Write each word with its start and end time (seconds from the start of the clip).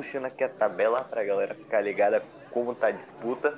puxando 0.00 0.24
aqui 0.24 0.42
a 0.42 0.48
tabela 0.48 1.04
pra 1.04 1.22
galera 1.22 1.54
ficar 1.54 1.82
ligada 1.82 2.22
como 2.50 2.74
tá 2.74 2.86
a 2.86 2.90
disputa. 2.90 3.52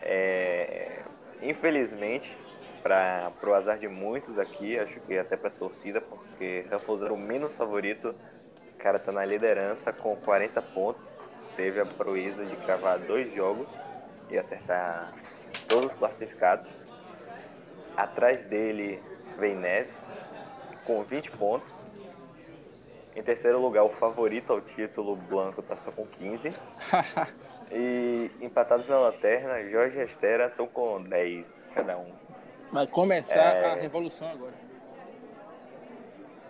É, 0.00 1.00
infelizmente, 1.42 2.38
para 2.80 3.32
o 3.42 3.52
azar 3.52 3.76
de 3.76 3.88
muitos 3.88 4.38
aqui, 4.38 4.78
acho 4.78 5.00
que 5.00 5.18
até 5.18 5.36
para 5.36 5.48
a 5.48 5.52
torcida, 5.52 6.00
porque 6.00 6.64
Ruffles 6.70 7.02
era 7.02 7.12
o 7.12 7.18
menos 7.18 7.56
favorito. 7.56 8.14
O 8.72 8.78
cara 8.78 9.00
tá 9.00 9.10
na 9.10 9.24
liderança 9.24 9.92
com 9.92 10.14
40 10.14 10.62
pontos. 10.62 11.12
Teve 11.56 11.80
a 11.80 11.86
proeza 11.86 12.44
de 12.44 12.54
cravar 12.58 13.00
dois 13.00 13.34
jogos 13.34 13.66
e 14.30 14.38
acertar 14.38 15.12
todos 15.66 15.86
os 15.86 15.98
classificados. 15.98 16.78
Atrás 17.96 18.44
dele 18.44 19.02
vem 19.36 19.56
Neves 19.56 20.06
com 20.84 21.02
20 21.02 21.32
pontos. 21.32 21.83
Em 23.16 23.22
terceiro 23.22 23.60
lugar, 23.60 23.84
o 23.84 23.90
favorito 23.90 24.52
ao 24.52 24.60
título, 24.60 25.14
Blanco, 25.14 25.62
tá 25.62 25.76
só 25.76 25.92
com 25.92 26.04
15. 26.04 26.50
e 27.70 28.30
empatados 28.42 28.88
na 28.88 28.98
lanterna, 28.98 29.62
Jorge 29.70 29.98
e 29.98 30.04
Estera 30.04 30.46
estão 30.46 30.66
com 30.66 31.00
10 31.02 31.64
cada 31.74 31.96
um. 31.96 32.12
Vai 32.72 32.86
começar 32.88 33.38
é... 33.38 33.72
a 33.72 33.74
revolução 33.74 34.28
agora. 34.28 34.54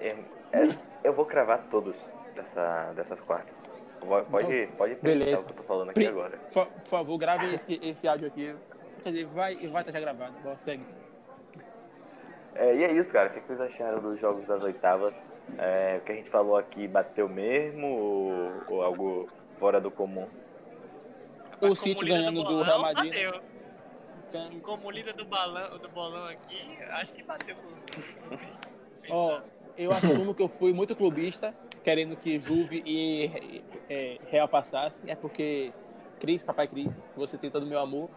É, 0.01 0.17
é, 0.53 0.69
eu 1.03 1.13
vou 1.13 1.27
cravar 1.27 1.67
todos 1.71 1.97
dessa, 2.35 2.93
dessas 2.95 3.21
quartas. 3.21 3.55
Pode, 4.31 4.55
então, 4.55 4.77
pode 4.77 4.95
beleza. 4.97 5.43
o 5.43 5.47
que 5.47 5.53
eu 5.53 5.57
tô 5.57 5.63
falando 5.63 5.91
aqui 5.91 6.07
agora. 6.07 6.37
Por, 6.53 6.67
por 6.67 6.89
favor, 6.89 7.19
grave 7.19 7.55
esse, 7.55 7.79
esse 7.83 8.07
áudio 8.09 8.29
aqui. 8.29 8.55
Quer 9.03 9.11
dizer, 9.11 9.27
vai, 9.27 9.57
vai 9.69 9.83
estar 9.83 9.93
já 9.93 10.01
gravado. 10.01 10.35
Bom, 10.43 10.55
segue. 10.59 10.85
É, 12.55 12.75
e 12.75 12.85
é 12.85 12.93
isso, 12.93 13.13
cara. 13.13 13.29
O 13.29 13.33
que 13.33 13.41
vocês 13.41 13.61
acharam 13.61 14.01
dos 14.01 14.21
jogos 14.21 14.47
das 14.47 14.63
oitavas? 14.63 15.29
É, 15.59 15.99
o 16.01 16.05
que 16.05 16.13
a 16.13 16.15
gente 16.15 16.31
falou 16.31 16.57
aqui 16.57 16.87
bateu 16.87 17.29
mesmo 17.29 17.87
ou, 17.87 18.53
ou 18.69 18.83
algo 18.83 19.29
fora 19.59 19.81
do 19.81 19.91
comum? 19.91 20.29
O 21.61 21.75
City 21.75 22.05
ganhando 22.05 22.43
do, 22.45 22.63
Real 22.63 22.81
Madrid. 22.81 23.13
Bateu. 23.13 23.41
Então... 24.29 24.61
Como 24.61 24.91
líder 24.91 25.15
do, 25.15 25.25
balão, 25.25 25.79
do 25.79 25.89
bolão 25.89 26.27
aqui, 26.27 26.79
acho 26.91 27.13
que 27.13 27.23
bateu. 27.23 27.57
Ó, 29.09 29.39
oh, 29.39 29.41
eu 29.77 29.91
assumo 29.91 30.35
que 30.35 30.43
eu 30.43 30.49
fui 30.49 30.73
muito 30.73 30.97
clubista, 30.97 31.55
querendo 31.83 32.17
que 32.17 32.39
Juve 32.39 32.83
e 32.85 33.63
é, 33.89 34.19
Real 34.29 34.49
passasse. 34.49 35.03
É 35.09 35.15
porque 35.15 35.73
Cris, 36.19 36.45
papai 36.45 36.67
Cris, 36.67 37.03
você 37.17 37.37
tem 37.37 37.51
todo 37.51 37.65
o 37.65 37.67
meu 37.67 37.79
amor. 37.79 38.09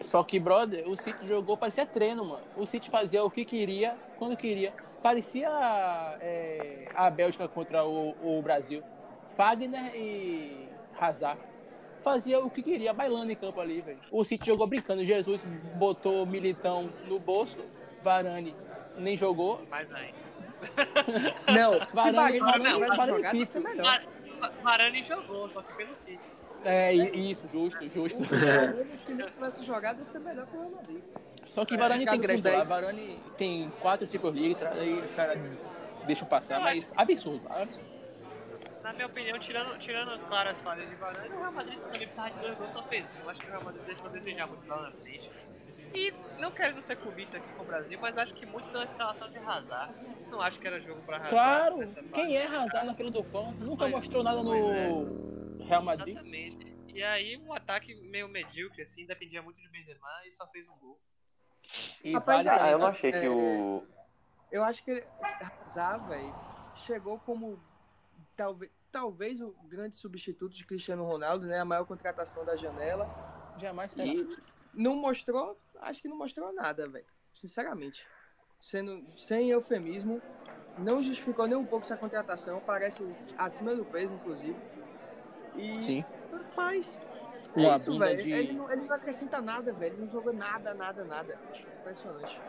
Só 0.00 0.22
que, 0.22 0.38
brother, 0.38 0.88
o 0.88 0.96
City 0.96 1.26
jogou, 1.26 1.56
parecia 1.56 1.86
treino, 1.86 2.24
mano. 2.24 2.44
O 2.56 2.66
City 2.66 2.90
fazia 2.90 3.24
o 3.24 3.30
que 3.30 3.44
queria, 3.44 3.96
quando 4.18 4.36
queria. 4.36 4.72
Parecia 5.02 5.48
é, 6.20 6.88
a 6.94 7.10
Bélgica 7.10 7.46
contra 7.46 7.84
o, 7.84 8.14
o, 8.22 8.42
Brasil. 8.42 8.82
Fagner 9.34 9.94
e 9.94 10.68
Hazard. 10.98 11.40
Fazia 12.00 12.38
o 12.38 12.50
que 12.50 12.62
queria, 12.62 12.92
bailando 12.92 13.32
em 13.32 13.36
campo 13.36 13.60
ali, 13.60 13.80
velho. 13.80 13.98
O 14.10 14.24
City 14.24 14.46
jogou 14.46 14.66
brincando. 14.66 15.04
Jesus 15.04 15.44
botou 15.76 16.26
Militão 16.26 16.90
no 17.06 17.18
bolso. 17.18 17.58
Varane 18.02 18.54
nem 18.96 19.16
jogou. 19.16 19.62
Mais 19.70 19.90
ainda. 19.92 20.18
Não, 21.52 21.78
Varane, 21.92 22.38
Varane, 22.38 22.38
Varane, 22.40 22.96
Varane, 22.96 23.76
Varane, 23.76 24.06
Varane 24.62 25.04
jogou, 25.04 25.48
só 25.48 25.62
que 25.62 25.72
pelo 25.74 25.96
City. 25.96 26.30
É, 26.64 26.94
isso, 26.94 27.46
justo, 27.48 27.88
justo. 27.88 28.24
Se 28.86 29.12
não 29.12 29.26
tivesse 29.28 29.64
jogado, 29.64 29.98
ia 29.98 30.04
ser 30.04 30.18
melhor 30.18 30.46
que 30.46 30.56
o 30.56 30.60
Real 30.60 30.70
Madrid. 30.70 31.02
Só 31.46 31.64
que 31.64 31.76
Varane 31.76 32.04
é, 32.04 32.10
tem 32.10 32.20
crédito 32.20 32.48
lá. 32.48 32.62
Varane 32.62 33.20
tem 33.36 33.70
quatro 33.80 34.06
tipos 34.06 34.32
de 34.32 34.40
liga, 34.40 34.70
aí 34.70 34.94
os 34.94 35.14
caras 35.14 35.38
deixam 36.06 36.26
passar, 36.26 36.60
mas 36.60 36.92
absurdo, 36.96 37.42
absurdo. 37.50 37.94
Na 38.82 38.92
minha 38.92 39.06
opinião, 39.06 39.38
tirando, 39.38 39.78
tirando 39.78 40.18
claro 40.28 40.50
as 40.50 40.58
falhas 40.60 40.88
de 40.88 40.94
Varane, 40.96 41.28
o 41.28 41.38
Real 41.38 41.52
Madrid 41.52 41.78
também 41.78 42.00
precisava 42.00 42.30
de 42.30 42.38
dois 42.40 42.58
gols 42.58 42.72
só 42.72 42.82
fez. 42.82 43.16
Eu 43.22 43.30
acho 43.30 43.40
que 43.40 43.46
o 43.46 43.50
Real 43.50 43.64
Madrid 43.64 43.84
deixou 43.86 44.06
a 44.06 44.08
desejar 44.10 44.46
muito 44.46 44.68
lá 44.68 44.82
na 44.82 44.90
frente. 44.92 45.30
E 45.94 46.12
não 46.38 46.50
quero 46.50 46.82
ser 46.82 46.96
clubista 46.96 47.38
aqui 47.38 47.46
com 47.56 47.62
o 47.62 47.66
Brasil, 47.66 47.98
mas 48.02 48.18
acho 48.18 48.34
que 48.34 48.44
muito 48.44 48.68
da 48.72 48.84
escalação 48.84 49.30
de 49.30 49.38
Hazard. 49.38 49.94
Não 50.28 50.40
acho 50.40 50.58
que 50.58 50.66
era 50.66 50.80
jogo 50.80 51.00
pra 51.06 51.16
Hazard. 51.16 51.30
Claro, 51.30 52.10
quem 52.12 52.36
é 52.36 52.46
Hazard 52.46 52.86
na 52.86 52.94
fila 52.94 53.10
do 53.10 53.22
pão? 53.22 53.52
Nunca 53.52 53.84
pois, 53.84 53.92
mostrou 53.92 54.22
nada 54.22 54.42
no 54.42 54.54
é. 54.54 55.33
Real 55.66 55.82
Madrid. 55.82 56.16
Exatamente. 56.16 56.74
E 56.94 57.02
aí 57.02 57.36
um 57.36 57.52
ataque 57.52 57.94
meio 57.94 58.28
medíocre, 58.28 58.82
assim, 58.82 59.06
dependia 59.06 59.42
muito 59.42 59.60
de 59.60 59.68
Benzema 59.68 60.08
e 60.26 60.32
só 60.32 60.46
fez 60.48 60.68
um 60.68 60.76
gol. 60.76 60.98
E 62.02 62.12
Rapaz, 62.12 62.44
vale 62.44 62.60
ah, 62.60 62.70
eu 62.70 62.78
não 62.78 62.86
achei 62.86 63.10
é, 63.10 63.20
que 63.20 63.28
o... 63.28 63.84
Eu 64.52 64.62
acho 64.62 64.84
que 64.84 65.04
Hazard, 65.62 66.08
velho, 66.08 66.34
chegou 66.76 67.18
como 67.20 67.58
talvez, 68.36 68.70
talvez 68.92 69.40
o 69.40 69.54
grande 69.64 69.96
substituto 69.96 70.54
de 70.54 70.64
Cristiano 70.64 71.04
Ronaldo, 71.04 71.46
né? 71.46 71.58
A 71.58 71.64
maior 71.64 71.84
contratação 71.84 72.44
da 72.44 72.54
janela. 72.54 73.08
Jamais 73.58 73.92
será. 73.92 74.06
E 74.06 74.36
não 74.72 74.94
mostrou 74.94 75.58
acho 75.80 76.02
que 76.02 76.08
não 76.08 76.16
mostrou 76.16 76.52
nada, 76.52 76.88
velho. 76.88 77.06
Sinceramente. 77.34 78.06
Sendo, 78.60 79.04
sem 79.16 79.50
eufemismo, 79.50 80.22
não 80.78 81.02
justificou 81.02 81.46
nem 81.46 81.56
um 81.56 81.66
pouco 81.66 81.84
essa 81.84 81.96
contratação. 81.96 82.60
Parece 82.60 83.04
acima 83.36 83.74
do 83.74 83.84
peso, 83.84 84.14
inclusive. 84.14 84.56
E, 85.56 85.82
Sim. 85.82 86.04
Mas, 86.56 86.98
é 87.56 87.60
Uma 87.60 87.74
isso, 87.74 87.98
velho. 87.98 88.22
De... 88.22 88.32
Ele, 88.32 88.52
não, 88.52 88.72
ele 88.72 88.82
não 88.82 88.94
acrescenta 88.94 89.40
nada, 89.40 89.72
velho. 89.72 89.94
Ele 89.94 90.02
não 90.02 90.08
joga 90.08 90.32
nada, 90.32 90.74
nada, 90.74 91.04
nada. 91.04 91.38
Impressionante. 91.80 92.40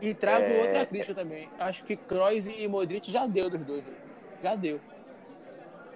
E 0.00 0.12
trago 0.14 0.46
é... 0.46 0.62
outra 0.62 0.86
crítica 0.86 1.14
também. 1.14 1.48
Acho 1.58 1.84
que 1.84 1.96
Kroos 1.96 2.46
e 2.46 2.66
Modric 2.68 3.10
já 3.10 3.26
deu 3.26 3.48
dos 3.48 3.64
dois. 3.64 3.86
Já 4.42 4.54
deu 4.54 4.80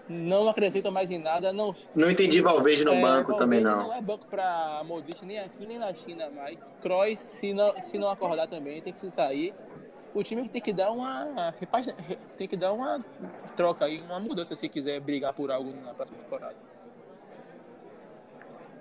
não 0.09 0.49
acrescenta 0.49 0.91
mais 0.91 1.11
em 1.11 1.19
nada. 1.19 1.53
Não, 1.53 1.75
não 1.95 2.11
entendi 2.11 2.41
Valverde 2.41 2.85
no 2.85 2.95
é, 2.95 3.00
banco 3.00 3.33
Valverde 3.33 3.39
também, 3.39 3.61
não. 3.61 3.89
Não 3.89 3.95
é 3.95 4.00
banco 4.00 4.27
para 4.27 4.83
Modric 4.85 5.25
nem 5.25 5.39
aqui 5.39 5.67
nem 5.67 5.79
na 5.79 5.93
China 5.93 6.31
mais. 6.31 6.73
Kroos, 6.81 7.19
se 7.19 7.53
não, 7.53 7.73
se 7.83 7.99
não 7.99 8.11
acordar 8.11 8.49
também, 8.49 8.81
tem 8.81 8.93
que 8.93 9.00
se 9.00 9.11
sair. 9.11 9.55
O 10.14 10.22
time 10.22 10.48
tem 10.48 10.60
que 10.60 10.72
dar 10.72 10.91
uma 10.91 11.52
tem 12.36 12.48
que 12.48 12.56
dar 12.56 12.72
uma 12.72 13.04
troca 13.56 13.84
aí, 13.84 14.00
uma 14.00 14.19
mudança 14.20 14.56
se 14.56 14.69
quiser 14.69 15.00
brigar 15.00 15.32
por 15.32 15.50
algo 15.50 15.72
na 15.84 15.94
próxima 15.94 16.19
temporada. 16.19 16.56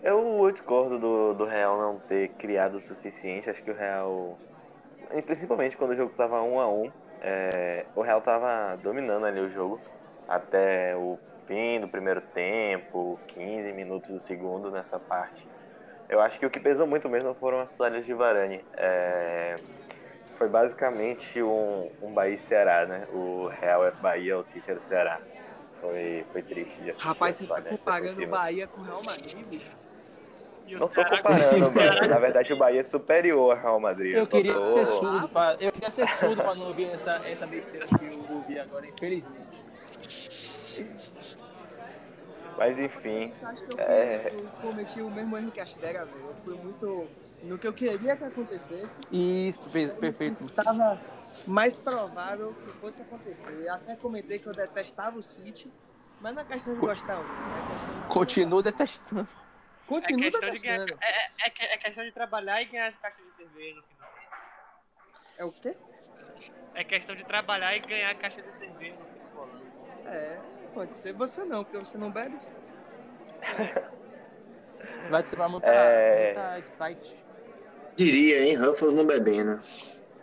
Eu 0.01 0.49
discordo 0.51 0.97
do, 0.99 1.33
do 1.33 1.45
Real 1.45 1.77
não 1.77 1.99
ter 1.99 2.29
criado 2.29 2.77
o 2.77 2.81
suficiente. 2.81 3.49
Acho 3.49 3.61
que 3.63 3.71
o 3.71 3.75
Real, 3.75 4.37
principalmente 5.25 5.75
quando 5.75 5.91
o 5.91 5.95
jogo 5.95 6.11
estava 6.11 6.41
1 6.41 6.59
a 6.59 6.69
1 6.69 6.91
é, 7.21 7.85
o 7.95 8.01
Real 8.01 8.19
estava 8.19 8.77
dominando 8.77 9.25
ali 9.25 9.39
o 9.39 9.49
jogo 9.49 9.79
até 10.27 10.95
o 10.95 11.17
fim 11.47 11.79
do 11.79 11.87
primeiro 11.87 12.21
tempo, 12.21 13.19
15 13.27 13.71
minutos 13.73 14.09
do 14.09 14.19
segundo 14.19 14.69
nessa 14.69 14.99
parte. 14.99 15.47
Eu 16.09 16.21
acho 16.21 16.39
que 16.39 16.45
o 16.45 16.49
que 16.49 16.59
pesou 16.59 16.85
muito 16.85 17.09
mesmo 17.09 17.33
foram 17.35 17.59
as 17.59 17.75
falhas 17.75 18.05
de 18.05 18.13
Varane. 18.13 18.63
É... 18.75 19.55
Foi 20.37 20.47
basicamente 20.47 21.41
um, 21.41 21.89
um 22.01 22.13
Bahia-Ceará, 22.13 22.85
né? 22.85 23.07
O 23.11 23.47
Real 23.47 23.85
é 23.87 23.91
Bahia, 23.91 24.37
o 24.37 24.43
Cícero 24.43 24.79
Ceará. 24.83 25.19
Foi, 25.81 26.25
foi 26.31 26.41
triste 26.43 26.79
de 26.81 26.91
assistir. 26.91 27.07
Rapaz, 27.07 27.35
você 27.35 27.47
tá 27.47 27.61
comparando 27.61 28.23
o 28.23 28.27
Bahia 28.27 28.67
com 28.67 28.81
o 28.81 28.83
Real 28.83 29.03
Madrid, 29.03 29.45
bicho? 29.47 29.71
Não 30.69 30.87
tô 30.87 31.03
comparando, 31.03 31.71
mano. 31.71 32.07
Na 32.09 32.19
verdade, 32.19 32.53
o 32.53 32.57
Bahia 32.57 32.81
é 32.81 32.83
superior 32.83 33.55
ao 33.55 33.61
Real 33.61 33.79
Madrid. 33.79 34.13
Eu, 34.13 34.19
eu 34.19 34.27
queria 34.27 34.53
tô... 34.53 34.75
ser 34.75 34.85
surdo, 34.85 35.29
pra... 35.29 35.57
eu 35.59 35.71
queria 35.71 35.89
ser 35.91 36.07
surdo 36.07 36.43
pra 36.43 36.53
não 36.53 36.67
ouvir 36.67 36.89
essa, 36.89 37.21
essa 37.27 37.47
besteira 37.47 37.87
que 37.87 38.05
eu 38.05 38.35
ouvi 38.35 38.59
agora, 38.59 38.85
infelizmente. 38.85 39.65
Mas 42.57 42.79
enfim. 42.79 43.31
Eu 43.39 43.47
acho 43.47 43.63
que 43.63 43.73
eu, 43.73 43.79
é... 43.79 44.31
eu 44.33 44.49
cometi 44.61 45.01
o 45.01 45.09
mesmo 45.11 45.37
erro 45.37 45.51
que 45.51 45.59
a 45.59 45.65
Stega, 45.65 46.05
velho. 46.05 46.25
Eu 46.25 46.35
fui 46.43 46.55
muito 46.55 47.07
no 47.43 47.57
que 47.57 47.67
eu 47.67 47.73
queria 47.73 48.15
que 48.15 48.23
acontecesse. 48.23 48.99
Isso, 49.11 49.69
perfeito. 49.69 50.43
Estava 50.43 50.99
mais 51.45 51.77
provável 51.77 52.53
que 52.53 52.71
fosse 52.79 53.01
acontecer. 53.01 53.69
Até 53.69 53.95
comentei 53.95 54.39
que 54.39 54.47
eu 54.47 54.53
detestava 54.53 55.17
o 55.17 55.23
City, 55.23 55.71
mas 56.19 56.33
não 56.33 56.41
é 56.41 56.45
questão 56.45 56.73
de 56.73 56.79
gostar, 56.79 57.15
não. 57.15 57.23
É 57.23 58.07
Continuo 58.09 58.61
detestando. 58.63 59.27
Continuo 59.85 60.25
é 60.25 60.31
detestando. 60.31 60.61
Ganhar, 60.61 60.87
é, 61.01 61.47
é, 61.47 61.73
é, 61.73 61.77
questão 61.77 62.03
de 62.03 62.11
trabalhar 62.11 62.61
e 62.61 62.65
ganhar 62.65 62.87
as 62.87 62.97
caixas 62.97 63.23
de 63.23 63.33
cerveja 63.35 63.75
no 63.75 63.83
final. 63.83 64.09
É 65.37 65.45
o 65.45 65.51
quê? 65.51 65.75
É 66.73 66.83
questão 66.83 67.15
de 67.15 67.23
trabalhar 67.23 67.75
e 67.75 67.79
ganhar 67.79 68.11
a 68.11 68.15
caixa 68.15 68.41
de 68.41 68.51
cerveja 68.57 68.95
no 68.97 69.05
final. 69.05 69.49
É, 70.05 70.39
Pode 70.77 70.95
ser 70.95 71.11
você 71.11 71.43
não, 71.43 71.63
porque 71.63 71.75
você 71.75 71.97
não 71.97 72.11
bebe. 72.11 72.37
Vai 75.09 75.23
tomar 75.23 75.49
muita, 75.49 75.65
é... 75.65 76.35
muita 76.35 76.59
Sprite. 76.59 77.25
Diria, 77.95 78.45
hein? 78.45 78.53
Ruffles 78.53 78.93
não 78.93 79.03
bebendo. 79.03 79.59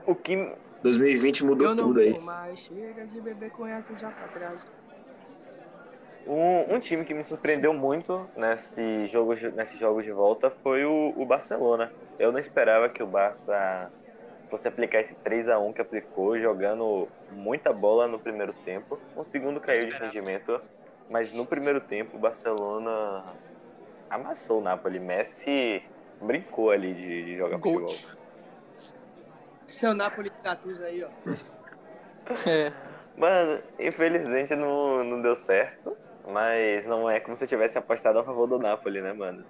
O 0.06 0.14
que 0.14 0.54
2020 0.80 1.44
mudou 1.44 1.66
Eu 1.66 1.74
não 1.74 1.88
tudo 1.88 1.98
aí. 1.98 2.16
Mas 2.20 2.60
chega 2.60 3.04
de 3.04 3.20
beber 3.20 3.50
conhaque 3.50 3.96
já 3.96 4.12
pra 4.12 4.28
trás. 4.28 4.72
Um, 6.24 6.76
um, 6.76 6.78
time 6.78 7.04
que 7.04 7.14
me 7.14 7.24
surpreendeu 7.24 7.74
muito 7.74 8.30
nesse 8.36 9.08
jogo, 9.08 9.34
nesse 9.56 9.76
jogo 9.76 10.04
de 10.04 10.12
volta 10.12 10.50
foi 10.62 10.84
o, 10.84 11.12
o, 11.16 11.26
Barcelona. 11.26 11.90
Eu 12.16 12.30
não 12.30 12.38
esperava 12.38 12.88
que 12.88 13.02
o 13.02 13.08
Barça 13.08 13.90
fosse 14.54 14.68
aplicar 14.68 15.00
esse 15.00 15.16
3 15.16 15.48
a 15.48 15.58
1 15.58 15.72
que 15.72 15.80
aplicou, 15.80 16.38
jogando 16.38 17.08
muita 17.32 17.72
bola 17.72 18.06
no 18.06 18.20
primeiro 18.20 18.52
tempo. 18.52 19.00
No 19.16 19.24
segundo 19.24 19.60
caiu 19.60 19.86
de 19.86 19.98
rendimento, 19.98 20.60
mas 21.10 21.32
no 21.32 21.44
primeiro 21.44 21.80
tempo 21.80 22.16
o 22.16 22.20
Barcelona 22.20 23.24
amassou 24.08 24.60
o 24.60 24.62
Napoli. 24.62 25.00
Messi 25.00 25.82
brincou 26.20 26.70
ali 26.70 26.94
de, 26.94 27.24
de 27.24 27.36
jogar 27.36 27.58
Gold. 27.58 27.94
futebol. 27.94 28.14
Seu 29.66 29.92
Napoli 29.92 30.30
Gattuso 30.42 30.84
aí, 30.84 31.02
ó. 31.02 31.08
É. 32.46 32.72
Mano, 33.18 33.62
infelizmente 33.78 34.56
não, 34.56 35.04
não 35.04 35.20
deu 35.20 35.36
certo, 35.36 35.94
mas 36.26 36.86
não 36.86 37.10
é 37.10 37.20
como 37.20 37.36
se 37.36 37.44
eu 37.44 37.48
tivesse 37.48 37.76
apostado 37.76 38.18
a 38.18 38.24
favor 38.24 38.46
do 38.46 38.58
Napoli, 38.58 39.02
né, 39.02 39.12
mano? 39.12 39.44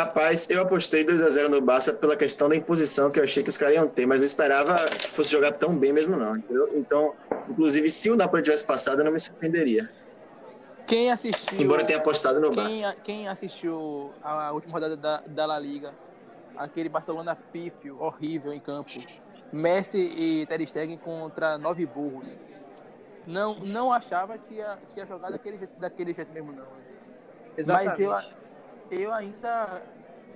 Rapaz, 0.00 0.48
eu 0.48 0.62
apostei 0.62 1.04
2x0 1.04 1.48
no 1.48 1.60
Barça 1.60 1.92
pela 1.92 2.16
questão 2.16 2.48
da 2.48 2.56
imposição 2.56 3.10
que 3.10 3.18
eu 3.18 3.24
achei 3.24 3.42
que 3.42 3.50
os 3.50 3.58
caras 3.58 3.74
iam 3.74 3.86
ter, 3.86 4.06
mas 4.06 4.20
não 4.20 4.24
esperava 4.24 4.88
que 4.88 5.08
fosse 5.08 5.30
jogar 5.30 5.52
tão 5.52 5.76
bem 5.76 5.92
mesmo 5.92 6.16
não, 6.16 6.38
entendeu? 6.38 6.70
Então, 6.74 7.14
inclusive, 7.50 7.90
se 7.90 8.10
o 8.10 8.16
Napoli 8.16 8.42
tivesse 8.42 8.66
passado, 8.66 9.00
eu 9.00 9.04
não 9.04 9.12
me 9.12 9.20
surpreenderia. 9.20 9.90
Quem 10.86 11.12
assistiu. 11.12 11.60
Embora 11.60 11.84
tenha 11.84 11.98
apostado 11.98 12.40
no 12.40 12.48
quem, 12.48 12.56
Barça. 12.56 12.96
quem 13.04 13.28
assistiu 13.28 14.10
a 14.22 14.50
última 14.52 14.72
rodada 14.72 14.96
da, 14.96 15.22
da 15.26 15.44
La 15.44 15.58
Liga, 15.58 15.92
aquele 16.56 16.88
Barcelona 16.88 17.36
pífio, 17.36 18.00
horrível 18.00 18.54
em 18.54 18.60
campo. 18.60 18.90
Messi 19.52 19.98
e 19.98 20.46
Ter 20.46 20.66
Stegen 20.66 20.96
contra 20.96 21.58
nove 21.58 21.84
burros. 21.84 22.26
Não, 23.26 23.56
não 23.56 23.92
achava 23.92 24.38
que 24.38 24.54
ia, 24.54 24.78
que 24.88 24.98
ia 24.98 25.04
jogar 25.04 25.30
daquele 25.30 25.58
jeito, 25.58 25.78
daquele 25.78 26.14
jeito 26.14 26.32
mesmo, 26.32 26.52
não. 26.52 26.64
Exatamente. 27.54 28.02
Mas 28.02 28.24
eu, 28.24 28.39
eu 28.90 29.12
ainda 29.12 29.82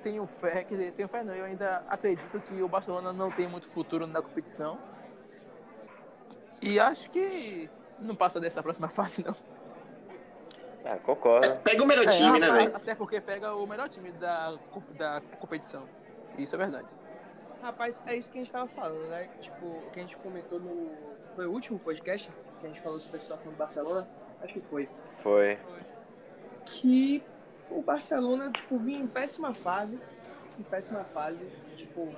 tenho 0.02 0.26
fé, 0.26 0.64
quer 0.64 0.74
dizer, 0.74 0.92
tenho 0.92 1.08
fé 1.08 1.22
não, 1.22 1.34
eu 1.34 1.44
ainda 1.44 1.82
acredito 1.88 2.38
que 2.40 2.62
o 2.62 2.68
Barcelona 2.68 3.12
não 3.12 3.30
tem 3.30 3.48
muito 3.48 3.66
futuro 3.68 4.06
na 4.06 4.20
competição. 4.20 4.78
E 6.60 6.78
acho 6.80 7.10
que 7.10 7.68
não 7.98 8.14
passa 8.14 8.40
dessa 8.40 8.62
próxima 8.62 8.88
fase, 8.90 9.24
não. 9.24 9.34
Ah, 10.84 10.98
concordo. 10.98 11.56
Pega 11.60 11.82
o 11.82 11.86
melhor 11.86 12.04
É, 12.06 12.10
time, 12.10 12.38
né, 12.38 12.46
até- 12.48 12.58
velho? 12.58 12.76
Até 12.76 12.94
porque 12.94 13.20
pega 13.20 13.54
o 13.54 13.66
melhor 13.66 13.88
time 13.88 14.12
da, 14.12 14.54
da 14.98 15.22
competição. 15.40 15.84
Isso 16.36 16.54
é 16.54 16.58
verdade. 16.58 16.86
Rapaz, 17.62 18.02
é 18.06 18.14
isso 18.16 18.30
que 18.30 18.36
a 18.38 18.42
gente 18.42 18.52
tava 18.52 18.66
falando, 18.66 19.08
né? 19.08 19.26
Tipo, 19.40 19.80
que 19.92 19.98
a 20.00 20.02
gente 20.02 20.16
comentou 20.18 20.60
no. 20.60 20.92
Foi 21.34 21.46
o 21.46 21.50
último 21.52 21.78
podcast 21.78 22.30
que 22.60 22.66
a 22.66 22.68
gente 22.68 22.82
falou 22.82 23.00
sobre 23.00 23.16
a 23.16 23.20
situação 23.20 23.50
do 23.50 23.56
Barcelona? 23.56 24.06
Acho 24.42 24.52
que 24.52 24.60
foi. 24.60 24.86
Foi. 25.22 25.58
Que 26.66 27.22
o 27.70 27.82
Barcelona, 27.82 28.50
tipo, 28.50 28.78
vinha 28.78 28.98
em 28.98 29.06
péssima 29.06 29.54
fase. 29.54 30.00
Em 30.58 30.62
péssima 30.62 31.04
fase, 31.04 31.44
tipo, 31.76 32.14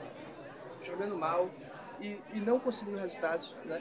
jogando 0.83 1.17
mal 1.17 1.49
e, 2.01 2.21
e 2.33 2.41
não 2.41 2.59
conseguindo 2.59 2.99
resultados, 2.99 3.55
né? 3.65 3.81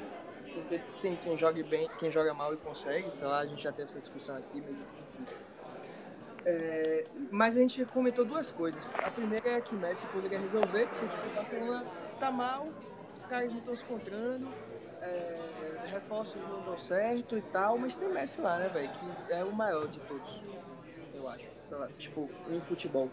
Porque 0.54 0.80
tem 1.02 1.16
quem 1.18 1.38
jogue 1.38 1.64
bem, 1.64 1.90
quem 2.00 2.12
joga 2.12 2.34
mal 2.34 2.54
e 2.54 2.58
consegue, 2.58 3.10
sei 3.12 3.28
lá, 3.28 3.40
a 3.40 3.46
gente 3.46 3.62
já 3.62 3.72
teve 3.72 3.90
essa 3.90 4.00
discussão 4.00 4.38
aqui, 4.38 4.62
mas 4.62 4.80
enfim. 4.80 5.26
É, 6.46 7.06
mas 7.32 7.58
a 7.58 7.60
gente 7.60 7.84
comentou 7.86 8.24
duas 8.24 8.52
coisas. 8.52 8.88
A 8.94 9.10
primeira 9.12 9.50
é 9.50 9.62
que 9.62 9.76
Messi 9.76 10.06
poderia 10.08 10.40
resolver, 10.40 10.88
porque 10.88 11.08
tipo, 11.08 11.28
o 11.28 11.34
Barcelona 11.36 11.86
tá 12.20 12.32
mal, 12.32 12.70
os 13.16 13.26
caras 13.26 13.52
não 13.52 13.60
estão 13.60 13.76
se 13.76 13.84
encontrando, 13.84 14.48
é, 15.02 15.36
reforços 15.88 16.42
não 16.42 16.62
dão 16.62 16.78
certo 16.78 17.38
e 17.38 17.42
tal, 17.42 17.78
mas 17.78 17.96
tem 17.96 18.08
Messi 18.08 18.40
lá, 18.40 18.58
né, 18.58 18.70
velho? 18.70 18.90
Que 18.90 19.34
é 19.34 19.44
o 19.44 19.52
maior 19.52 19.88
de 19.88 20.00
todos, 20.02 20.42
eu 21.14 21.28
acho. 21.28 21.55
Tipo, 21.98 22.30
em 22.50 22.60
futebol. 22.60 23.10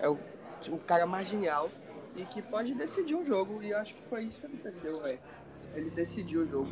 É 0.00 0.08
o, 0.08 0.18
o 0.68 0.78
cara 0.78 1.06
mais 1.06 1.28
genial 1.28 1.70
e 2.16 2.24
que 2.24 2.42
pode 2.42 2.74
decidir 2.74 3.14
um 3.14 3.24
jogo, 3.24 3.62
e 3.62 3.70
eu 3.70 3.78
acho 3.78 3.94
que 3.94 4.02
foi 4.02 4.24
isso 4.24 4.40
que 4.40 4.46
aconteceu, 4.46 5.00
velho. 5.00 5.20
Ele 5.74 5.90
decidiu 5.90 6.42
o 6.42 6.46
jogo. 6.46 6.68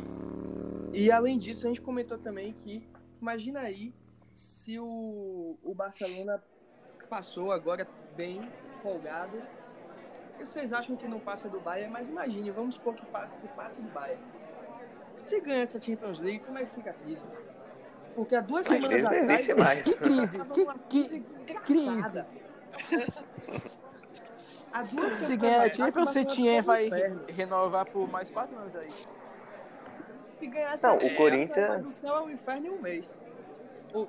E 0.93 1.11
além 1.11 1.37
disso, 1.37 1.65
a 1.65 1.69
gente 1.69 1.81
comentou 1.81 2.17
também 2.17 2.53
que, 2.53 2.87
imagina 3.19 3.61
aí, 3.61 3.93
se 4.33 4.77
o, 4.79 5.57
o 5.63 5.73
Barcelona 5.73 6.41
passou 7.09 7.51
agora 7.51 7.87
bem 8.15 8.41
folgado. 8.81 9.41
Vocês 10.39 10.73
acham 10.73 10.95
que 10.95 11.07
não 11.07 11.19
passa 11.19 11.49
do 11.49 11.59
Bayern, 11.59 11.91
mas 11.91 12.09
imagine, 12.09 12.49
vamos 12.51 12.75
supor 12.75 12.95
que, 12.95 13.05
que 13.05 13.47
passe 13.49 13.81
do 13.81 13.89
Bayern. 13.89 14.23
Se 15.17 15.39
ganha 15.39 15.61
essa 15.61 15.79
Champions 15.79 16.19
League, 16.19 16.39
como 16.39 16.57
é 16.57 16.65
que 16.65 16.73
fica 16.73 16.91
a 16.91 16.93
crise? 16.93 17.25
Porque 18.15 18.35
há 18.35 18.41
duas 18.41 18.65
semanas 18.65 18.89
crise 18.89 19.03
não 19.03 19.11
atrás. 19.11 19.29
existe 19.29 19.53
mais. 19.53 19.81
Que 19.83 19.93
crise? 19.95 20.39
Que, 20.45 20.61
uma 20.61 20.75
que, 20.89 21.23
crise? 21.65 22.25
Há 24.73 24.83
duas 24.83 25.13
Se 25.15 25.19
semanas 25.21 25.41
ganhar 25.41 25.61
a 25.63 25.65
atrás, 25.65 25.71
o 25.71 25.75
Champions, 25.85 26.09
o 26.09 26.13
vai 26.61 26.89
renovar 27.27 27.85
por 27.87 28.09
mais 28.09 28.29
quatro 28.29 28.57
anos 28.57 28.73
aí. 28.75 28.89
Se 30.39 30.47
ganhasse 30.47 30.83
Não, 30.83 30.93
a 30.93 30.95
o 30.95 31.15
Corinthians- 31.15 31.81
do 31.83 31.89
céu 31.89 32.15
ao 32.15 32.29
inferno 32.29 32.67
em 32.67 32.69
um 32.69 32.81
mês. 32.81 33.17
O, 33.93 34.07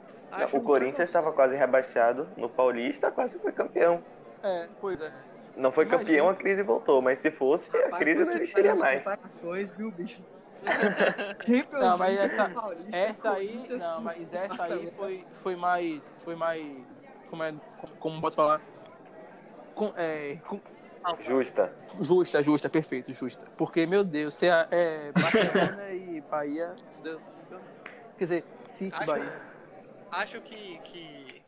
o 0.53 0.61
Corinthians 0.61 1.09
estava 1.09 1.33
quase 1.33 1.57
rebaixado 1.57 2.29
no 2.37 2.49
Paulista, 2.49 3.11
quase 3.11 3.39
foi 3.41 3.51
campeão. 3.51 4.03
É, 4.43 4.69
pois 4.81 5.01
é. 5.01 5.13
Não 5.57 5.73
foi 5.73 5.85
Imagina. 5.85 6.05
campeão, 6.05 6.29
a 6.29 6.35
crise 6.35 6.63
voltou, 6.63 7.03
mas 7.03 7.19
se 7.19 7.31
fosse, 7.31 7.77
a 7.77 7.81
Rapaz, 7.85 8.03
crise 8.03 8.25
não 8.25 8.33
existiria 8.37 8.75
mais. 8.77 9.05
viu, 9.73 9.91
bicho? 9.91 10.23
Champions 11.45 11.81
Não, 11.81 11.99
mas 11.99 12.19
essa- 12.19 12.51
Essa 12.93 13.31
aí, 13.33 13.65
não, 13.71 14.01
mas 14.01 14.33
essa 14.33 14.65
aí 14.65 14.91
foi, 14.97 15.27
foi 15.35 15.57
mais, 15.57 16.15
foi 16.19 16.37
mais, 16.37 16.65
como 17.29 17.43
é, 17.43 17.55
como, 17.99 18.21
posso 18.21 18.37
falar? 18.37 18.61
Com, 19.75 19.93
é, 19.97 20.37
com- 20.47 20.61
Justa. 21.21 21.75
justa, 22.01 22.43
justa, 22.45 22.69
perfeito, 22.71 23.13
justa. 23.13 23.45
Porque, 23.57 23.85
meu 23.87 24.05
Deus, 24.05 24.35
se 24.35 24.47
é, 24.47 24.69
é 24.71 25.13
Barcelona 25.13 25.91
e 25.91 26.21
Bahia, 26.21 26.77
Deus. 27.03 27.21
quer 28.17 28.25
dizer, 28.25 28.45
City, 28.65 28.97
Acho- 28.97 29.07
Bahia. 29.07 29.43
Acho 30.13 30.41
que, 30.43 30.79
que. 30.85 31.43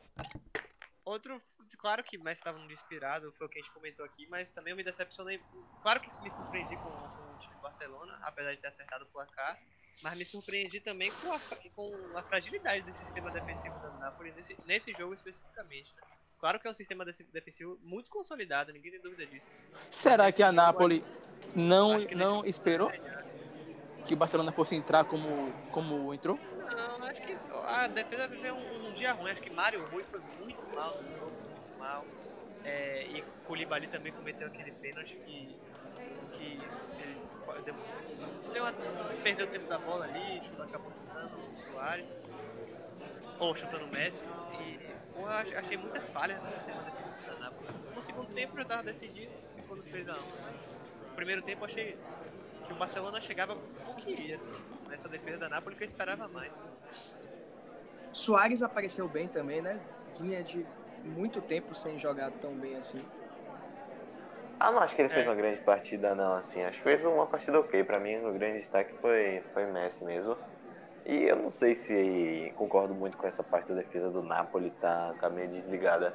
Outro. 1.05 1.40
Claro 1.79 2.03
que 2.03 2.17
Messi 2.19 2.41
estava 2.41 2.59
muito 2.59 2.73
inspirado, 2.73 3.32
foi 3.32 3.47
o 3.47 3.50
que 3.50 3.59
a 3.59 3.62
gente 3.62 3.73
comentou 3.73 4.05
aqui, 4.05 4.26
mas 4.29 4.50
também 4.50 4.71
eu 4.73 4.76
me 4.76 4.85
decepcionei. 4.85 5.41
Claro 5.82 6.00
que 6.00 6.09
me 6.23 6.31
surpreendi 6.31 6.76
com, 6.76 6.90
com 6.90 7.23
o 7.35 7.38
time 7.38 7.54
do 7.57 7.61
Barcelona, 7.61 8.19
apesar 8.23 8.54
de 8.54 8.61
ter 8.61 8.69
acertado 8.69 9.04
o 9.04 9.09
placar, 9.09 9.59
mas 10.02 10.19
me 10.19 10.25
surpreendi 10.25 10.81
também 10.81 11.11
com 11.12 11.33
a, 11.33 11.40
com 11.75 12.16
a 12.16 12.23
fragilidade 12.23 12.85
do 12.85 12.95
sistema 12.95 13.31
defensivo 13.31 13.78
do 13.81 13.90
Napoli 13.99 14.33
nesse, 14.33 14.59
nesse 14.64 14.93
jogo 14.93 15.14
especificamente. 15.14 15.95
né? 15.95 16.02
Claro 16.38 16.59
que 16.61 16.66
é 16.66 16.71
um 16.71 16.75
sistema 16.75 17.04
desse- 17.04 17.25
defensivo 17.25 17.78
muito 17.83 18.11
consolidado, 18.11 18.73
ninguém 18.73 18.90
tem 18.93 19.00
dúvida 19.00 19.26
disso. 19.26 19.49
Será 19.90 20.31
que 20.33 20.43
a 20.43 20.47
jogo, 20.47 20.57
Napoli 20.57 21.04
não, 21.54 21.97
acho 21.97 22.07
que 22.09 22.14
não 22.14 22.45
esperou 22.45 22.90
que 24.07 24.12
o 24.14 24.16
Barcelona 24.16 24.52
fosse 24.52 24.75
entrar 24.75 25.04
como, 25.04 25.52
como 25.71 26.12
entrou? 26.12 26.38
Não, 26.38 27.04
acho 27.04 27.23
que 27.23 27.38
a 27.66 27.87
defesa 27.87 28.26
viveu 28.28 28.54
um, 28.54 28.88
um 28.88 28.95
dia 28.95 29.12
ruim. 29.12 29.31
Acho 29.31 29.40
que 29.40 29.50
Mário 29.50 29.87
Rui 29.87 30.02
foi 30.04 30.21
muito 30.21 30.61
mal 30.75 30.93
mal. 31.85 32.05
É, 32.64 33.07
e 33.09 33.23
Koulibaly 33.47 33.87
também 33.88 34.12
cometeu 34.12 34.47
aquele 34.49 34.73
pênalti 34.73 35.14
que, 35.26 35.55
que 36.33 36.59
ele 37.03 37.17
deu, 37.67 37.75
deu 38.55 38.64
perdeu 39.23 39.47
o 39.47 39.50
tempo 39.50 39.69
da 39.69 39.79
bola 39.79 40.07
ali, 40.07 40.41
chutou, 40.45 40.64
acabou 40.64 40.91
chutando 40.93 41.37
o 41.37 41.53
Soares. 41.73 42.17
Ou 43.38 43.55
chutando 43.55 43.85
o 43.85 43.88
Messi. 43.88 44.25
E 44.61 44.79
eu 45.17 45.26
ach- 45.29 45.55
achei 45.57 45.76
muitas 45.76 46.09
falhas 46.09 46.41
no 46.43 46.49
sistema 46.53 46.83
defensivo 46.83 47.26
da 47.26 47.35
Napoli. 47.45 47.69
No 47.95 48.03
segundo 48.03 48.29
tempo 48.35 48.57
já 48.57 48.62
estava 48.62 48.83
decidido, 48.83 49.33
ficou 49.57 49.76
no 49.76 49.83
3x1. 49.83 50.14
Mas 50.43 50.55
no 51.11 51.14
primeiro 51.17 51.43
tempo 51.43 51.62
eu 51.62 51.67
achei 51.67 51.97
que 52.67 52.73
o 52.73 52.76
Barcelona 52.76 53.21
chegava 53.21 53.53
o 53.55 53.95
que 53.97 54.11
ia, 54.23 54.37
assim, 54.37 54.53
nessa 54.88 55.09
defesa 55.09 55.38
da 55.38 55.49
Napoli 55.49 55.76
que 55.76 55.83
eu 55.85 55.88
esperava 55.88 56.29
mais. 56.29 56.62
Soares 58.12 58.62
apareceu 58.62 59.09
bem 59.09 59.29
também, 59.29 59.61
né? 59.61 59.79
Vinha 60.19 60.43
de 60.43 60.64
muito 61.04 61.40
tempo 61.40 61.75
sem 61.75 61.99
jogar 61.99 62.30
tão 62.32 62.52
bem 62.54 62.76
assim. 62.76 63.04
Ah, 64.58 64.70
não 64.70 64.78
acho 64.80 64.94
que 64.94 65.02
ele 65.02 65.08
fez 65.08 65.26
É. 65.26 65.28
uma 65.28 65.34
grande 65.34 65.61
partida, 65.61 66.14
não, 66.14 66.34
assim. 66.34 66.62
Acho 66.62 66.78
que 66.78 66.84
fez 66.84 67.04
uma 67.04 67.26
partida 67.26 67.61
ok. 67.61 67.84
Pra 67.84 67.99
mim, 67.99 68.16
o 68.25 68.32
grande 68.32 68.61
destaque 68.61 68.92
foi, 69.00 69.42
foi 69.52 69.66
Messi 69.66 70.04
mesmo. 70.04 70.37
E 71.04 71.25
eu 71.25 71.37
não 71.37 71.50
sei 71.50 71.75
se 71.75 72.52
concordo 72.56 72.94
muito 72.94 73.16
com 73.18 73.26
essa 73.26 73.42
parte 73.42 73.68
da 73.68 73.75
defesa 73.75 74.11
do 74.11 74.23
Napoli, 74.23 74.70
tá, 74.80 75.14
tá 75.20 75.28
meio 75.28 75.49
desligada. 75.49 76.14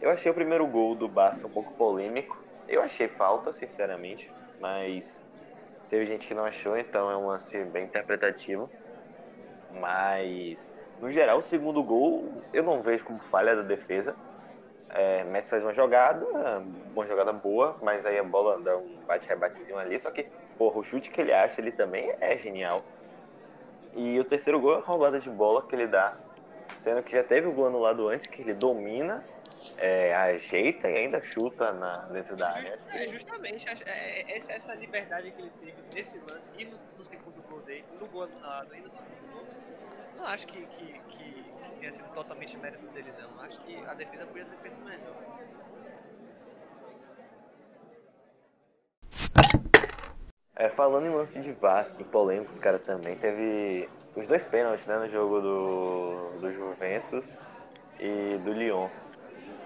Eu 0.00 0.10
achei 0.10 0.30
o 0.30 0.34
primeiro 0.34 0.66
gol 0.66 0.96
do 0.96 1.08
Barça 1.08 1.46
um 1.46 1.50
pouco 1.50 1.72
polêmico. 1.74 2.36
Eu 2.68 2.82
achei 2.82 3.06
falta, 3.06 3.52
sinceramente, 3.52 4.28
mas 4.60 5.20
teve 5.88 6.04
gente 6.06 6.26
que 6.26 6.34
não 6.34 6.44
achou, 6.44 6.76
então 6.76 7.08
é 7.10 7.16
um 7.16 7.28
lance 7.28 7.62
bem 7.66 7.84
interpretativo. 7.84 8.68
Mas, 9.80 10.66
no 11.02 11.10
geral, 11.10 11.38
o 11.38 11.42
segundo 11.42 11.82
gol 11.82 12.32
eu 12.52 12.62
não 12.62 12.80
vejo 12.80 13.04
como 13.04 13.18
falha 13.18 13.56
da 13.56 13.62
defesa. 13.62 14.14
É, 14.88 15.24
Messi 15.24 15.50
faz 15.50 15.64
uma 15.64 15.72
jogada, 15.72 16.24
uma 16.94 17.06
jogada 17.06 17.32
boa, 17.32 17.76
mas 17.82 18.06
aí 18.06 18.18
a 18.18 18.22
bola 18.22 18.60
dá 18.60 18.76
um 18.76 18.98
bate-rebatezinho 19.06 19.78
ali. 19.78 19.98
Só 19.98 20.12
que, 20.12 20.28
porra, 20.56 20.78
o 20.78 20.84
chute 20.84 21.10
que 21.10 21.20
ele 21.20 21.32
acha 21.32 21.60
ele 21.60 21.72
também 21.72 22.14
é 22.20 22.38
genial. 22.38 22.84
E 23.94 24.20
o 24.20 24.24
terceiro 24.24 24.60
gol 24.60 24.76
é 24.76 24.78
a 24.78 24.80
roubada 24.80 25.18
de 25.18 25.28
bola 25.28 25.66
que 25.66 25.74
ele 25.74 25.88
dá, 25.88 26.16
sendo 26.74 27.02
que 27.02 27.10
já 27.10 27.24
teve 27.24 27.48
o 27.48 27.52
gol 27.52 27.66
anulado 27.66 28.08
antes, 28.08 28.28
que 28.28 28.40
ele 28.40 28.54
domina 28.54 29.24
é, 29.78 30.14
ajeita 30.14 30.88
e 30.88 30.96
ainda 30.96 31.20
chuta 31.22 31.72
na, 31.72 31.98
dentro 32.12 32.36
da 32.36 32.50
área. 32.50 32.78
É, 32.90 33.08
justamente, 33.08 33.68
é, 33.68 33.72
é, 33.84 34.36
essa, 34.36 34.52
essa 34.52 34.74
liberdade 34.74 35.30
que 35.32 35.42
ele 35.42 35.52
teve 35.60 35.74
nesse 35.92 36.16
lance 36.30 36.48
e 36.56 36.64
no, 36.64 36.78
no 36.96 37.04
segundo 37.04 37.42
gol 37.48 37.60
dele, 37.60 37.84
no 38.00 38.06
gol 38.06 38.22
anulado 38.22 38.74
e 38.74 38.80
no 38.80 38.88
segundo 38.88 39.32
gol, 39.32 39.46
não 40.16 40.26
acho 40.26 40.46
que, 40.46 40.66
que, 40.66 41.00
que, 41.08 41.42
que 41.42 41.80
tenha 41.80 41.92
sido 41.92 42.08
totalmente 42.14 42.56
mérito 42.56 42.86
dele, 42.88 43.12
não. 43.20 43.40
Acho 43.42 43.58
que 43.60 43.76
a 43.84 43.94
defesa 43.94 44.26
podia 44.26 44.44
ter 44.44 44.56
feito 44.56 44.80
melhor. 44.80 45.16
É, 50.54 50.68
falando 50.68 51.06
em 51.06 51.10
lance 51.10 51.40
de 51.40 51.52
VAR, 51.52 51.80
assim, 51.80 52.04
polêmicos, 52.04 52.58
cara, 52.58 52.78
também 52.78 53.16
teve 53.16 53.88
os 54.14 54.26
dois 54.26 54.46
pênaltis, 54.46 54.86
né, 54.86 54.96
no 54.96 55.08
jogo 55.08 55.40
do, 55.40 56.38
do 56.40 56.52
Juventus 56.52 57.26
e 57.98 58.38
do 58.44 58.52
Lyon. 58.52 58.88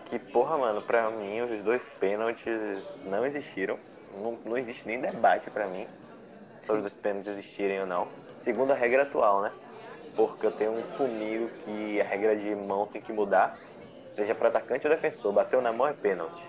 Que, 0.06 0.18
porra, 0.18 0.56
mano, 0.56 0.80
pra 0.80 1.10
mim, 1.10 1.40
os 1.40 1.62
dois 1.62 1.88
pênaltis 1.88 3.02
não 3.04 3.26
existiram. 3.26 3.78
Não, 4.16 4.38
não 4.44 4.56
existe 4.56 4.86
nem 4.86 5.00
debate 5.00 5.50
pra 5.50 5.66
mim 5.66 5.86
sobre 6.62 6.86
os 6.86 6.96
pênaltis 6.96 7.28
existirem 7.28 7.80
ou 7.80 7.86
não. 7.86 8.08
Segundo 8.38 8.70
a 8.72 8.74
regra 8.74 9.02
atual, 9.02 9.42
né? 9.42 9.52
Porque 10.16 10.46
eu 10.46 10.52
tenho 10.52 10.82
comigo 10.96 11.48
que 11.64 12.00
a 12.00 12.04
regra 12.04 12.34
de 12.34 12.54
mão 12.54 12.86
tem 12.86 13.02
que 13.02 13.12
mudar, 13.12 13.58
seja 14.10 14.34
para 14.34 14.48
atacante 14.48 14.86
ou 14.86 14.92
defensor. 14.94 15.32
Bateu 15.32 15.60
na 15.60 15.72
mão 15.72 15.86
é 15.86 15.92
pênalti. 15.92 16.42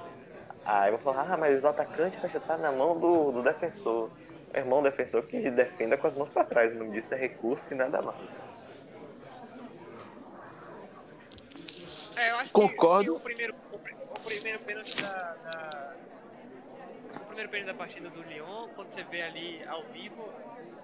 Aí 0.66 0.92
eu 0.92 0.98
vou 0.98 1.14
falar, 1.14 1.32
ah, 1.32 1.38
mas 1.38 1.64
o 1.64 1.68
atacante 1.68 2.18
vai 2.18 2.30
chutar 2.30 2.58
na 2.58 2.72
mão 2.72 2.98
do, 2.98 3.32
do 3.32 3.44
defensor. 3.44 4.10
Meu 4.54 4.62
irmão, 4.64 4.82
defensor 4.82 5.24
que 5.24 5.52
defenda 5.52 5.98
com 5.98 6.08
as 6.08 6.16
mãos 6.16 6.30
para 6.30 6.46
trás. 6.46 6.74
O 6.74 6.80
nome 6.80 6.92
disso 6.92 7.14
é 7.14 7.18
recurso 7.18 7.74
e 7.74 7.76
nada 7.76 8.02
mais. 8.02 8.18
É, 12.16 12.32
eu 12.32 12.36
acho 12.38 12.52
Concordo. 12.52 13.04
Que, 13.04 13.10
que 13.12 13.18
o, 13.18 13.20
primeiro, 13.20 13.56
o, 13.72 13.76
o 13.76 14.22
primeiro 14.26 14.60
pênalti 14.60 15.02
da, 15.02 15.36
da- 15.44 15.94
primeiro 17.38 17.50
pênalti 17.51 17.67
da 17.67 17.74
partida 17.75 18.10
do 18.10 18.22
Lyon, 18.24 18.67
quando 18.75 18.91
você 18.91 19.03
vê 19.03 19.22
ali 19.22 19.63
ao 19.67 19.84
vivo, 19.84 20.34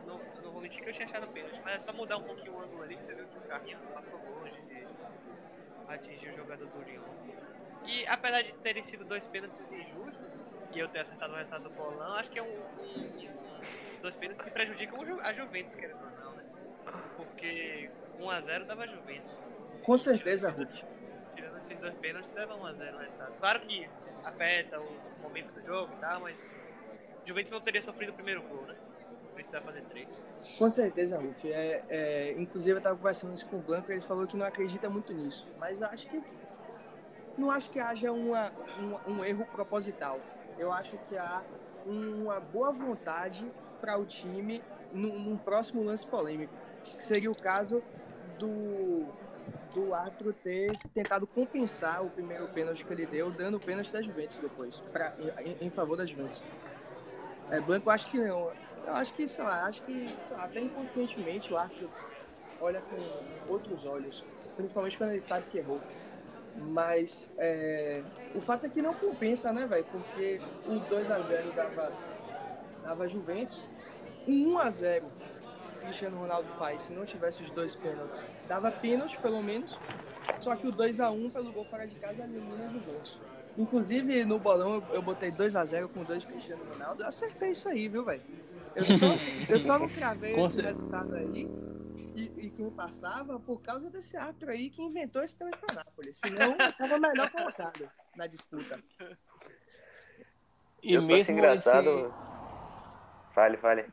não, 0.05 0.19
não 0.43 0.51
vou 0.51 0.61
mentir 0.61 0.83
que 0.83 0.89
eu 0.89 0.93
tinha 0.93 1.07
achado 1.07 1.27
pênalti, 1.29 1.59
mas 1.63 1.75
é 1.75 1.79
só 1.79 1.91
mudar 1.93 2.17
um 2.17 2.23
pouquinho 2.23 2.53
o 2.53 2.61
ângulo 2.61 2.83
ali 2.83 2.95
que 2.95 3.03
você 3.05 3.13
viu 3.15 3.25
que 3.25 3.37
o 3.39 3.41
carrinho 3.41 3.79
passou 3.91 4.19
longe 4.19 4.61
de 4.61 4.85
atingir 5.87 6.29
o 6.29 6.35
jogador 6.37 6.67
do 6.67 6.81
Lyon. 6.83 7.01
E 7.85 8.05
apesar 8.05 8.43
de 8.43 8.53
terem 8.53 8.83
sido 8.83 9.03
dois 9.03 9.25
pênaltis 9.27 9.59
injustos, 9.71 10.41
e 10.73 10.79
eu 10.79 10.87
ter 10.89 10.99
acertado 10.99 11.33
o 11.33 11.35
resultado 11.35 11.63
do 11.63 11.69
bolão, 11.71 12.13
acho 12.17 12.29
que 12.29 12.37
é 12.37 12.43
um, 12.43 12.45
um- 12.45 12.99
um- 12.99 14.01
dois 14.01 14.15
pênaltis 14.15 14.45
que 14.45 14.51
prejudicam 14.51 14.99
a 15.21 15.33
Juventus, 15.33 15.73
querendo 15.73 16.03
ou 16.03 16.11
não, 16.23 16.33
né? 16.33 16.43
Porque 17.17 17.89
1x0 18.19 18.65
dava 18.65 18.87
Juventus. 18.87 19.41
Com 19.83 19.97
certeza, 19.97 20.51
Ruf. 20.51 20.83
Tirando 21.35 21.57
esses 21.57 21.79
dois 21.79 21.95
pênaltis, 21.95 22.31
leva 22.33 22.53
1x0 22.55 22.95
o 22.95 22.99
resultado. 22.99 23.33
Claro 23.39 23.59
que 23.61 23.89
afeta 24.23 24.79
o 24.79 25.21
momento 25.21 25.51
do 25.53 25.65
jogo 25.65 25.93
e 25.93 25.99
tal, 25.99 26.21
mas 26.21 26.49
Juventus 27.25 27.51
não 27.51 27.61
teria 27.61 27.81
sofrido 27.81 28.09
o 28.09 28.13
primeiro 28.13 28.41
gol, 28.43 28.63
né? 28.63 28.75
Precisava 29.33 29.65
fazer 29.65 29.81
três. 29.83 30.23
Com 30.57 30.69
certeza, 30.69 31.17
Ruf. 31.17 31.51
É, 31.51 31.83
é, 31.89 32.35
inclusive, 32.37 32.75
eu 32.75 32.77
estava 32.77 32.95
conversando 32.95 33.33
isso 33.33 33.45
com 33.47 33.57
o 33.57 33.61
Blanco 33.61 33.91
ele 33.91 34.01
falou 34.01 34.27
que 34.27 34.37
não 34.37 34.45
acredita 34.45 34.89
muito 34.89 35.11
nisso. 35.13 35.47
Mas 35.57 35.81
acho 35.81 36.07
que. 36.07 36.21
Não 37.35 37.49
acho 37.49 37.69
que 37.71 37.79
haja 37.79 38.11
uma, 38.11 38.51
um, 38.79 39.13
um 39.13 39.25
erro 39.25 39.45
proposital. 39.45 40.19
Eu 40.57 40.71
acho 40.71 40.95
que 41.09 41.17
há 41.17 41.41
uma 41.83 42.39
boa 42.39 42.71
vontade 42.71 43.43
para 43.81 43.97
o 43.97 44.05
time 44.05 44.61
num, 44.91 45.17
num 45.17 45.37
próximo 45.37 45.83
lance 45.83 46.05
polêmico. 46.05 46.53
Que 46.83 47.03
seria 47.03 47.31
o 47.31 47.35
caso 47.35 47.81
do, 48.37 49.07
do 49.73 49.93
árbitro 49.93 50.33
ter 50.33 50.75
tentado 50.93 51.25
compensar 51.25 52.03
o 52.03 52.09
primeiro 52.09 52.47
pênalti 52.49 52.85
que 52.85 52.93
ele 52.93 53.05
deu, 53.05 53.31
dando 53.31 53.57
o 53.57 53.59
pênalti 53.59 53.91
da 53.91 54.01
Juventus 54.01 54.39
depois, 54.39 54.79
pra, 54.91 55.13
em, 55.43 55.65
em 55.65 55.69
favor 55.69 55.97
da 55.97 56.05
Juventus. 56.05 56.41
É, 57.49 57.59
Blanco, 57.59 57.89
acho 57.89 58.09
que 58.09 58.17
não. 58.17 58.51
Eu 58.85 58.93
acho 58.95 59.13
que, 59.13 59.27
sei 59.27 59.43
lá, 59.43 59.65
acho 59.65 59.81
que 59.83 60.13
lá, 60.31 60.43
até 60.43 60.59
inconscientemente 60.59 61.53
o 61.53 61.57
árbitro 61.57 61.89
olha 62.59 62.81
com 62.81 63.51
outros 63.51 63.85
olhos, 63.85 64.23
principalmente 64.55 64.97
quando 64.97 65.11
ele 65.11 65.21
sabe 65.21 65.45
que 65.49 65.57
errou. 65.57 65.79
Mas 66.55 67.33
é, 67.37 68.03
o 68.35 68.41
fato 68.41 68.65
é 68.65 68.69
que 68.69 68.81
não 68.81 68.93
compensa, 68.93 69.51
né, 69.51 69.65
velho? 69.65 69.85
Porque 69.85 70.39
o 70.67 70.79
2x0 70.93 71.53
dava, 71.55 71.91
dava 72.83 73.07
Juventus, 73.07 73.59
o 74.27 74.31
1x0 74.31 75.01
que 75.01 75.32
Cristiano 75.83 76.17
Ronaldo 76.19 76.47
faz, 76.57 76.81
se 76.83 76.93
não 76.93 77.05
tivesse 77.05 77.43
os 77.43 77.49
dois 77.51 77.75
pênaltis, 77.75 78.23
dava 78.47 78.71
pênalti 78.71 79.17
pelo 79.19 79.41
menos, 79.41 79.77
só 80.39 80.55
que 80.55 80.67
o 80.67 80.71
2x1 80.73 81.31
pelo 81.31 81.51
gol 81.51 81.65
fora 81.65 81.87
de 81.87 81.95
casa 81.95 82.23
elimina 82.23 82.65
a 82.65 82.69
Juventus. 82.69 83.17
Inclusive 83.57 84.25
no 84.25 84.39
bolão 84.39 84.75
eu, 84.75 84.95
eu 84.95 85.01
botei 85.01 85.31
2x0 85.31 85.87
com 85.89 86.03
dois 86.03 86.25
Cristiano 86.25 86.63
Ronaldo, 86.71 87.01
eu 87.03 87.07
acertei 87.07 87.51
isso 87.51 87.67
aí, 87.69 87.87
viu, 87.87 88.03
velho? 88.03 88.21
Eu 88.75 88.83
só, 88.83 88.93
eu 89.53 89.59
só 89.59 89.77
não 89.79 89.87
cravei 89.87 90.31
esse 90.31 90.61
resultado 90.61 91.15
aí 91.15 91.47
e, 92.15 92.31
e 92.37 92.49
quem 92.49 92.69
passava 92.71 93.39
por 93.39 93.61
causa 93.61 93.89
desse 93.91 94.17
árbitro 94.17 94.49
aí 94.49 94.69
que 94.71 94.81
inventou 94.81 95.21
esse 95.23 95.35
pênalti 95.35 95.59
pra 95.59 95.75
Nápoles. 95.83 96.17
Senão 96.17 96.55
estava 96.67 96.97
melhor 96.99 97.29
colocado 97.29 97.87
na 98.15 98.25
disputa. 98.27 98.79
E 100.81 100.93
eu 100.93 101.01
mesmo 101.03 101.33
engraçado. 101.37 101.89
esse- 102.07 103.33
Fale, 103.35 103.57
fale. 103.57 103.85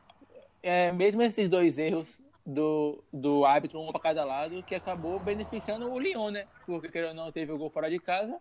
É, 0.63 0.91
mesmo 0.91 1.21
esses 1.21 1.49
dois 1.49 1.77
erros 1.77 2.21
do, 2.45 3.03
do 3.11 3.45
árbitro, 3.45 3.79
um 3.79 3.91
para 3.91 4.01
cada 4.01 4.23
lado, 4.23 4.63
que 4.63 4.75
acabou 4.75 5.19
beneficiando 5.19 5.91
o 5.91 5.99
Lyon, 5.99 6.31
né? 6.31 6.45
Porque 6.65 6.89
querendo 6.89 7.09
ou 7.09 7.25
não 7.25 7.31
teve 7.31 7.51
o 7.51 7.57
gol 7.57 7.69
fora 7.69 7.89
de 7.89 7.99
casa 7.99 8.37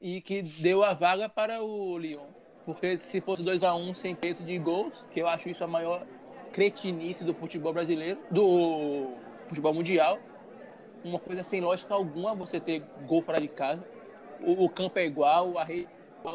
e 0.00 0.20
que 0.20 0.42
deu 0.42 0.84
a 0.84 0.94
vaga 0.94 1.28
para 1.28 1.62
o 1.62 1.96
Lyon. 1.98 2.26
Porque 2.64 2.96
se 2.98 3.20
fosse 3.20 3.42
2 3.42 3.62
a 3.62 3.74
1 3.74 3.94
sem 3.94 4.14
peso 4.14 4.44
de 4.44 4.58
gols, 4.58 5.06
que 5.10 5.20
eu 5.20 5.28
acho 5.28 5.48
isso 5.48 5.62
a 5.62 5.68
maior 5.68 6.04
cretinice 6.52 7.24
do 7.24 7.34
futebol 7.34 7.72
brasileiro, 7.72 8.18
do 8.30 9.14
futebol 9.46 9.72
mundial, 9.72 10.18
uma 11.04 11.18
coisa 11.18 11.42
sem 11.42 11.60
lógica 11.60 11.94
alguma 11.94 12.34
você 12.34 12.58
ter 12.58 12.82
gol 13.06 13.22
fora 13.22 13.40
de 13.40 13.48
casa. 13.48 13.84
O, 14.40 14.64
o 14.64 14.68
campo 14.68 14.98
é 14.98 15.06
igual, 15.06 15.56
a 15.58 15.64
rede 15.64 15.88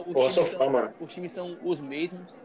os 0.07 0.15
times 0.15 0.33
são- 0.49 0.69
mano. 0.71 0.93
os 1.01 1.13
times 1.13 1.31
são 1.33 1.57
os 1.63 1.79
mesmos. 1.81 2.41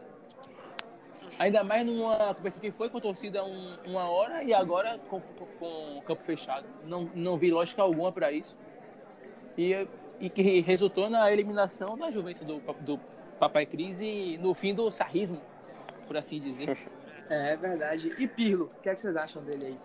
Ainda 1.39 1.63
mais 1.63 1.85
numa 1.85 2.33
competição 2.33 2.61
que 2.61 2.71
foi 2.71 2.89
com 2.89 2.99
torcida 2.99 3.43
um, 3.43 3.75
uma 3.85 4.09
hora 4.09 4.43
e 4.43 4.53
agora 4.53 4.99
com, 5.07 5.21
com, 5.21 5.45
com 5.59 6.01
campo 6.01 6.23
fechado. 6.23 6.65
Não, 6.83 7.09
não 7.13 7.37
vi 7.37 7.51
lógica 7.51 7.81
alguma 7.81 8.11
para 8.11 8.31
isso. 8.31 8.57
E, 9.57 9.87
e 10.19 10.29
que 10.29 10.61
resultou 10.61 11.09
na 11.09 11.31
eliminação 11.31 11.97
da 11.97 12.09
Juventus 12.09 12.41
do, 12.41 12.59
do 12.81 12.99
Papai 13.39 13.65
Cris 13.65 14.01
e 14.01 14.37
no 14.39 14.53
fim 14.53 14.73
do 14.73 14.91
sarrismo, 14.91 15.41
por 16.07 16.17
assim 16.17 16.39
dizer. 16.39 16.77
É, 17.29 17.57
verdade. 17.57 18.13
E 18.17 18.25
Pirlo, 18.25 18.71
o 18.77 18.81
que, 18.81 18.87
é 18.87 18.95
que 18.95 19.01
vocês 19.01 19.13
acham 19.17 19.43
dele 19.43 19.65
aí? 19.65 19.77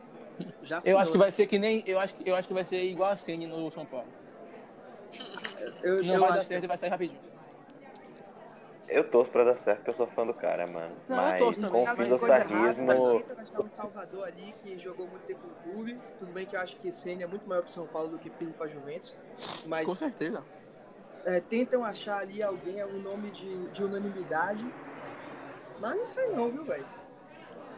Já 0.62 0.78
Eu 0.84 0.96
acho 0.96 1.10
que 1.10 1.18
né? 1.18 1.24
vai 1.24 1.32
ser 1.32 1.46
que 1.48 1.58
nem. 1.58 1.82
Eu 1.84 1.98
acho, 1.98 2.14
eu 2.24 2.36
acho 2.36 2.46
que 2.46 2.54
vai 2.54 2.64
ser 2.64 2.80
igual 2.84 3.10
a 3.10 3.16
Ceni 3.16 3.48
no 3.48 3.68
São 3.72 3.84
Paulo. 3.84 4.06
eu, 5.82 6.04
Não 6.04 6.14
eu 6.14 6.20
vai 6.20 6.32
dar 6.34 6.44
certo 6.44 6.62
e 6.62 6.66
vai 6.68 6.78
sair 6.78 6.90
rapidinho. 6.90 7.31
Eu 8.92 9.04
torço 9.10 9.30
pra 9.30 9.44
dar 9.44 9.56
certo, 9.56 9.78
porque 9.78 9.90
eu 9.90 9.94
sou 9.94 10.06
fã 10.08 10.26
do 10.26 10.34
cara, 10.34 10.66
mano. 10.66 10.94
Não, 11.08 11.16
eu 11.16 11.22
Mas 11.22 11.38
torço 11.38 11.60
com 11.62 11.66
também, 11.68 11.82
o 11.82 11.86
fim 11.88 11.96
Tem 11.96 12.08
do 12.10 12.18
coisa 12.18 12.34
errada, 12.36 12.48
sarrismo. 12.50 12.86
mas 12.86 13.04
o 13.04 13.16
Internacional 13.16 13.62
de 13.64 13.72
Salvador 13.72 14.24
ali, 14.24 14.54
que 14.62 14.78
jogou 14.78 15.06
muito 15.06 15.22
tempo 15.26 15.40
no 15.46 15.54
clube. 15.72 15.98
Tudo 16.18 16.32
bem 16.32 16.46
que 16.46 16.56
eu 16.56 16.60
acho 16.60 16.76
que 16.76 16.92
Senna 16.92 17.22
é 17.22 17.26
muito 17.26 17.48
maior 17.48 17.62
pro 17.62 17.70
São 17.72 17.86
Paulo 17.86 18.08
do 18.10 18.18
que 18.18 18.28
Pirlo 18.30 18.52
pra 18.54 18.66
Juventus. 18.68 19.16
Mas 19.66 19.86
Com 19.86 19.94
certeza. 19.94 20.44
é, 21.24 21.40
tentam 21.40 21.84
achar 21.84 22.18
ali 22.18 22.42
alguém, 22.42 22.84
um 22.84 23.00
nome 23.00 23.30
de, 23.30 23.68
de 23.68 23.82
unanimidade. 23.84 24.64
Mas 25.80 25.96
não 25.96 26.04
sei 26.06 26.28
não, 26.28 26.50
viu, 26.50 26.64
velho? 26.64 26.86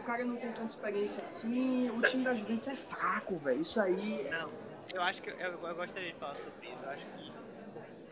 O 0.01 0.05
cara 0.05 0.25
não 0.25 0.37
tem 0.37 0.53
tanta 0.53 0.67
experiência 0.67 1.23
assim. 1.23 1.89
O 1.91 2.03
time 2.03 2.25
da 2.25 2.35
Juventus 2.35 2.69
é 2.69 2.77
fraco, 2.77 3.37
velho. 3.39 3.63
Isso 3.63 3.81
aí. 3.81 4.29
Não, 4.31 4.49
eu 4.93 5.01
acho 5.03 5.23
que 5.23 5.31
eu, 5.31 5.37
eu 5.39 5.75
gostaria 5.75 6.13
de 6.13 6.19
falar 6.19 6.35
sobre 6.37 6.69
isso. 6.69 6.85
Eu 6.85 6.91
acho 6.91 7.07
que 7.07 7.24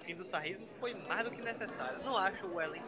fim 0.03 0.15
do 0.15 0.25
sarrismo 0.25 0.67
foi 0.81 0.95
mais 1.09 1.25
do 1.25 1.31
que 1.31 1.43
necessário. 1.43 1.99
Não 2.05 2.17
acho 2.17 2.47
o 2.47 2.61
elenco. 2.61 2.87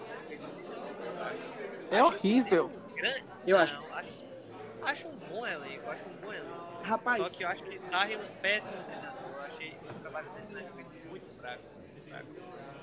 É 1.90 2.02
horrível. 2.02 2.70
Grande, 2.94 3.24
Eu 3.46 3.56
não, 3.56 3.64
acho. 3.64 3.82
acho. 4.82 5.08
Um 5.08 5.16
bom 5.28 5.46
elenco, 5.46 5.90
acho 5.90 6.02
um 6.08 6.16
bom 6.20 6.32
elenco. 6.32 6.82
Rapaz, 6.82 7.22
Só 7.26 7.30
que 7.30 7.42
eu 7.44 7.48
acho 7.48 7.62
que 7.64 7.78
Sarri 7.90 8.14
é 8.14 8.18
um 8.18 8.40
péssimo 8.42 8.82
treinador. 8.84 9.30
Eu 9.30 9.40
achei 9.42 9.78
o 9.90 10.00
trabalho 10.00 10.30
dele 10.30 10.46
na 10.52 10.60
Juventus 10.68 10.96
muito 11.08 11.26
fraco. 11.38 11.62
Muito 11.80 12.08
fraco. 12.08 12.26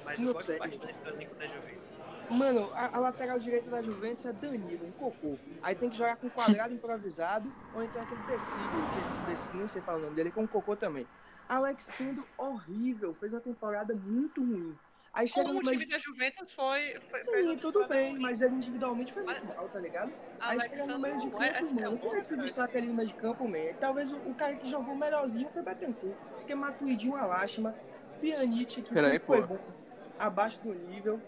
Mas 0.04 0.18
eu 0.20 0.26
Não 0.26 0.34
gosto 0.34 0.48
sei. 0.48 0.58
bastante 0.60 0.98
do 0.98 1.10
elenco 1.10 1.36
da 1.36 1.46
Juventus. 1.48 2.00
Mano, 2.30 2.72
a, 2.74 2.96
a 2.96 3.00
lateral 3.00 3.40
direita 3.40 3.70
da 3.70 3.82
Juventus 3.82 4.26
é 4.26 4.32
Danilo, 4.34 4.88
um 4.88 4.92
cocô. 4.94 5.38
Aí 5.62 5.76
tem 5.76 5.90
que 5.90 5.98
jogar 5.98 6.16
com 6.16 6.30
quadrado 6.30 6.74
improvisado, 6.74 7.52
ou 7.76 7.84
então 7.84 8.02
aquele 8.02 8.24
tecido, 8.24 9.52
que 9.52 9.58
nem 9.58 9.68
sei 9.68 9.82
falar 9.82 9.98
o 9.98 10.02
nome 10.02 10.16
dele, 10.16 10.32
que 10.32 10.40
é 10.40 10.42
um 10.42 10.48
cocô 10.48 10.76
também. 10.76 11.06
Alexandro, 11.56 12.26
horrível, 12.38 13.14
fez 13.16 13.34
uma 13.34 13.42
temporada 13.42 13.94
muito 13.94 14.40
ruim. 14.42 14.74
Aí 15.14 15.28
chega 15.28 15.48
Como 15.48 15.60
o 15.60 15.64
time 15.64 15.86
da 15.86 16.00
Juventus 16.00 16.54
foi. 16.54 16.98
foi, 17.10 17.24
Sim, 17.26 17.58
tudo 17.58 17.86
bem, 17.90 18.12
ruim. 18.12 18.22
mas 18.22 18.42
ele 18.42 18.56
individualmente 18.56 19.12
foi 19.12 19.24
muito 19.24 19.46
mal, 19.46 19.68
tá 19.68 19.78
ligado? 19.80 20.14
Aí 20.40 20.58
chega 20.62 20.86
no 20.86 20.98
meio 21.00 21.20
de 21.20 21.28
Alexandre 21.28 21.30
campo, 21.30 21.44
é- 21.44 21.60
é 21.60 21.62
um 21.62 21.74
mano, 21.92 21.98
bom 21.98 22.08
quem 22.10 22.16
é 22.16 22.20
que 22.22 22.26
se 22.26 22.38
destaca 22.38 22.78
ali 22.78 22.88
no 22.88 22.94
meio 22.94 23.10
de 23.10 23.14
campo, 23.16 23.46
man? 23.50 23.74
Talvez 23.82 24.14
o, 24.14 24.16
o 24.16 24.34
cara 24.34 24.56
que 24.56 24.70
jogou 24.70 24.96
melhorzinho 24.96 25.50
foi 25.50 25.62
Betancourt, 25.62 26.16
porque 26.36 26.56
Matuidi 26.56 27.10
uma 27.10 27.26
lástima. 27.26 27.76
Pjanic, 28.22 28.82
que 28.84 28.94
Peraí, 28.94 29.20
foi 29.20 29.42
pô. 29.42 29.48
bom, 29.48 29.60
abaixo 30.18 30.58
do 30.62 30.74
nível. 30.74 31.20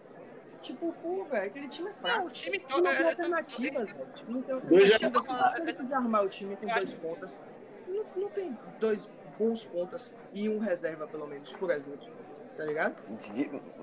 Tipo, 0.62 0.94
pô, 1.01 1.25
velho, 1.25 1.48
aquele 1.48 1.68
time 1.68 1.89
é 1.89 1.94
fraco. 1.94 2.20
Não, 2.20 2.25
o 2.27 2.30
time 2.30 2.60
Não 2.60 2.68
todo. 2.70 2.84
tem 2.84 2.92
é- 2.94 3.01
é- 3.01 3.10
alternativas, 3.10 3.92
velho. 3.92 4.08
Não 4.30 4.42
tem 4.42 4.56
alternativas. 4.56 5.24
Se 5.51 5.60
você 5.60 5.74
quiser 5.74 5.96
armar 5.96 6.24
o 6.24 6.30
time 6.30 6.56
com 6.56 6.65
dois 6.68 6.94
pontas, 6.94 7.42
não, 7.89 8.06
não 8.15 8.30
tem 8.30 8.58
dois 8.80 9.10
bons 9.38 9.66
pontas 9.66 10.13
e 10.34 10.48
um 10.50 10.60
reserva, 10.60 11.08
pelo 11.08 11.28
menos, 11.28 11.52
por 11.54 11.70
exemplo. 11.70 12.08
Tá 12.56 12.63
ligado? 12.63 12.96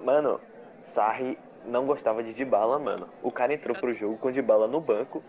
Mano, 0.04 0.40
Sarri 0.80 1.38
não 1.64 1.87
gostava 1.87 2.23
de 2.23 2.33
Dybala, 2.33 2.78
mano. 2.78 3.09
O 3.23 3.30
cara 3.30 3.52
entrou 3.52 3.76
pro 3.76 3.92
jogo 3.92 4.16
com 4.19 4.30
Dybala 4.30 4.66
no 4.66 4.80
banco. 4.80 5.23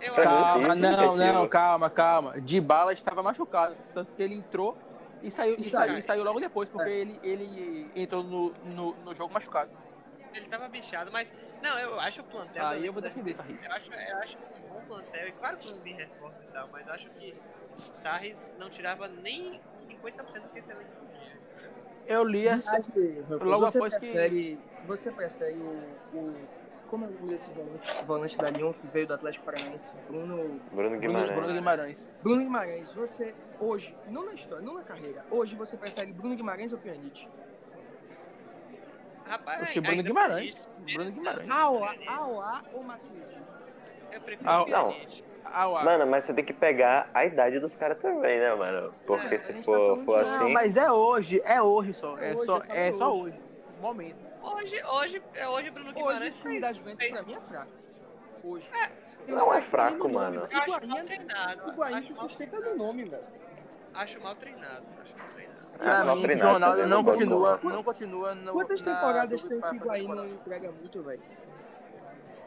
Eu 0.00 0.16
mim, 0.16 0.22
Calma, 0.22 0.68
tem 0.70 0.76
não, 0.76 1.16
não, 1.16 1.48
calma, 1.48 1.90
calma. 1.90 2.40
De 2.40 2.58
bala 2.58 2.92
estava 2.92 3.22
machucado. 3.22 3.76
Tanto 3.92 4.12
que 4.14 4.22
ele 4.22 4.34
entrou 4.36 4.76
e 5.22 5.30
saiu, 5.30 5.56
e 5.58 5.62
saiu, 5.62 5.98
e 5.98 6.02
saiu 6.02 6.24
logo 6.24 6.40
depois, 6.40 6.70
porque 6.70 6.88
É. 6.88 6.98
ele, 7.00 7.20
ele 7.22 7.90
entrou 7.94 8.22
no, 8.22 8.50
no, 8.64 8.94
no 9.04 9.14
jogo 9.14 9.32
machucado. 9.34 9.70
Ele 10.32 10.46
tava 10.46 10.68
bichado, 10.68 11.12
mas. 11.12 11.30
Não, 11.60 11.78
eu 11.78 12.00
acho 12.00 12.22
o 12.22 12.24
plantel. 12.24 12.66
Aí 12.66 12.86
eu 12.86 12.92
vou 12.92 13.02
defender 13.02 13.34
Sarri. 13.34 13.58
Eu 13.62 13.72
acho, 13.72 13.92
eu 13.92 14.16
acho 14.18 14.38
um 14.38 14.72
bom 14.72 14.80
plantel, 14.86 15.28
e 15.28 15.32
claro 15.32 15.56
que 15.58 15.70
não 15.70 15.78
vi 15.80 15.92
reforço 15.92 16.38
e 16.48 16.52
tal, 16.52 16.68
mas 16.72 16.88
acho 16.88 17.10
que 17.10 17.34
Sarri 17.80 18.36
não 18.58 18.70
tirava 18.70 19.08
nem 19.08 19.60
50% 19.80 20.42
do 20.42 20.48
que 20.50 20.58
esse 20.58 20.70
elenco 20.70 20.90
podia. 20.98 21.38
Eu 22.06 22.24
li 22.24 22.46
essa. 22.48 22.80
Que, 22.82 23.22
Logo 23.44 23.66
você 23.66 23.78
após 23.78 23.94
que- 23.94 24.00
prefere, 24.00 24.58
Você 24.86 25.10
prefere 25.10 25.58
o, 25.58 26.16
o. 26.16 26.34
Como 26.88 27.04
é 27.04 27.08
o 27.08 27.10
nome 27.12 27.28
desse 27.28 27.48
volante, 27.52 28.04
volante 28.04 28.36
da 28.38 28.50
Lyon 28.50 28.72
que 28.72 28.86
veio 28.88 29.06
do 29.06 29.14
Atlético 29.14 29.44
Paranaense? 29.44 29.94
Bruno. 30.08 30.36
Bruno 30.36 30.60
Bruno, 30.72 30.98
Guimarães. 30.98 31.34
Bruno 31.36 31.52
Guimarães. 31.54 32.12
Bruno 32.20 32.42
Guimarães, 32.42 32.92
você 32.92 33.32
hoje, 33.60 33.94
não 34.08 34.24
na 34.26 34.34
história, 34.34 34.64
não 34.64 34.74
na 34.74 34.82
carreira, 34.82 35.24
hoje 35.30 35.54
você 35.54 35.76
prefere 35.76 36.12
Bruno 36.12 36.34
Guimarães 36.34 36.72
ou 36.72 36.78
Pjanic? 36.78 37.28
Rapaz, 39.24 39.62
Oxe, 39.62 39.80
Bruno 39.80 39.90
ainda 39.98 40.02
Guimarães. 40.02 40.54
prefiro- 40.54 40.94
Bruno 40.94 41.12
Guimarães. 41.12 41.50
AOA, 41.50 41.94
AOA 42.08 42.62
ou 42.72 42.82
Matuidi? 42.82 43.38
Eu 44.10 44.20
prefiro. 44.22 44.64
Pjanic. 44.64 45.24
Ah, 45.44 45.68
uau. 45.68 45.84
Mano, 45.84 46.06
mas 46.06 46.24
você 46.24 46.34
tem 46.34 46.44
que 46.44 46.52
pegar 46.52 47.08
a 47.12 47.24
idade 47.24 47.58
dos 47.58 47.74
caras 47.76 47.98
também, 47.98 48.38
né, 48.38 48.54
mano? 48.54 48.92
Porque 49.06 49.34
É, 49.34 49.38
se 49.38 49.52
gente 49.52 49.64
tá 49.64 49.72
for, 49.72 49.98
for 50.04 50.24
de- 50.24 50.30
Não, 50.30 50.36
assim. 50.44 50.52
mas 50.52 50.76
é 50.76 50.90
hoje, 50.92 51.42
é 51.44 51.60
hoje 51.62 51.92
só. 51.94 52.16
É 52.18 52.30
É, 52.30 52.34
hoje, 52.34 52.44
só, 52.46 52.60
falo 52.60 52.72
é 52.72 52.92
só 52.92 53.12
hoje. 53.14 53.22
hoje. 53.34 53.40
Momento. 53.80 54.30
Hoje, 54.42 54.82
hoje, 54.84 55.22
é 55.34 55.48
hoje 55.48 55.70
Bruno 55.70 55.90
Hoje 55.90 55.98
o 55.98 56.06
Guimarães 56.06 56.38
time 56.38 56.60
fez, 56.60 56.78
fez 56.78 57.10
pra 57.14 57.22
mim 57.24 57.34
é 57.34 57.40
fraco. 57.40 57.70
Hoje. 58.44 58.66
Tem 59.26 59.34
Não 59.34 59.48
os 59.50 59.56
é 59.56 59.60
fraco, 59.60 59.98
nome, 60.08 60.14
mano. 60.14 60.44
acho 60.50 60.62
Higuaín 60.62 60.86
mal 60.88 60.98
é- 60.98 61.02
treinado. 61.04 61.70
Higuaín 61.72 61.94
acho 61.94 62.08
se 62.08 62.14
sustenta 62.14 62.60
no 62.60 62.76
nome, 62.76 63.04
velho. 63.04 63.22
Acho 63.94 64.20
mal 64.20 64.34
treinado. 64.36 64.82
Acho 65.02 65.16
mal 65.18 65.26
treinado. 65.34 65.60
Pra 65.78 66.04
mim, 66.04 66.40
o 66.42 66.52
Ronaldo 66.52 66.78
não 66.82 66.88
não 66.88 67.04
continua, 67.04 67.60
não. 67.62 67.70
não 67.70 67.82
continua 67.82 68.34
no, 68.34 68.52
Quantas 68.52 68.82
temporadas 68.82 69.42
tem 69.42 69.56
que 69.56 69.60
fazer 69.60 69.76
Higuaín 69.76 70.08
não 70.08 70.26
entrega 70.26 70.70
muito, 70.72 71.02
velho? 71.02 71.22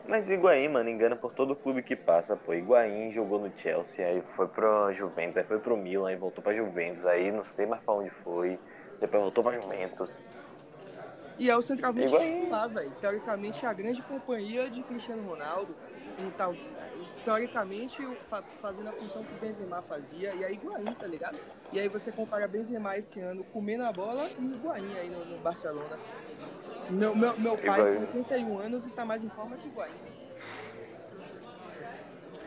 Mas 0.08 0.30
Higuaín, 0.30 0.68
mano, 0.68 0.90
engana 0.90 1.16
por 1.16 1.34
todo 1.34 1.56
clube 1.56 1.82
que 1.82 1.96
passa, 1.96 2.36
pô. 2.36 2.54
Higuaín 2.54 3.12
jogou 3.12 3.40
no 3.40 3.52
Chelsea, 3.58 4.06
aí 4.06 4.22
foi 4.22 4.48
pro 4.48 4.92
Juventus, 4.94 5.38
aí 5.38 5.44
foi 5.44 5.60
pro 5.60 5.78
Milan, 5.78 6.10
aí 6.10 6.16
voltou 6.16 6.44
pra 6.44 6.54
Juventus, 6.54 7.06
aí 7.06 7.32
não 7.32 7.46
sei 7.46 7.66
mais 7.66 7.82
pra 7.82 7.94
onde 7.94 8.10
foi, 8.10 8.60
depois 9.00 9.24
voltou 9.24 9.44
pra 9.44 9.54
Juventus. 9.54 10.20
E 11.40 11.50
é 11.50 11.56
o 11.56 11.62
centroavante 11.62 12.12
titular, 12.12 12.70
velho. 12.70 12.92
Teoricamente, 13.02 13.66
a 13.66 13.74
grande 13.74 14.02
companhia 14.04 14.70
de 14.70 14.84
Cristiano 14.84 15.28
Ronaldo. 15.28 15.76
E 16.20 16.32
tal, 16.38 16.54
teoricamente, 17.24 18.06
fa- 18.30 18.44
fazendo 18.62 18.90
a 18.90 18.94
função 18.94 19.24
que 19.24 19.34
o 19.34 19.38
Benzema 19.40 19.82
fazia. 19.84 20.34
E 20.34 20.44
aí, 20.44 20.54
Higuaín, 20.56 20.94
tá 20.94 21.08
ligado? 21.08 21.38
E 21.72 21.80
aí 21.80 21.88
você 21.88 22.12
compara 22.12 22.48
Benzema 22.48 22.98
esse 22.98 23.20
ano 23.20 23.44
comendo 23.46 23.84
a 23.84 23.92
bola 23.92 24.30
e 24.38 24.46
Higuaín 24.56 24.98
aí 24.98 25.10
no, 25.10 25.26
no 25.26 25.38
Barcelona. 25.40 25.98
Meu, 26.90 27.16
meu, 27.16 27.38
meu 27.40 27.58
pai 27.58 27.80
Higuaín. 27.80 28.06
tem 28.06 28.20
81 28.22 28.60
anos 28.60 28.86
e 28.86 28.90
tá 28.92 29.06
mais 29.06 29.24
em 29.24 29.30
forma 29.30 29.56
que 29.58 29.68
Higuaín. 29.68 29.92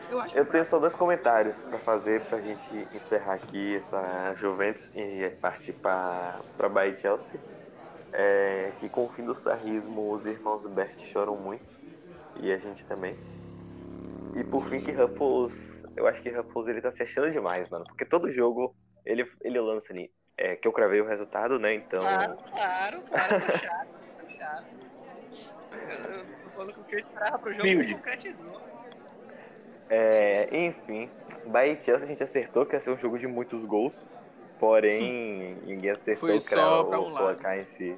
Eu 0.09 0.21
acho 0.21 0.37
Eu 0.37 0.45
tenho 0.45 0.63
só 0.63 0.79
dois 0.79 0.95
comentários 0.95 1.59
pra 1.59 1.79
fazer 1.79 2.21
pra 2.25 2.39
gente 2.39 2.87
encerrar 2.95 3.33
aqui 3.33 3.75
essa 3.75 4.33
Juventus 4.35 4.89
e 4.95 5.29
partir 5.41 5.73
pra, 5.73 6.39
pra 6.55 6.69
Bahia 6.69 6.93
e 6.93 6.97
Chelsea. 6.97 7.39
É, 8.13 8.71
que 8.79 8.87
com 8.87 9.05
o 9.05 9.09
fim 9.09 9.25
do 9.25 9.35
sarrismo 9.35 10.13
os 10.13 10.25
irmãos 10.25 10.65
Bert 10.67 10.97
choram 11.07 11.35
muito. 11.35 11.65
E 12.39 12.51
a 12.51 12.57
gente 12.57 12.85
também. 12.85 13.17
E 14.37 14.43
por 14.43 14.63
fim 14.65 14.81
que 14.81 14.91
Ruffles. 14.91 15.81
Eu 15.95 16.07
acho 16.07 16.21
que 16.21 16.29
Ruffles 16.29 16.67
ele 16.67 16.81
tá 16.81 16.91
se 16.91 17.01
achando 17.01 17.31
demais, 17.31 17.67
mano. 17.69 17.83
Porque 17.85 18.05
todo 18.05 18.31
jogo 18.31 18.75
ele, 19.05 19.29
ele 19.41 19.59
lança 19.59 19.91
ali. 19.91 20.11
É, 20.37 20.55
que 20.55 20.67
eu 20.67 20.71
cravei 20.71 21.01
o 21.01 21.07
resultado, 21.07 21.57
né? 21.57 21.73
Então. 21.73 22.01
Claro, 22.01 22.37
claro, 22.53 23.01
claro, 23.01 23.39
sou 23.39 23.57
chato, 23.57 23.87
sou 24.19 24.29
chato. 24.29 24.65
Eu, 25.71 26.13
eu 26.13 26.25
tô 26.43 26.49
falando 26.51 26.73
que 26.73 26.79
o 26.79 26.83
que 26.83 26.95
eu 26.95 26.99
esperava 26.99 27.39
pro 27.39 27.51
jogo 27.51 27.67
se 27.67 27.93
concretizou. 27.93 28.61
É, 29.89 30.49
enfim, 30.51 31.09
Bahia 31.45 31.73
e 31.73 31.83
Chelsea 31.83 32.03
a 32.03 32.07
gente 32.07 32.21
acertou 32.21 32.65
que 32.65 32.75
ia 32.75 32.79
ser 32.79 32.91
um 32.91 32.97
jogo 32.97 33.17
de 33.17 33.25
muitos 33.25 33.63
gols. 33.65 34.11
Porém, 34.59 35.55
ninguém 35.65 35.91
acertou 35.91 36.29
Foi 36.29 36.39
só 36.39 36.83
pra 36.83 36.99
um 36.99 37.09
lado. 37.09 37.23
placar 37.23 37.59
em 37.59 37.63
si. 37.63 37.97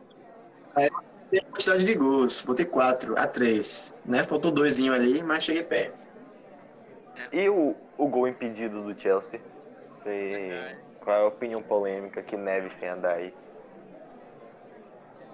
Tem 1.30 1.40
a 1.40 1.52
quantidade 1.52 1.84
de 1.84 1.94
gols. 1.96 2.44
Botei 2.44 2.66
4 2.66 3.18
a 3.18 3.28
3. 3.28 3.94
Né? 4.06 4.24
Faltou 4.26 4.52
doisinho 4.52 4.94
ali, 4.94 5.24
mas 5.24 5.44
cheguei 5.44 5.64
perto. 5.64 6.09
E 7.32 7.50
o, 7.50 7.76
o 7.98 8.08
gol 8.08 8.28
impedido 8.28 8.84
do 8.84 9.00
Chelsea? 9.00 9.40
Você, 9.92 10.76
qual 11.02 11.18
é 11.18 11.22
a 11.22 11.28
opinião 11.28 11.62
polêmica 11.62 12.22
que 12.22 12.38
Neves 12.38 12.76
tem 12.76 12.90
a 12.90 12.96
dar 12.96 13.16
aí? 13.16 13.34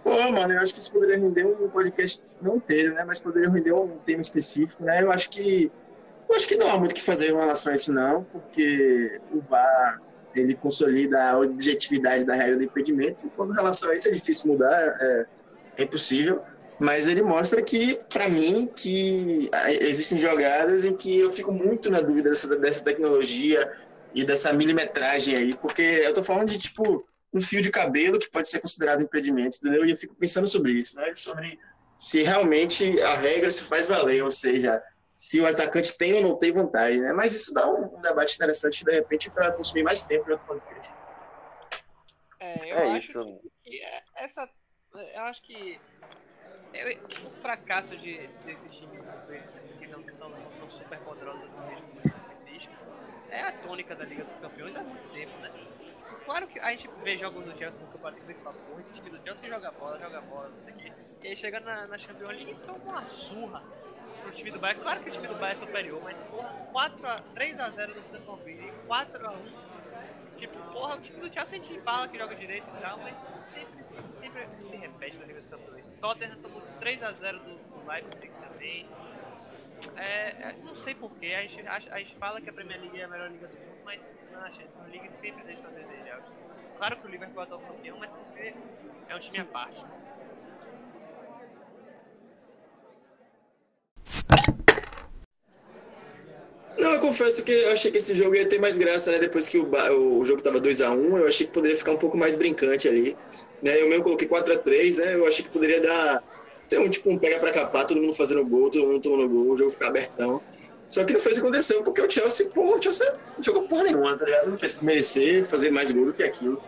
Pô, 0.04 0.32
mano, 0.32 0.54
eu 0.54 0.62
acho 0.62 0.74
que 0.74 0.80
isso 0.80 0.92
poderia 0.92 1.18
render 1.18 1.46
um 1.46 1.68
podcast 1.70 2.24
não 2.42 2.58
inteiro, 2.58 2.94
né? 2.94 3.04
Mas 3.04 3.20
poderia 3.20 3.50
render 3.50 3.74
um 3.74 3.98
tema 3.98 4.22
específico, 4.22 4.84
né? 4.84 5.02
Eu 5.02 5.12
acho 5.12 5.30
que. 5.30 5.72
Eu 6.30 6.36
acho 6.36 6.48
que 6.48 6.56
não 6.56 6.70
há 6.70 6.78
muito 6.78 6.92
o 6.92 6.96
que 6.96 7.02
fazer 7.02 7.32
em 7.32 7.36
relação 7.36 7.72
a 7.72 7.76
isso, 7.76 7.92
não, 7.94 8.24
porque 8.24 9.20
o 9.32 9.40
VAR 9.42 10.00
ele 10.36 10.56
consolida 10.56 11.32
a 11.32 11.40
objetividade 11.40 12.26
da 12.26 12.36
regra 12.36 12.58
do 12.58 12.64
impedimento. 12.64 13.26
E 13.26 13.30
quando 13.30 13.54
em 13.54 13.56
relação 13.56 13.90
a 13.90 13.96
isso 13.96 14.08
é 14.08 14.12
difícil 14.12 14.52
mudar, 14.52 14.98
é, 15.00 15.26
é 15.78 15.84
impossível. 15.84 16.42
Mas 16.80 17.08
ele 17.08 17.22
mostra 17.22 17.62
que, 17.62 17.96
para 18.10 18.28
mim, 18.28 18.68
que 18.76 19.50
ah, 19.52 19.72
existem 19.72 20.18
jogadas 20.18 20.84
em 20.84 20.96
que 20.96 21.18
eu 21.18 21.32
fico 21.32 21.52
muito 21.52 21.90
na 21.90 22.02
dúvida 22.02 22.30
dessa, 22.30 22.54
dessa 22.58 22.84
tecnologia 22.84 23.72
e 24.14 24.26
dessa 24.26 24.52
milimetragem 24.52 25.36
aí, 25.36 25.54
porque 25.56 25.82
eu 25.82 26.14
tô 26.14 26.24
falando 26.24 26.50
de 26.50 26.58
tipo 26.58 27.06
um 27.34 27.42
fio 27.42 27.62
de 27.62 27.70
cabelo 27.70 28.20
que 28.20 28.30
pode 28.30 28.50
ser 28.50 28.60
considerado 28.62 29.02
impedimento, 29.02 29.58
entendeu? 29.58 29.86
E 29.86 29.92
eu 29.92 29.98
fico 29.98 30.16
pensando 30.16 30.48
sobre 30.48 30.72
isso, 30.74 30.96
né? 30.98 31.14
Sobre 31.16 31.60
se 31.98 32.24
realmente 32.24 33.02
a 33.02 33.16
regra 33.16 33.50
se 33.52 33.64
faz 33.64 33.88
valer, 33.88 34.24
ou 34.24 34.32
seja, 34.32 34.82
se 35.14 35.40
o 35.40 35.48
atacante 35.48 35.98
tem 35.98 36.14
ou 36.14 36.22
não 36.22 36.36
tem 36.36 36.52
vantagem, 36.52 37.02
né? 37.02 37.14
Mas 37.14 37.34
isso 37.34 37.54
dá 37.54 37.70
um, 37.70 37.98
um 37.98 38.02
debate 38.02 38.36
interessante, 38.36 38.84
de 38.84 38.92
repente, 38.92 39.30
para 39.32 39.52
consumir 39.52 39.84
mais 39.84 40.04
tempo 40.04 40.30
em 40.30 40.34
outro 40.34 40.46
podcast. 40.46 40.94
É, 42.40 42.72
eu 42.72 42.78
É 42.78 42.88
acho 42.92 42.98
isso. 43.10 43.40
que 43.64 43.82
é- 43.82 44.04
essa. 44.18 44.50
Eu 44.94 45.22
acho 45.24 45.42
que. 45.42 45.80
O 47.26 47.30
fracasso 47.42 47.96
de, 47.98 48.28
desses 48.46 48.76
times 48.76 49.04
que 49.80 49.88
não 49.88 50.04
são, 50.10 50.32
são 50.60 50.70
super 50.72 51.00
poderosos 51.00 51.50
mesmo 51.70 51.96
é 53.36 53.42
a 53.42 53.52
tônica 53.52 53.96
da 53.96 54.06
Liga 54.06 54.24
dos 54.24 54.36
Campeões 54.36 54.76
há 54.76 54.84
muito 54.84 55.12
tempo, 55.12 55.38
né? 55.40 55.52
Claro 56.24 56.48
que 56.48 56.60
a 56.60 56.72
gente 56.72 56.90
vê 57.04 57.18
jogos 57.18 57.44
do 57.44 57.58
Chelsea 57.58 57.82
no 57.82 57.88
campeonato 57.88 58.22
inglês 58.22 58.40
e 58.40 58.42
fala, 58.42 58.56
esse 58.80 58.94
time 58.94 59.10
do 59.10 59.24
Chelsea 59.24 59.50
joga 59.50 59.72
bola, 59.72 60.00
joga 60.00 60.22
bola, 60.22 60.50
não 60.50 60.60
sei 60.60 60.74
o 60.74 60.78
quê. 60.78 60.94
E 61.22 61.28
aí 61.28 61.36
chega 61.36 61.60
na, 61.60 61.86
na 61.88 61.98
Champions 61.98 62.30
League 62.30 62.52
e 62.52 62.56
toma 62.66 62.80
uma 62.84 63.06
surra 63.06 63.62
pro 64.22 64.32
time 64.32 64.52
do 64.52 64.60
Bayern. 64.60 64.82
Claro 64.82 65.04
que 65.04 65.10
o 65.10 65.12
time 65.12 65.28
do 65.28 65.36
Bayern 65.36 65.62
é 65.62 65.68
superior, 65.68 66.02
mas 66.04 66.22
porra, 66.22 66.50
4 66.72 67.08
a, 67.08 67.16
3 67.16 67.60
a 67.60 67.70
0 67.70 67.96
no 67.96 68.02
Stanford 68.02 68.44
Bridge, 68.44 68.74
4 68.88 69.28
a 69.28 69.32
1 69.32 69.36
Tipo, 70.36 70.66
porra, 70.66 70.96
o 70.96 71.00
time 71.00 71.20
do 71.20 71.32
Chelsea 71.34 71.58
a 71.58 71.62
gente 71.62 71.80
fala 71.82 72.10
que 72.10 72.18
joga 72.18 72.36
direito 72.36 72.70
e 72.70 72.74
tal, 72.74 73.00
mas 73.00 73.26
sempre, 73.46 73.86
sempre 74.12 74.50
se 74.64 74.76
repete 74.76 75.18
na 75.20 75.26
Liga 75.26 75.40
dos 75.40 75.48
Campeões. 75.48 75.90
Tottenham 76.02 76.38
tomou 76.38 76.62
3x0 76.78 77.42
do, 77.42 77.64
do 77.72 77.82
Leipzig 77.86 78.34
também. 78.40 78.94
É, 79.96 80.52
é, 80.52 80.58
não 80.62 80.76
sei 80.76 80.94
porquê, 80.96 81.28
a 81.34 81.42
gente, 81.44 81.66
acha- 81.68 81.94
a 81.94 82.00
gente 82.00 82.18
fala 82.18 82.42
que 82.42 82.50
a 82.50 82.54
Premier 82.54 82.80
League 82.80 83.00
é 83.00 83.04
a 83.04 83.08
melhor 83.08 83.32
liga 83.32 83.48
do 83.48 83.58
mundo, 83.60 83.82
mas 83.84 84.12
na 84.30 84.52
Champions 84.52 84.86
League 84.88 85.12
sempre 85.14 85.44
deixa 85.46 85.68
a 85.68 85.72
desejar. 85.72 86.22
Claro 86.76 86.98
que 87.00 87.06
o 87.08 87.10
Liverpool 87.10 87.44
é 87.44 87.56
o 87.56 87.62
campeão, 87.62 87.98
mas 87.98 88.14
porque 88.14 88.58
é 89.08 89.16
um 89.16 89.20
time 89.20 89.40
à 89.40 89.46
parte. 89.46 89.88
Eu 96.96 97.00
confesso 97.00 97.44
que 97.44 97.52
eu 97.52 97.72
achei 97.72 97.92
que 97.92 97.98
esse 97.98 98.16
jogo 98.16 98.36
ia 98.36 98.48
ter 98.48 98.60
mais 98.60 98.78
graça, 98.78 99.12
né? 99.12 99.20
Depois 99.20 99.48
que 99.48 99.58
o, 99.58 100.20
o 100.20 100.26
jogo 100.26 100.42
tava 100.42 100.60
2x1, 100.60 101.18
eu 101.18 101.28
achei 101.28 101.46
que 101.46 101.54
poderia 101.54 101.78
ficar 101.78 101.92
um 101.92 101.98
pouco 101.98 102.18
mais 102.18 102.36
brincante 102.36 102.88
ali. 102.88 103.16
Né? 103.62 103.82
Eu 103.82 103.90
mesmo 103.90 104.04
coloquei 104.04 104.28
4x3, 104.28 104.98
né? 104.98 105.16
Eu 105.16 105.28
achei 105.28 105.44
que 105.44 105.52
poderia 105.52 105.82
dar. 105.82 106.24
Ter 106.68 106.80
um 106.80 106.90
tipo 106.90 107.12
um 107.12 107.18
pega 107.18 107.38
pra 107.38 107.52
capar, 107.52 107.86
todo 107.86 108.02
mundo 108.02 108.14
fazendo 108.14 108.44
gol, 108.44 108.72
todo 108.72 108.88
mundo 108.88 109.00
tomando 109.00 109.30
gol, 109.30 109.52
o 109.52 109.58
jogo 109.58 109.70
ficar 109.70 109.90
abertão. 109.90 110.42
Só 110.88 111.04
que 111.04 111.14
não 111.14 111.20
que 111.20 111.40
aconteceu, 111.40 111.84
porque 111.84 112.02
o 112.02 112.10
Chelsea, 112.10 112.50
pô, 112.50 112.76
o 112.76 112.82
Chelsea 112.82 113.14
não 113.36 113.44
jogou 113.44 113.68
porra 113.68 113.84
nenhuma, 113.84 114.18
tá 114.18 114.26
ligado? 114.26 114.50
Não 114.50 114.58
fez 114.58 114.80
merecer 114.82 115.46
fazer 115.46 115.70
mais 115.70 115.92
gol 115.92 116.06
do 116.06 116.14
que 116.14 116.24
aquilo. 116.24 116.62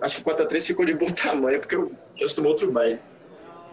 acho 0.00 0.22
que 0.22 0.30
4x3 0.30 0.66
ficou 0.66 0.84
de 0.84 0.94
bom 0.94 1.10
tamanho, 1.12 1.60
porque 1.60 1.76
o 1.76 1.92
Chelsea 2.16 2.36
tomou 2.36 2.52
outro 2.52 2.72
baile. 2.72 3.00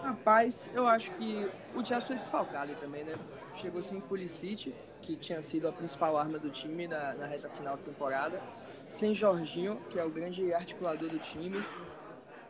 Rapaz, 0.04 0.69
eu 0.74 0.86
acho 0.88 1.10
que 1.12 1.48
o 1.74 1.86
Chelsea 1.86 2.08
foi 2.08 2.15
desfalcado 2.17 2.74
também, 2.82 3.04
né? 3.06 3.13
Chegou 3.58 3.82
sem 3.82 4.00
Pulisic, 4.02 4.76
que 5.02 5.15
tinha 5.15 5.41
sido 5.41 5.68
a 5.68 5.72
principal 5.72 6.18
arma 6.18 6.38
do 6.38 6.50
time 6.50 6.88
na, 6.88 7.13
na 7.13 7.26
reta 7.26 7.50
final 7.50 7.78
da 7.78 7.84
temporada. 7.84 8.41
Sem 8.88 9.15
Jorginho, 9.15 9.78
que 9.89 9.98
é 9.98 10.04
o 10.04 10.10
grande 10.10 10.54
articulador 10.54 11.10
do 11.10 11.20
time, 11.20 11.63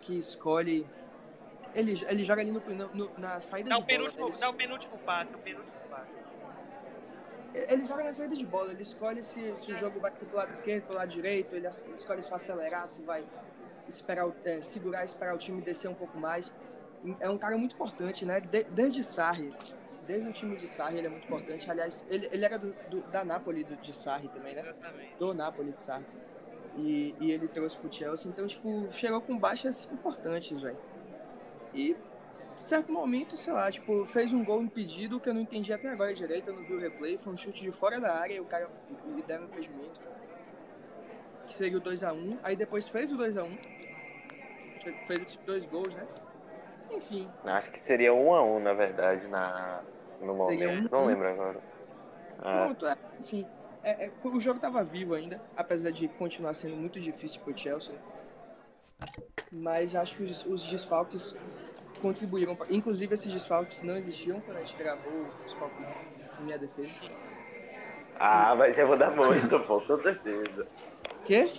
que 0.01 0.17
escolhe. 0.17 0.85
Ele, 1.73 2.01
ele 2.07 2.23
joga 2.23 2.41
ali 2.41 2.51
no, 2.51 2.61
no, 2.93 3.11
na 3.17 3.39
saída 3.41 3.69
Dá 3.69 3.79
de 3.79 3.97
bola. 3.97 4.31
dá 4.39 4.49
o 4.49 4.53
penúltimo 4.53 4.97
passe, 4.99 5.35
o 5.35 5.37
penúltimo 5.37 5.73
passe. 5.89 6.23
Ele, 7.53 7.85
joga 7.85 8.03
na 8.03 8.11
saída 8.13 8.35
de 8.35 8.45
bola, 8.45 8.71
ele 8.71 8.83
escolhe 8.83 9.23
se, 9.23 9.53
se 9.57 9.71
o 9.71 9.77
jogo 9.77 9.99
vai 9.99 10.11
pro 10.11 10.35
lado 10.35 10.49
esquerdo, 10.49 10.85
pro 10.87 10.95
lado 10.95 11.09
direito, 11.09 11.55
ele 11.55 11.67
escolhe 11.67 12.21
se 12.21 12.29
vai 12.29 12.37
acelerar, 12.37 12.87
se 12.87 13.01
vai 13.01 13.23
esperar, 13.87 14.29
é, 14.43 14.61
segurar 14.61 15.05
esperar 15.05 15.35
o 15.35 15.37
time 15.37 15.61
descer 15.61 15.87
um 15.89 15.93
pouco 15.93 16.17
mais. 16.17 16.53
É 17.19 17.29
um 17.29 17.37
cara 17.37 17.57
muito 17.57 17.75
importante, 17.75 18.25
né? 18.25 18.41
De- 18.41 18.63
desde 18.65 19.03
Sarri, 19.03 19.53
desde 20.07 20.29
o 20.29 20.33
time 20.33 20.55
de 20.57 20.67
Sarri 20.67 20.97
ele 20.99 21.07
é 21.07 21.09
muito 21.09 21.25
importante. 21.25 21.69
Aliás, 21.69 22.05
ele, 22.09 22.27
ele 22.31 22.45
era 22.45 22.57
do, 22.57 22.73
do- 22.89 23.01
da 23.11 23.23
Napoli 23.23 23.63
do, 23.63 23.75
de 23.77 23.93
Sarri 23.93 24.27
também, 24.29 24.55
né? 24.55 24.61
Exatamente. 24.61 25.15
do 25.17 25.33
Napoli 25.33 25.71
de 25.71 25.79
Sarri. 25.79 26.05
E, 26.77 27.15
e 27.19 27.31
ele 27.31 27.47
trouxe 27.47 27.77
pro 27.77 27.91
Chelsea, 27.93 28.29
então, 28.29 28.45
tipo, 28.47 28.87
chegou 28.91 29.21
com 29.21 29.37
baixas 29.37 29.87
importantes, 29.91 30.61
velho. 30.61 30.77
E, 31.73 31.95
de 32.55 32.61
certo 32.61 32.91
momento, 32.91 33.37
sei 33.37 33.53
lá, 33.53 33.71
tipo, 33.71 34.05
fez 34.05 34.33
um 34.33 34.43
gol 34.43 34.61
impedido 34.61 35.19
que 35.19 35.29
eu 35.29 35.33
não 35.33 35.41
entendi 35.41 35.71
até 35.73 35.89
agora 35.89 36.13
direito, 36.13 36.49
eu 36.49 36.53
não 36.55 36.63
vi 36.63 36.73
o 36.73 36.79
replay, 36.79 37.17
foi 37.17 37.31
um 37.33 37.37
chute 37.37 37.61
de 37.61 37.71
fora 37.71 37.99
da 37.99 38.13
área 38.15 38.33
e 38.35 38.39
o 38.41 38.45
cara 38.45 38.69
lhe 39.13 39.21
deram 39.23 39.43
um 39.43 39.47
impedimento. 39.47 39.99
Que 41.47 41.53
seria 41.53 41.77
o 41.77 41.81
2x1, 41.81 42.37
aí 42.43 42.55
depois 42.55 42.87
fez 42.89 43.11
o 43.11 43.17
2x1, 43.17 43.57
fez 45.07 45.21
esses 45.21 45.37
dois 45.45 45.65
gols, 45.65 45.93
né? 45.93 46.05
Enfim, 46.91 47.27
Acho 47.43 47.71
que 47.71 47.79
seria 47.79 48.13
um 48.13 48.33
a 48.33 48.43
um, 48.43 48.59
na 48.59 48.73
verdade, 48.73 49.27
na, 49.27 49.81
no 50.21 50.33
momento. 50.33 50.87
um 50.87 50.97
Não 50.97 51.05
lembro 51.05 51.27
agora. 51.27 51.59
Ah, 52.39 52.65
Pronto, 52.65 52.87
é, 52.87 52.97
enfim. 53.19 53.45
É, 53.83 54.05
é, 54.05 54.11
o 54.23 54.39
jogo 54.39 54.59
tava 54.59 54.83
vivo 54.83 55.13
ainda, 55.13 55.39
apesar 55.55 55.91
de 55.91 56.07
continuar 56.07 56.53
sendo 56.55 56.75
muito 56.75 56.99
difícil 56.99 57.39
pro 57.41 57.57
Chelsea. 57.57 57.93
né? 57.93 57.99
Mas 59.51 59.95
acho 59.95 60.15
que 60.15 60.23
os, 60.23 60.45
os 60.45 60.63
desfalques 60.63 61.35
contribuíram. 62.01 62.55
pra- 62.55 62.67
Inclusive, 62.69 63.13
esses 63.13 63.31
desfalques 63.31 63.81
não 63.83 63.95
existiam 63.95 64.41
quando 64.41 64.57
a 64.57 64.63
gente 64.63 64.75
gravou 64.77 65.27
os 65.45 65.53
palpites 65.53 66.03
em 66.39 66.43
minha 66.45 66.57
defesa. 66.57 66.91
ah, 68.19 68.55
mas 68.55 68.77
eu 68.77 68.87
vou 68.87 68.97
dar 68.97 69.11
muito, 69.11 69.59
pô, 69.61 69.81
com 69.81 70.01
certeza. 70.01 70.67
Quê? 71.25 71.51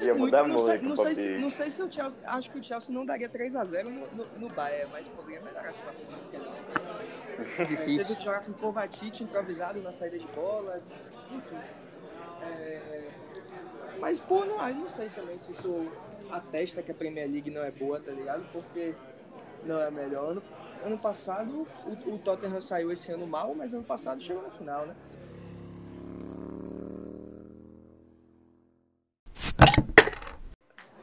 Ia 0.00 0.14
mudar 0.14 0.46
não 0.46 0.56
sei, 0.58 0.78
muito 0.78 0.84
não 0.84 0.92
o 0.92 0.96
sei, 0.96 1.14
se, 1.14 1.38
não 1.38 1.50
sei 1.50 1.70
se 1.70 1.82
o 1.82 1.92
Chelsea. 1.92 2.18
Acho 2.24 2.50
que 2.50 2.58
o 2.58 2.64
Chelsea 2.64 2.94
não 2.94 3.04
daria 3.04 3.28
3x0 3.28 3.84
no, 3.84 4.06
no, 4.08 4.24
no 4.38 4.48
Bayern, 4.48 4.90
mas 4.90 5.08
poderia 5.08 5.40
melhorar 5.40 5.68
a 5.68 5.72
situação. 5.72 6.08
Teve 7.56 7.76
Difícil. 7.76 8.16
que 8.16 8.24
jogar 8.24 8.44
com 8.44 8.52
Kovacic 8.52 9.22
improvisado 9.22 9.80
na 9.80 9.92
saída 9.92 10.18
de 10.18 10.26
bola, 10.28 10.82
enfim. 11.30 11.56
É, 12.42 13.10
Mas, 14.00 14.18
pô, 14.18 14.44
não, 14.44 14.66
eu 14.68 14.74
não 14.74 14.88
sei 14.88 15.08
também 15.10 15.38
se 15.38 15.52
isso 15.52 15.86
atesta 16.30 16.82
que 16.82 16.90
a 16.90 16.94
Premier 16.94 17.30
League 17.30 17.50
não 17.50 17.62
é 17.62 17.70
boa, 17.70 18.00
tá 18.00 18.10
ligado? 18.10 18.44
Porque 18.52 18.94
não 19.64 19.78
é 19.80 19.86
a 19.86 19.90
melhor. 19.90 20.30
Ano, 20.30 20.42
ano 20.84 20.98
passado, 20.98 21.66
o, 21.86 22.14
o 22.14 22.18
Tottenham 22.18 22.60
saiu 22.60 22.90
esse 22.90 23.12
ano 23.12 23.26
mal, 23.26 23.54
mas 23.54 23.72
ano 23.74 23.84
passado 23.84 24.20
chegou 24.20 24.42
no 24.42 24.50
final, 24.50 24.86
né? 24.86 24.94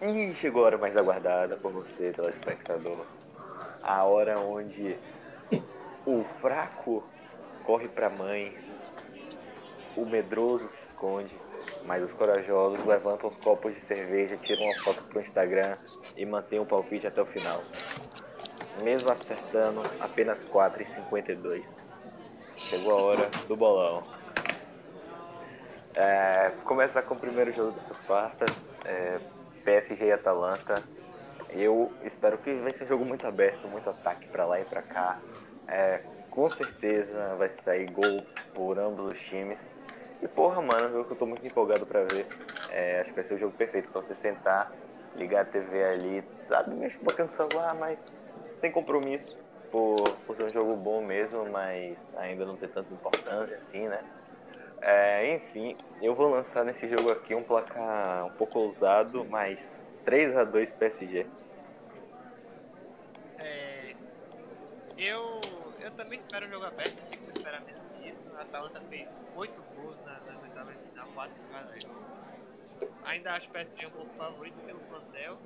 E 0.01 0.33
chegou 0.35 0.63
a 0.63 0.67
hora 0.67 0.77
mais 0.77 0.95
aguardada 0.95 1.57
por 1.57 1.73
você, 1.73 2.12
telespectador. 2.12 3.05
A 3.83 4.05
hora 4.05 4.39
onde 4.39 4.95
o 6.05 6.23
fraco 6.39 7.03
corre 7.65 7.89
pra 7.89 8.09
mãe, 8.09 8.57
o 9.97 10.05
medroso 10.05 10.69
se 10.69 10.83
esconde, 10.83 11.35
mas 11.85 12.01
os 12.01 12.13
corajosos 12.13 12.85
levantam 12.85 13.29
os 13.29 13.35
copos 13.38 13.73
de 13.73 13.81
cerveja, 13.81 14.38
tiram 14.38 14.63
uma 14.63 14.75
foto 14.75 15.03
pro 15.03 15.19
Instagram 15.19 15.77
e 16.15 16.25
mantêm 16.25 16.59
o 16.59 16.65
palpite 16.65 17.05
até 17.05 17.21
o 17.21 17.25
final. 17.25 17.62
Mesmo 18.81 19.12
acertando 19.12 19.81
apenas 19.99 20.45
4,52. 20.45 21.75
Chegou 22.55 22.93
a 22.93 23.01
hora 23.01 23.29
do 23.49 23.57
bolão. 23.57 24.01
É, 25.93 26.53
começar 26.63 27.01
com 27.01 27.15
o 27.15 27.19
primeiro 27.19 27.53
jogo 27.53 27.71
dessas 27.71 27.99
quartas. 27.99 28.69
É, 28.85 29.19
PSG 29.69 30.05
e 30.05 30.12
Atalanta. 30.12 30.75
Eu 31.51 31.91
espero 32.03 32.39
que 32.39 32.51
vai 32.55 32.71
ser 32.71 32.86
um 32.86 32.88
jogo 32.88 33.05
muito 33.05 33.27
aberto, 33.27 33.67
muito 33.67 33.88
ataque 33.88 34.27
pra 34.27 34.45
lá 34.45 34.60
e 34.60 34.65
pra 34.65 34.82
cá. 34.82 35.19
É, 35.67 36.01
com 36.32 36.49
certeza 36.49 37.36
vai 37.38 37.49
sair 37.49 37.89
gol 37.91 38.23
por 38.55 38.79
ambos 38.79 39.13
os 39.13 39.19
times. 39.19 39.63
E 40.23 40.27
porra, 40.27 40.60
mano, 40.60 40.89
jogo 40.89 41.05
que 41.05 41.13
eu 41.13 41.17
tô 41.17 41.25
muito 41.27 41.45
empolgado 41.45 41.86
pra 41.86 42.01
ver. 42.01 42.25
É, 42.71 43.01
acho 43.01 43.10
que 43.10 43.15
vai 43.15 43.23
ser 43.23 43.36
o 43.36 43.38
jogo 43.38 43.55
perfeito 43.55 43.89
pra 43.89 44.01
você 44.01 44.15
sentar, 44.15 44.71
ligar 45.15 45.41
a 45.41 45.45
TV 45.45 45.84
ali, 45.84 46.23
sabe, 46.47 46.73
um 46.73 46.89
pouquinho 47.03 47.27
no 47.27 47.32
celular, 47.32 47.75
mas 47.75 47.99
sem 48.55 48.71
compromisso. 48.71 49.38
Por, 49.71 50.01
por 50.25 50.36
ser 50.36 50.45
um 50.45 50.49
jogo 50.49 50.75
bom 50.75 51.05
mesmo, 51.05 51.47
mas 51.51 51.99
ainda 52.17 52.43
não 52.43 52.58
ter 52.58 52.69
tanta 52.69 52.91
importância 52.91 53.55
assim, 53.55 53.88
né? 53.88 54.03
É, 54.81 55.35
enfim, 55.35 55.75
eu 56.01 56.15
vou 56.15 56.29
lançar 56.29 56.63
nesse 56.63 56.87
jogo 56.87 57.11
aqui 57.11 57.35
um 57.35 57.43
placar 57.43 58.25
um 58.25 58.31
pouco 58.31 58.59
ousado, 58.59 59.25
mas 59.25 59.83
3 60.05 60.37
a 60.37 60.43
2 60.43 60.71
PSG. 60.73 61.25
É, 63.37 63.95
eu, 64.97 65.41
eu 65.79 65.91
também 65.91 66.19
espero 66.19 66.45
um 66.45 66.49
jogo 66.49 66.65
aberto, 66.65 67.01
fico 67.09 67.29
esperar 67.31 67.61
menos 67.61 67.81
que. 68.01 68.09
A 68.37 68.41
Atalanta 68.41 68.79
fez 68.89 69.25
8 69.35 69.61
gols 69.75 69.99
na, 70.05 70.19
nas 70.21 70.41
oitavas 70.41 70.73
de 70.77 70.83
final, 70.89 71.07
4 71.13 71.33
em. 71.75 72.89
Ainda 73.03 73.33
acho 73.33 73.49
o 73.49 73.51
PSG 73.51 73.85
um 73.85 73.91
pouco 73.91 74.13
favorito 74.15 74.55
pelo 74.65 74.79
plantel, 74.79 75.37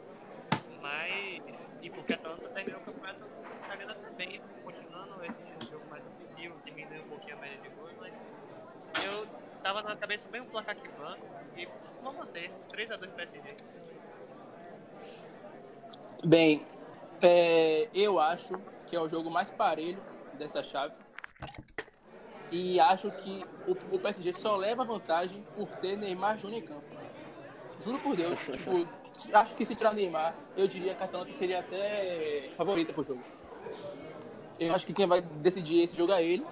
mas. 0.80 1.72
E 1.82 1.90
porque 1.90 2.14
a 2.14 2.18
Atalanta 2.18 2.50
terminou 2.50 2.82
o 2.82 2.84
campeonato 2.84 3.26
italiano 3.64 3.96
também, 3.96 4.42
continuando 4.64 5.26
esse 5.26 5.40
estilo 5.42 5.60
de 5.60 5.72
jogo 5.72 5.86
mais 5.90 6.06
ofensivo, 6.06 6.56
diminuindo 6.64 7.04
um 7.04 7.10
pouquinho 7.10 7.36
a 7.36 7.40
média 7.40 7.58
de 7.58 7.70
gols, 7.70 7.94
mas 8.00 8.22
eu 9.06 9.28
tava 9.62 9.82
na 9.82 9.96
cabeça 9.96 10.28
bem 10.30 10.42
um 10.42 10.46
placar 10.46 10.76
que 10.76 10.88
banco 10.90 11.26
e 11.56 11.68
vou 12.02 12.14
manter 12.14 12.52
3x2 12.72 13.10
PSG. 13.10 13.56
Bem, 16.26 16.66
é, 17.22 17.90
eu 17.94 18.20
acho 18.20 18.54
que 18.88 18.96
é 18.96 19.00
o 19.00 19.10
jogo 19.10 19.30
mais 19.30 19.50
parelho 19.52 20.02
dessa 20.38 20.64
chave. 20.64 20.96
E 22.52 22.80
acho 22.80 23.10
que 23.12 23.44
o, 23.68 23.96
o 23.96 24.00
PSG 24.00 24.32
só 24.34 24.56
leva 24.56 24.84
vantagem 24.86 25.44
por 25.56 25.68
ter 25.78 25.98
Neymar 25.98 26.38
Júnior 26.38 26.62
em 26.62 26.66
campo. 26.66 26.86
Juro 27.82 28.00
por 28.00 28.16
Deus. 28.16 28.40
tipo, 28.46 28.88
acho 29.34 29.56
que 29.56 29.66
se 29.66 29.76
tirar 29.76 29.94
Neymar, 29.94 30.36
eu 30.56 30.68
diria 30.68 30.94
que 30.94 31.02
a 31.02 31.06
Atalanta 31.06 31.34
seria 31.34 31.60
até 31.60 32.52
favorita 32.56 32.94
pro 32.94 33.04
jogo. 33.04 33.24
Eu 34.60 34.74
acho 34.74 34.86
que 34.86 34.94
quem 34.94 35.08
vai 35.08 35.22
decidir 35.22 35.82
esse 35.82 35.98
jogo 35.98 36.14
é 36.14 36.24
ele. 36.24 36.46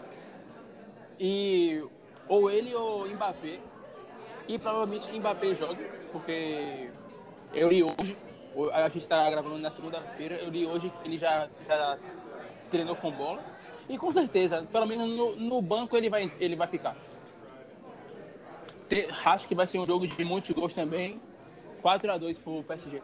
E 1.20 1.84
ou 2.32 2.50
ele 2.50 2.74
ou 2.74 3.06
Mbappé. 3.10 3.60
E 4.48 4.58
provavelmente 4.58 5.12
Mbappé 5.20 5.54
joga, 5.54 5.84
porque 6.14 6.90
eu 7.54 7.70
li 7.70 7.84
hoje, 7.84 8.16
a 8.72 8.84
gente 8.84 9.00
está 9.00 9.30
gravando 9.30 9.58
na 9.58 9.70
segunda-feira, 9.70 10.36
eu 10.36 10.50
li 10.50 10.66
hoje 10.66 10.90
que 10.90 11.08
ele 11.08 11.18
já, 11.18 11.50
já 11.68 11.98
treinou 12.70 12.96
com 12.96 13.12
bola. 13.12 13.44
E 13.90 13.98
com 13.98 14.10
certeza, 14.14 14.66
pelo 14.72 14.86
menos 14.86 15.10
no, 15.10 15.36
no 15.36 15.62
banco 15.62 15.98
ele 15.98 16.10
vai, 16.10 16.32
ele 16.40 16.56
vai 16.56 16.68
ficar. 16.68 16.96
Te- 18.88 19.10
Acho 19.26 19.46
que 19.48 19.54
vai 19.56 19.68
ser 19.68 19.80
um 19.80 19.86
jogo 19.86 20.08
de 20.08 20.24
muitos 20.24 20.50
gols 20.52 20.74
também. 20.74 21.18
4x2 21.84 22.38
pro 22.40 22.64
PSG. 22.64 23.02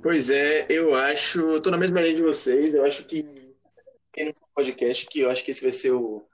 Pois 0.00 0.30
é, 0.30 0.66
eu 0.68 0.94
acho, 0.94 1.60
tô 1.60 1.70
na 1.70 1.78
mesma 1.78 2.00
linha 2.00 2.14
de 2.14 2.22
vocês, 2.22 2.74
eu 2.74 2.84
acho 2.84 3.04
que 3.06 3.24
tem 4.14 4.26
no 4.26 4.34
podcast 4.54 5.06
que 5.06 5.20
eu 5.20 5.30
acho 5.30 5.44
que 5.44 5.50
esse 5.50 5.62
vai 5.62 5.72
ser 5.72 5.90
o 5.92 6.26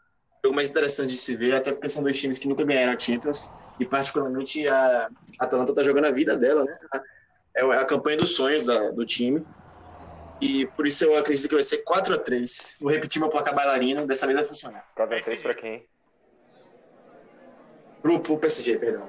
jogo 0.44 0.54
mais 0.54 0.68
interessante 0.70 1.10
de 1.10 1.18
se 1.18 1.34
ver, 1.36 1.54
até 1.54 1.72
porque 1.72 1.88
são 1.88 2.02
dois 2.02 2.18
times 2.18 2.38
que 2.38 2.48
nunca 2.48 2.64
ganharam 2.64 2.92
a 2.92 2.98
Champions, 2.98 3.50
e 3.78 3.84
particularmente 3.86 4.66
a 4.68 5.08
a 5.38 5.44
Atalanta 5.46 5.74
tá 5.74 5.82
jogando 5.82 6.04
a 6.06 6.10
vida 6.10 6.36
dela, 6.36 6.64
né? 6.64 6.78
É 7.56 7.62
a 7.62 7.84
campanha 7.84 8.18
dos 8.18 8.36
sonhos 8.36 8.62
da- 8.64 8.90
do 8.90 9.06
time. 9.06 9.42
E 10.40 10.66
por 10.76 10.86
isso 10.86 11.04
eu 11.04 11.16
acredito 11.18 11.48
que 11.48 11.54
vai 11.54 11.64
ser 11.64 11.78
4 11.78 12.14
a 12.14 12.18
3 12.18 12.76
Vou 12.80 12.90
repetir 12.90 13.20
meu 13.20 13.30
placar 13.30 13.54
bailarino, 13.54 14.06
dessa 14.06 14.26
vez 14.26 14.38
vai 14.38 14.46
funcionar. 14.46 14.86
4 14.94 15.16
a 15.16 15.22
3 15.22 15.40
pra 15.40 15.54
quem? 15.54 15.86
Grupo 18.02 18.38
PSG, 18.38 18.78
perdão. 18.78 19.08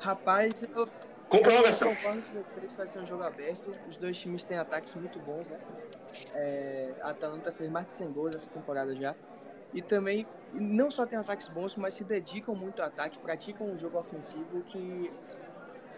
Rapaz, 0.00 0.62
eu 0.62 0.86
Com 1.34 1.42
prorrogação. 1.42 1.92
concordo 1.96 2.22
vai 2.76 2.86
ser 2.86 3.00
um 3.00 3.06
jogo 3.06 3.24
aberto. 3.24 3.72
Os 3.88 3.96
dois 3.96 4.16
times 4.16 4.44
têm 4.44 4.56
ataques 4.56 4.94
muito 4.94 5.18
bons, 5.18 5.48
né? 5.48 5.58
É, 6.32 6.94
a 7.02 7.10
Atalanta 7.10 7.50
fez 7.50 7.68
mais 7.68 7.86
de 7.86 7.94
100 7.94 8.12
gols 8.12 8.36
essa 8.36 8.48
temporada 8.52 8.94
já. 8.94 9.16
E 9.72 9.82
também, 9.82 10.28
não 10.52 10.92
só 10.92 11.04
tem 11.04 11.18
ataques 11.18 11.48
bons, 11.48 11.74
mas 11.74 11.94
se 11.94 12.04
dedicam 12.04 12.54
muito 12.54 12.80
ao 12.80 12.86
ataque, 12.86 13.18
praticam 13.18 13.66
um 13.66 13.76
jogo 13.76 13.98
ofensivo 13.98 14.62
que 14.62 15.12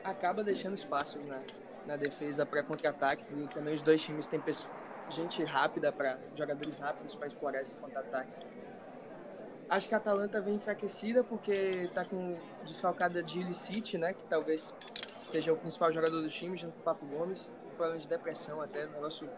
acaba 0.02 0.42
deixando 0.42 0.74
espaço 0.74 1.18
na, 1.18 1.38
na 1.86 1.96
defesa 1.96 2.46
para 2.46 2.62
contra-ataques. 2.62 3.30
E 3.32 3.46
também 3.48 3.74
os 3.74 3.82
dois 3.82 4.00
times 4.00 4.26
têm 4.26 4.42
gente 5.10 5.44
rápida, 5.44 5.92
para 5.92 6.18
jogadores 6.34 6.78
rápidos 6.78 7.14
para 7.14 7.26
explorar 7.26 7.60
esses 7.60 7.76
contra-ataques. 7.76 8.42
Acho 9.68 9.86
que 9.86 9.94
a 9.94 9.98
Atalanta 9.98 10.40
vem 10.40 10.54
enfraquecida 10.54 11.22
porque 11.22 11.52
está 11.52 12.06
com 12.06 12.38
desfalcada 12.64 13.22
de 13.22 13.40
Illicite, 13.40 13.98
né? 13.98 14.14
Que 14.14 14.24
talvez 14.24 14.72
seja 15.30 15.52
o 15.52 15.56
principal 15.56 15.92
jogador 15.92 16.20
do 16.20 16.28
time, 16.28 16.56
junto 16.56 16.74
com 16.74 16.80
o 16.80 16.82
Papo 16.82 17.06
Gomes. 17.06 17.50
Problema 17.76 18.00
de 18.00 18.08
depressão 18.08 18.60
até, 18.60 18.86
negócio 18.86 19.28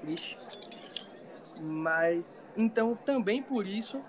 triste. 0.00 0.36
Mas, 1.60 2.42
então, 2.56 2.96
também 2.96 3.42
por 3.42 3.66
isso, 3.66 4.02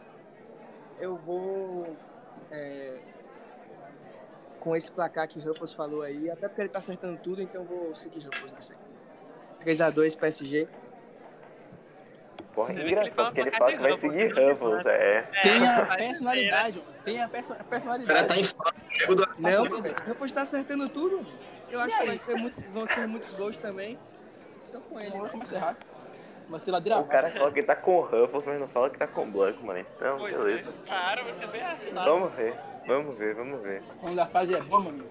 eu 0.99 1.17
vou 1.17 1.95
é, 2.49 2.99
com 4.59 4.75
esse 4.75 4.89
placar 4.89 5.27
que 5.27 5.37
o 5.39 5.41
Ruffles 5.41 5.73
falou 5.73 6.01
aí, 6.01 6.29
até 6.29 6.47
porque 6.47 6.61
ele 6.61 6.69
tá 6.69 6.79
acertando 6.79 7.19
tudo, 7.21 7.41
então 7.41 7.63
vou 7.65 7.93
seguir 7.93 8.23
Ruffles 8.23 8.51
nessa 8.53 8.73
aí. 8.73 8.79
3x2 9.65 10.17
PSG. 10.17 10.67
Porra, 12.53 12.73
é 12.73 12.87
engraçado 12.87 13.33
que 13.33 13.41
ele 13.41 13.51
fala 13.51 13.71
que 13.71 13.77
vai 13.79 13.97
seguir 13.97 14.27
Ruffles, 14.27 14.85
é. 14.85 15.21
Tem 15.41 15.67
a 15.67 15.85
personalidade, 15.95 16.83
tem 17.03 17.21
a 17.21 17.27
personalidade. 17.27 18.03
O 18.03 18.07
cara 18.07 18.27
tá 18.27 18.37
em 18.37 18.43
foco. 18.43 18.73
Não, 19.39 19.63
Ruffles 20.07 20.31
tá 20.31 20.41
acertando 20.43 20.87
tudo. 20.89 21.25
Eu 21.69 21.79
acho 21.79 21.97
que 21.97 22.05
vai 22.05 22.17
ser 22.17 22.35
muito, 22.35 22.61
vão 22.71 22.85
ser 22.85 23.07
muitos 23.07 23.31
gols 23.31 23.57
também. 23.57 23.97
Então 24.69 24.81
com 24.81 24.99
ele. 24.99 25.09
Vamos 25.09 25.33
encerrar. 25.33 25.75
Vai 26.47 26.59
ser 26.59 26.71
ladeira 26.71 26.99
O 26.99 27.05
cara 27.05 27.31
fala 27.31 27.51
que 27.51 27.63
tá 27.63 27.75
com 27.75 28.01
Ruffles, 28.01 28.45
mas 28.45 28.59
não 28.59 28.67
fala 28.67 28.89
que 28.89 28.99
tá 28.99 29.07
com 29.07 29.29
Blanco, 29.29 29.65
mano. 29.65 29.79
Então, 29.79 30.19
pois 30.19 30.35
beleza. 30.35 30.69
É. 30.85 30.89
Cara, 30.89 31.23
você 31.23 31.47
bem 31.47 31.63
achado. 31.63 32.03
Vamos 32.03 32.33
ver, 32.33 32.53
vamos 32.85 33.17
ver, 33.17 33.33
vamos 33.33 33.61
ver. 33.61 33.81
Quando 33.99 34.19
a 34.19 34.25
fase 34.27 34.53
é 34.53 34.61
boa, 34.61 34.81
mano. 34.81 35.05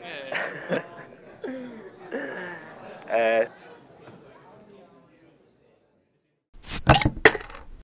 É. 0.00 0.82
é. 3.08 3.48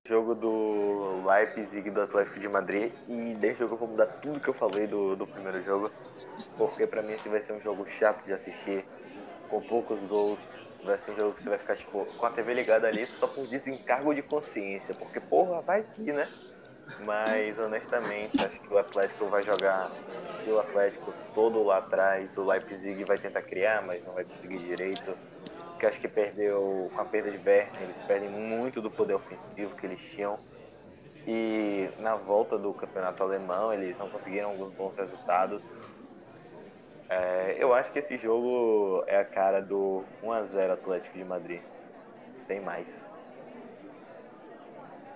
Jogo 0.07 0.35
do 0.35 1.21
Leipzig 1.55 1.89
do 1.89 2.01
Atlético 2.01 2.39
de 2.39 2.49
Madrid 2.49 2.91
e 3.07 3.33
desse 3.35 3.59
jogo 3.59 3.75
eu 3.75 3.79
vou 3.79 3.87
mudar 3.87 4.07
tudo 4.21 4.39
que 4.39 4.49
eu 4.49 4.53
falei 4.53 4.87
do, 4.87 5.15
do 5.15 5.25
primeiro 5.25 5.63
jogo, 5.63 5.89
porque 6.57 6.85
pra 6.85 7.01
mim 7.01 7.13
esse 7.13 7.29
vai 7.29 7.41
ser 7.41 7.53
um 7.53 7.61
jogo 7.61 7.87
chato 7.87 8.23
de 8.25 8.33
assistir, 8.33 8.85
com 9.49 9.61
poucos 9.61 9.99
gols, 10.01 10.39
vai 10.83 10.97
ser 10.99 11.11
um 11.11 11.15
jogo 11.15 11.33
que 11.33 11.43
você 11.43 11.49
vai 11.49 11.57
ficar 11.57 11.77
tipo 11.77 12.05
com 12.17 12.25
a 12.25 12.29
TV 12.29 12.53
ligada 12.53 12.87
ali 12.87 13.07
só 13.07 13.27
por 13.27 13.47
desencargo 13.47 14.13
de 14.13 14.21
consciência, 14.21 14.93
porque 14.95 15.19
porra, 15.19 15.61
vai 15.61 15.83
que, 15.83 16.11
né? 16.11 16.27
Mas 17.03 17.57
honestamente, 17.57 18.45
acho 18.45 18.59
que 18.59 18.73
o 18.73 18.77
Atlético 18.77 19.25
vai 19.27 19.43
jogar 19.43 19.89
o 20.45 20.59
Atlético 20.59 21.13
todo 21.33 21.63
lá 21.63 21.77
atrás, 21.77 22.29
o 22.37 22.43
Leipzig 22.43 23.03
vai 23.05 23.17
tentar 23.17 23.41
criar, 23.41 23.81
mas 23.81 24.05
não 24.05 24.13
vai 24.13 24.23
conseguir 24.23 24.59
direito 24.59 25.17
que 25.79 25.85
acho 25.85 25.99
que 25.99 26.07
perdeu, 26.07 26.89
com 26.93 27.01
a 27.01 27.05
perda 27.05 27.29
de 27.29 27.37
Werner, 27.37 27.81
eles 27.81 28.01
perdem 28.03 28.29
muito 28.29 28.81
do 28.81 28.89
poder 28.89 29.13
ofensivo 29.15 29.75
que 29.75 29.85
eles 29.85 29.99
tinham. 30.11 30.37
E 31.27 31.89
na 31.99 32.15
volta 32.15 32.57
do 32.57 32.73
campeonato 32.73 33.23
alemão, 33.23 33.73
eles 33.73 33.97
não 33.97 34.09
conseguiram 34.09 34.51
alguns 34.51 34.73
bons 34.73 34.95
resultados. 34.95 35.63
É, 37.09 37.55
eu 37.59 37.73
acho 37.73 37.91
que 37.91 37.99
esse 37.99 38.17
jogo 38.17 39.03
é 39.07 39.17
a 39.17 39.25
cara 39.25 39.61
do 39.61 40.03
1x0 40.23 40.71
Atlético 40.71 41.17
de 41.17 41.23
Madrid. 41.23 41.61
Sem 42.39 42.59
mais. 42.59 42.87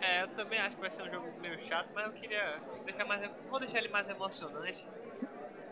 É, 0.02 0.24
eu 0.24 0.28
também 0.30 0.60
acho 0.60 0.76
que 0.76 0.82
vai 0.82 0.91
ser 0.91 1.04
um 1.04 1.12
jogo 1.12 1.28
meio 1.41 1.60
chato, 1.67 1.89
mas 1.93 2.06
eu 2.06 2.13
queria 2.13 2.60
deixar 2.86 3.06
mais. 3.06 3.30
Vou 3.50 3.60
deixar 3.60 3.78
ele 3.80 3.89
mais 3.89 4.10
emocionante. 4.10 4.88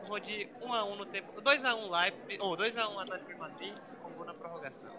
Vou 0.08 0.19
de 0.19 0.47
1x1 0.62 0.95
no 0.95 1.06
tempo. 1.06 1.41
2x1 1.41 1.89
Leipzig, 1.89 2.41
ou 2.41 2.56
2x1 2.56 3.02
Atlético 3.02 3.34
de 3.34 3.39
Madrid 3.39 3.73
gol 4.17 4.26
na 4.26 4.34
prorrogação. 4.34 4.89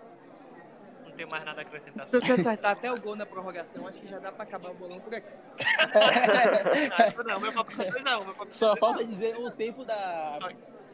Não 1.18 1.26
tenho 1.26 1.30
mais 1.32 1.44
nada 1.44 1.60
a 1.60 1.62
acrescentar. 1.62 2.08
Se 2.08 2.20
você 2.20 2.32
acertar 2.32 2.70
até 2.70 2.92
o 2.92 3.00
gol 3.00 3.16
na 3.16 3.26
prorrogação, 3.26 3.88
acho 3.88 3.98
que 3.98 4.06
já 4.06 4.20
dá 4.20 4.30
pra 4.30 4.44
acabar 4.44 4.70
o 4.70 4.74
bolão 4.74 5.00
por 5.00 5.12
aqui. 5.12 5.26
não, 7.26 7.40
meu 7.40 7.52
papo 7.52 7.82
é 7.82 8.02
não, 8.02 8.24
meu 8.24 8.34
papo 8.34 8.54
Só 8.54 8.76
falta 8.76 9.04
dizer 9.04 9.36
o 9.36 9.50
tempo 9.50 9.84
da 9.84 10.38
só, 10.40 10.48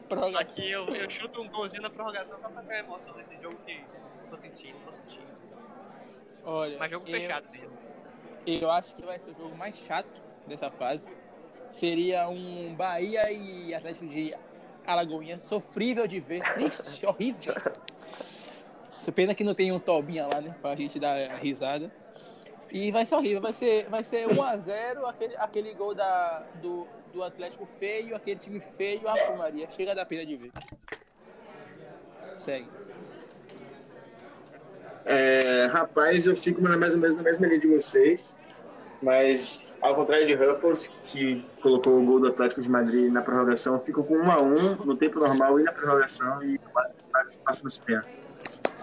prorrogação. 0.09 0.47
Só 0.47 0.53
que 0.55 0.71
eu, 0.71 0.87
eu 0.95 1.07
chuto 1.11 1.43
um 1.43 1.49
golzinho 1.49 1.83
na 1.83 1.91
prorrogação 1.91 2.39
só 2.39 2.49
pra 2.49 2.63
ter 2.63 2.79
emoção 2.79 3.15
nesse 3.15 3.39
jogo 3.39 3.55
que 3.67 3.85
tô 4.31 4.37
sentindo, 4.37 4.75
tô 4.83 4.91
sentindo. 4.93 5.27
Olha, 6.43 6.79
Mas 6.79 6.89
jogo 6.89 7.07
eu, 7.07 7.19
fechado 7.19 7.47
mesmo. 7.51 7.77
Eu 8.47 8.71
acho 8.71 8.95
que 8.95 9.05
vai 9.05 9.19
ser 9.19 9.29
o 9.29 9.35
jogo 9.35 9.55
mais 9.55 9.77
chato 9.77 10.09
dessa 10.47 10.71
fase. 10.71 11.15
Seria 11.69 12.27
um 12.29 12.73
Bahia 12.73 13.31
e 13.31 13.75
Atlético 13.75 14.07
de 14.07 14.35
Alagoinha 14.87 15.39
sofrível 15.39 16.07
de 16.07 16.19
ver, 16.19 16.41
triste, 16.53 17.05
horrível. 17.05 17.53
Pena 19.13 19.35
que 19.35 19.43
não 19.43 19.53
tem 19.53 19.71
um 19.71 19.79
Tobinha 19.79 20.27
lá, 20.31 20.41
né? 20.41 20.55
Pra 20.61 20.75
gente 20.75 20.99
dar 20.99 21.15
risada. 21.37 21.91
E 22.71 22.91
vai 22.91 23.05
horrível, 23.11 23.41
vai 23.41 23.53
ser, 23.53 23.87
vai 23.89 24.03
ser 24.03 24.27
1x0, 24.27 25.07
aquele, 25.07 25.37
aquele 25.37 25.73
gol 25.73 25.95
da, 25.95 26.43
do, 26.61 26.87
do 27.13 27.23
Atlético 27.23 27.65
feio, 27.65 28.15
aquele 28.15 28.39
time 28.39 28.59
feio, 28.59 29.07
a 29.07 29.37
Maria. 29.37 29.69
Chega 29.69 29.95
da 29.95 30.05
pena 30.05 30.25
de 30.25 30.35
ver. 30.35 30.51
Segue. 32.35 32.67
É, 35.05 35.67
rapaz, 35.67 36.25
eu 36.25 36.35
fico 36.35 36.61
mais 36.61 36.93
ou 36.93 36.99
menos 36.99 37.15
na 37.15 37.23
mesma 37.23 37.47
linha 37.47 37.59
de 37.59 37.67
vocês. 37.67 38.37
Mas, 39.01 39.77
ao 39.81 39.93
contrário 39.93 40.25
de 40.25 40.33
Ruffles, 40.33 40.91
que 41.05 41.45
colocou 41.61 41.99
o 41.99 42.03
gol 42.03 42.19
do 42.19 42.27
Atlético 42.27 42.61
de 42.61 42.69
Madrid 42.69 43.11
na 43.11 43.21
prorrogação, 43.21 43.79
ficou 43.79 44.03
com 44.03 44.15
1 44.15 44.31
a 44.31 44.41
1 44.41 44.75
no 44.85 44.95
tempo 44.95 45.19
normal 45.19 45.59
e 45.59 45.63
na 45.63 45.71
prorrogação 45.71 46.41
e 46.43 46.59
passa 47.43 47.63
nos 47.63 47.77
pênaltis. 47.77 48.23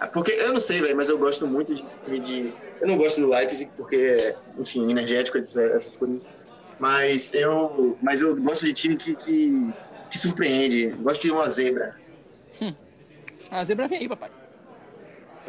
Porque 0.07 0.33
eu 0.33 0.53
não 0.53 0.61
sei, 0.61 0.81
velho, 0.81 0.97
mas 0.97 1.09
eu 1.09 1.19
gosto 1.19 1.47
muito 1.47 1.75
de, 1.75 2.21
de, 2.21 2.55
Eu 2.81 2.89
não 2.89 2.97
gosto 2.97 3.21
do 3.21 3.29
Leipzig 3.29 3.71
porque, 3.77 4.35
enfim, 4.59 4.91
energético, 4.91 5.39
essas 5.39 5.97
coisas. 5.97 6.29
Mas 6.79 7.35
eu, 7.35 7.97
mas 8.03 8.21
eu 8.21 8.35
gosto 8.37 8.65
de 8.65 8.73
time 8.73 8.97
que, 8.97 9.15
que, 9.15 9.73
que 10.11 10.19
surpreende. 10.19 10.89
Gosto 11.01 11.23
de 11.23 11.31
uma 11.31 11.49
zebra. 11.49 11.97
Hum. 12.61 12.75
A 13.51 13.63
zebra 13.65 13.87
vem 13.87 14.01
aí, 14.01 14.09
papai. 14.09 14.31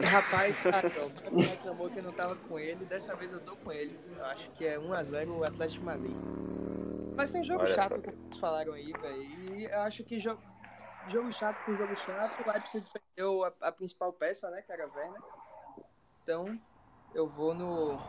Rapaz, 0.01 0.55
ah, 0.65 0.81
reclamou 1.39 1.89
que 1.89 1.99
eu 1.99 2.03
não 2.03 2.13
tava 2.13 2.35
com 2.35 2.57
ele, 2.57 2.83
dessa 2.85 3.15
vez 3.15 3.31
eu 3.31 3.39
tô 3.39 3.55
com 3.55 3.71
ele. 3.71 3.95
Eu 4.17 4.25
acho 4.25 4.49
que 4.51 4.65
é 4.65 4.77
1x0 4.79 5.27
o 5.29 5.43
Atlético 5.43 5.85
Madrid. 5.85 6.15
Ser 7.27 7.37
um 7.39 7.43
jogo 7.43 7.61
Olha 7.61 7.75
chato, 7.75 8.01
como 8.01 8.01
vocês 8.01 8.37
falaram 8.39 8.73
aí, 8.73 8.91
velho. 8.91 9.55
E 9.55 9.65
eu 9.65 9.79
acho 9.81 10.03
que 10.03 10.19
jogo, 10.19 10.41
jogo 11.09 11.31
chato 11.31 11.63
por 11.65 11.77
jogo 11.77 11.95
chato, 11.95 12.45
o 12.45 12.51
Leipzig 12.51 12.85
perdeu 12.91 13.43
a, 13.43 13.53
a, 13.61 13.71
principal 13.71 14.13
peça, 14.13 14.49
né, 14.49 14.61
que 14.61 14.71
era 14.71 14.85
a 14.85 14.87
Werner. 14.87 15.21
Então, 16.23 16.59
eu 17.13 17.27
vou 17.27 17.53
no, 17.53 17.99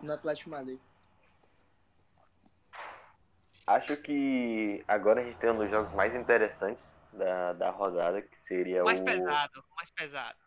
no 0.00 0.12
Atlético 0.12 0.50
Madrid. 0.50 0.78
Acho 3.66 3.96
que 3.96 4.84
agora 4.88 5.20
a 5.20 5.24
gente 5.24 5.38
tem 5.38 5.50
um 5.50 5.58
dos 5.58 5.70
jogos 5.70 5.92
mais 5.94 6.14
interessantes 6.14 6.92
da, 7.12 7.52
da 7.52 7.70
rodada, 7.70 8.20
que 8.20 8.40
seria 8.42 8.82
mais 8.82 9.00
o... 9.00 9.04
Mais 9.04 9.18
pesado, 9.18 9.64
mais 9.76 9.90
pesado 9.90 10.42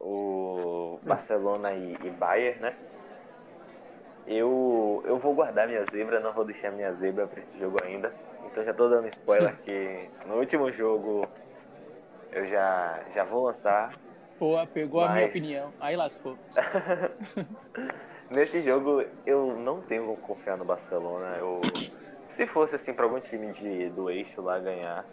o 0.00 1.00
Barcelona 1.02 1.72
e, 1.72 1.94
e 2.04 2.10
Bayern, 2.10 2.60
né? 2.60 2.76
Eu, 4.26 5.02
eu 5.06 5.16
vou 5.18 5.34
guardar 5.34 5.66
minha 5.66 5.84
zebra, 5.86 6.20
não 6.20 6.32
vou 6.32 6.44
deixar 6.44 6.70
minha 6.70 6.92
zebra 6.92 7.26
para 7.26 7.40
esse 7.40 7.58
jogo 7.58 7.82
ainda. 7.82 8.12
Então 8.50 8.64
já 8.64 8.72
tô 8.72 8.88
dando 8.88 9.08
spoiler 9.08 9.56
que 9.62 10.08
no 10.26 10.36
último 10.36 10.70
jogo 10.72 11.28
eu 12.32 12.46
já, 12.48 13.00
já 13.14 13.24
vou 13.24 13.44
lançar. 13.44 13.98
Pô, 14.38 14.54
pegou 14.72 15.02
mas... 15.02 15.10
a 15.10 15.14
minha 15.14 15.26
opinião, 15.26 15.72
aí 15.80 15.96
lascou. 15.96 16.36
Nesse 18.30 18.62
jogo 18.62 19.04
eu 19.26 19.56
não 19.56 19.80
tenho 19.82 20.04
como 20.04 20.16
confiar 20.18 20.56
no 20.56 20.64
Barcelona. 20.64 21.36
Eu, 21.38 21.60
se 22.28 22.46
fosse 22.46 22.74
assim 22.74 22.92
para 22.92 23.04
algum 23.04 23.20
time 23.20 23.52
de, 23.52 23.88
do 23.90 24.10
eixo 24.10 24.40
lá 24.42 24.58
ganhar, 24.58 25.04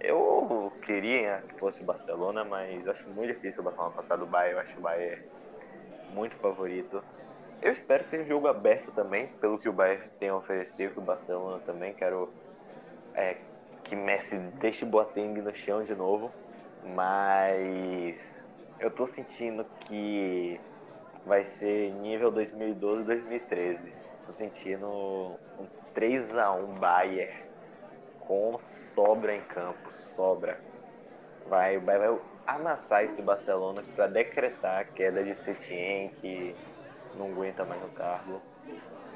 eu 0.00 0.72
queria 0.82 1.42
que 1.48 1.58
fosse 1.58 1.82
o 1.82 1.84
Barcelona, 1.86 2.44
mas 2.44 2.86
acho 2.88 3.08
muito 3.10 3.32
difícil 3.32 3.62
o 3.62 3.64
Barcelona 3.64 3.94
passar 3.94 4.16
do 4.16 4.26
Bayern. 4.26 4.54
Eu 4.54 4.60
acho 4.60 4.78
o 4.78 4.82
Bayern 4.82 5.22
muito 6.14 6.36
favorito. 6.36 7.02
Eu 7.60 7.72
espero 7.72 8.04
que 8.04 8.10
seja 8.10 8.24
um 8.24 8.26
jogo 8.26 8.48
aberto 8.48 8.90
também, 8.92 9.28
pelo 9.40 9.58
que 9.58 9.68
o 9.68 9.72
Bayern 9.72 10.04
tem 10.18 10.30
a 10.30 10.36
oferecer, 10.36 10.92
que 10.92 10.98
o 10.98 11.02
Barcelona 11.02 11.60
também. 11.64 11.94
Quero 11.94 12.32
é, 13.14 13.36
que 13.84 13.96
Messi 13.96 14.38
deixe 14.60 14.84
Boateng 14.84 15.40
no 15.40 15.54
chão 15.54 15.84
de 15.84 15.94
novo, 15.94 16.30
mas 16.84 18.42
eu 18.78 18.90
tô 18.90 19.06
sentindo 19.06 19.64
que 19.80 20.60
vai 21.24 21.44
ser 21.44 21.92
nível 21.94 22.32
2012-2013. 22.32 23.78
Tô 24.26 24.32
sentindo 24.32 24.86
um 24.86 25.66
3 25.94 26.36
a 26.36 26.52
1 26.52 26.74
Bayern 26.74 27.42
com 28.20 28.58
sobra 28.60 29.34
em 29.34 29.42
campo, 29.42 29.92
sobra. 29.92 30.58
Vai, 31.48 31.78
vai, 31.78 31.98
vai 31.98 32.18
amassar 32.46 33.04
esse 33.04 33.20
Barcelona 33.20 33.82
para 33.94 34.06
decretar 34.06 34.80
a 34.80 34.84
queda 34.84 35.22
de 35.22 35.34
Setien, 35.34 36.10
que 36.20 36.54
não 37.16 37.26
aguenta 37.32 37.64
mais 37.64 37.80
no 37.82 37.88
cargo. 37.88 38.40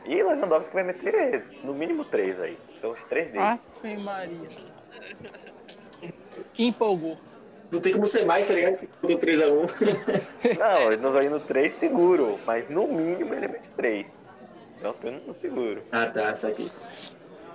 E 0.07 0.23
Lewandowski 0.23 0.73
vai 0.73 0.85
meter 0.85 1.45
no 1.65 1.75
mínimo 1.75 2.05
três 2.05 2.41
aí. 2.41 2.57
Então 2.79 2.93
os 2.93 3.05
três 3.07 3.27
dele. 3.33 3.39
Ave 3.41 3.97
Maria. 3.99 4.49
Empolgou. 6.59 7.19
Não 7.71 7.81
tem 7.81 7.93
como 7.93 8.07
ser 8.07 8.25
mais, 8.25 8.47
tá 8.47 8.55
ligado? 8.55 8.75
Se 8.75 8.89
botou 9.03 9.19
3x1. 9.19 9.71
Não, 10.59 10.83
eles 10.87 11.01
não 11.01 11.11
vão 11.13 11.23
indo 11.23 11.41
três 11.41 11.75
seguro, 11.75 12.39
mas 12.47 12.69
no 12.71 12.87
mínimo 12.87 13.35
ele 13.35 13.49
mete 13.49 13.69
três. 13.71 14.17
Então 14.79 14.93
tô 14.95 15.09
indo 15.09 15.27
no 15.27 15.35
seguro. 15.35 15.83
ah, 15.91 16.07
tá, 16.07 16.31
isso 16.31 16.47
aqui. 16.47 16.71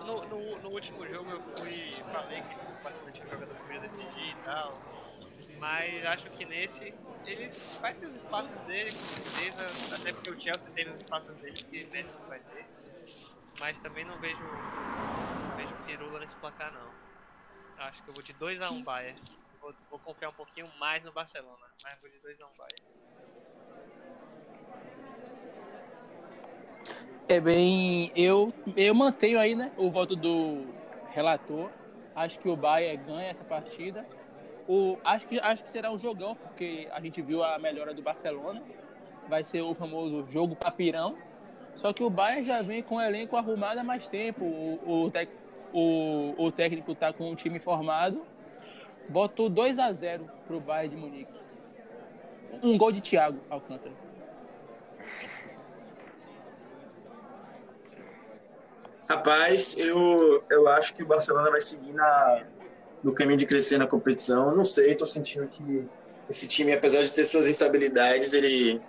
No, 0.06 0.26
no, 0.26 0.58
no 0.60 0.70
último 0.70 1.08
jogo 1.08 1.30
eu 1.32 1.40
fui. 1.56 1.94
Falei 2.12 2.42
que 2.42 2.50
tipo, 2.50 2.84
bastante 2.84 3.22
o 3.22 3.30
jogador 3.32 3.56
podia 3.56 3.80
decidir 3.80 4.32
e 4.32 4.36
tal. 4.44 4.74
Mas 5.60 6.06
acho 6.06 6.30
que 6.32 6.44
nesse 6.44 6.94
ele 7.26 7.50
vai 7.80 7.94
ter 7.94 8.06
os 8.08 8.16
espaços 8.16 8.52
dele, 8.62 8.92
com 8.92 9.04
certeza. 9.04 9.96
Até 9.96 10.14
porque 10.14 10.30
o 10.30 10.40
Chelsea 10.40 10.68
tem 10.74 10.90
os 10.90 10.98
espaços 10.98 11.36
dele 11.38 11.54
que 11.54 11.84
o 11.84 11.92
Messi 11.92 12.14
não 12.20 12.28
vai 12.28 12.40
ter. 12.40 12.66
Mas 13.60 13.78
também 13.80 14.06
não 14.06 14.18
vejo. 14.20 14.42
Não 14.42 15.56
vejo 15.56 15.76
firula 15.86 16.20
nesse 16.20 16.36
placar 16.36 16.74
não. 16.74 16.92
Acho 17.86 18.04
que 18.04 18.10
eu 18.10 18.14
vou 18.14 18.24
de 18.24 18.34
2x1 18.34 18.84
Bayern. 18.84 19.20
Vou, 19.62 19.74
vou 19.90 20.00
confiar 20.00 20.30
um 20.30 20.34
pouquinho 20.34 20.70
mais 20.80 21.04
no 21.04 21.12
Barcelona, 21.12 21.66
mas 21.84 22.00
vou 22.00 22.10
de 22.10 22.18
2x1 22.18 22.48
Bayern. 22.58 23.02
É 27.28 27.40
bem. 27.40 28.12
Eu, 28.16 28.54
eu 28.76 28.94
mantenho 28.94 29.40
aí, 29.40 29.56
né? 29.56 29.72
O 29.78 29.90
voto 29.90 30.16
do 30.16 30.66
relator. 31.12 31.70
Acho 32.16 32.38
que 32.40 32.50
o 32.50 32.58
Bayern 32.58 33.04
ganha 33.06 33.30
essa 33.30 33.44
partida. 33.44 34.06
O, 34.74 34.98
acho, 35.04 35.28
que, 35.28 35.38
acho 35.38 35.66
que 35.66 35.70
será 35.70 35.92
um 35.92 36.00
jogão, 36.00 36.34
porque 36.34 36.88
a 36.94 37.02
gente 37.02 37.22
viu 37.22 37.44
a 37.44 37.60
melhora 37.60 37.94
do 37.94 38.02
Barcelona. 38.02 38.64
Vai 39.28 39.44
ser 39.44 39.60
o 39.60 39.74
famoso 39.74 40.26
jogo 40.30 40.56
papirão. 40.56 41.18
Só 41.76 41.92
que 41.92 42.02
o 42.02 42.10
Bayern 42.10 42.46
já 42.46 42.62
vem 42.62 42.82
com 42.82 42.96
o 42.96 43.02
elenco 43.02 43.36
arrumado 43.36 43.82
há 43.82 43.84
mais 43.84 44.08
tempo. 44.08 44.46
O, 44.46 45.04
o, 45.04 45.12
tec, 45.12 45.30
o, 45.74 46.36
o 46.38 46.52
técnico 46.54 46.96
tá 46.96 47.12
com 47.12 47.30
o 47.30 47.36
time 47.36 47.60
formado. 47.60 48.26
Botou 49.10 49.50
2 49.50 49.78
a 49.78 49.92
0 49.92 50.32
pro 50.48 50.62
Bayern 50.62 50.96
de 50.96 51.02
Munique. 51.02 51.38
Um 52.64 52.78
gol 52.78 52.94
de 52.94 53.02
Thiago 53.02 53.42
Alcântara. 53.50 53.94
Rapaz, 59.10 59.78
eu, 59.78 60.42
eu 60.50 60.70
acho 60.70 60.94
que 60.94 61.04
o 61.04 61.06
Barcelona 61.06 61.52
vai 61.52 61.60
seguir 61.60 61.92
na, 61.92 62.46
no 63.04 63.14
caminho 63.14 63.38
de 63.38 63.46
crescer 63.46 63.78
na 63.78 63.88
competição. 63.88 64.56
Não 64.56 64.64
sei, 64.64 64.96
tô 64.96 65.06
sentindo 65.06 65.48
que 65.48 65.86
esse 66.30 66.48
time, 66.48 66.74
apesar 66.74 67.04
de 67.04 67.12
ter 67.14 67.26
suas 67.26 67.48
instabilidades, 67.48 68.34
ele, 68.34 68.82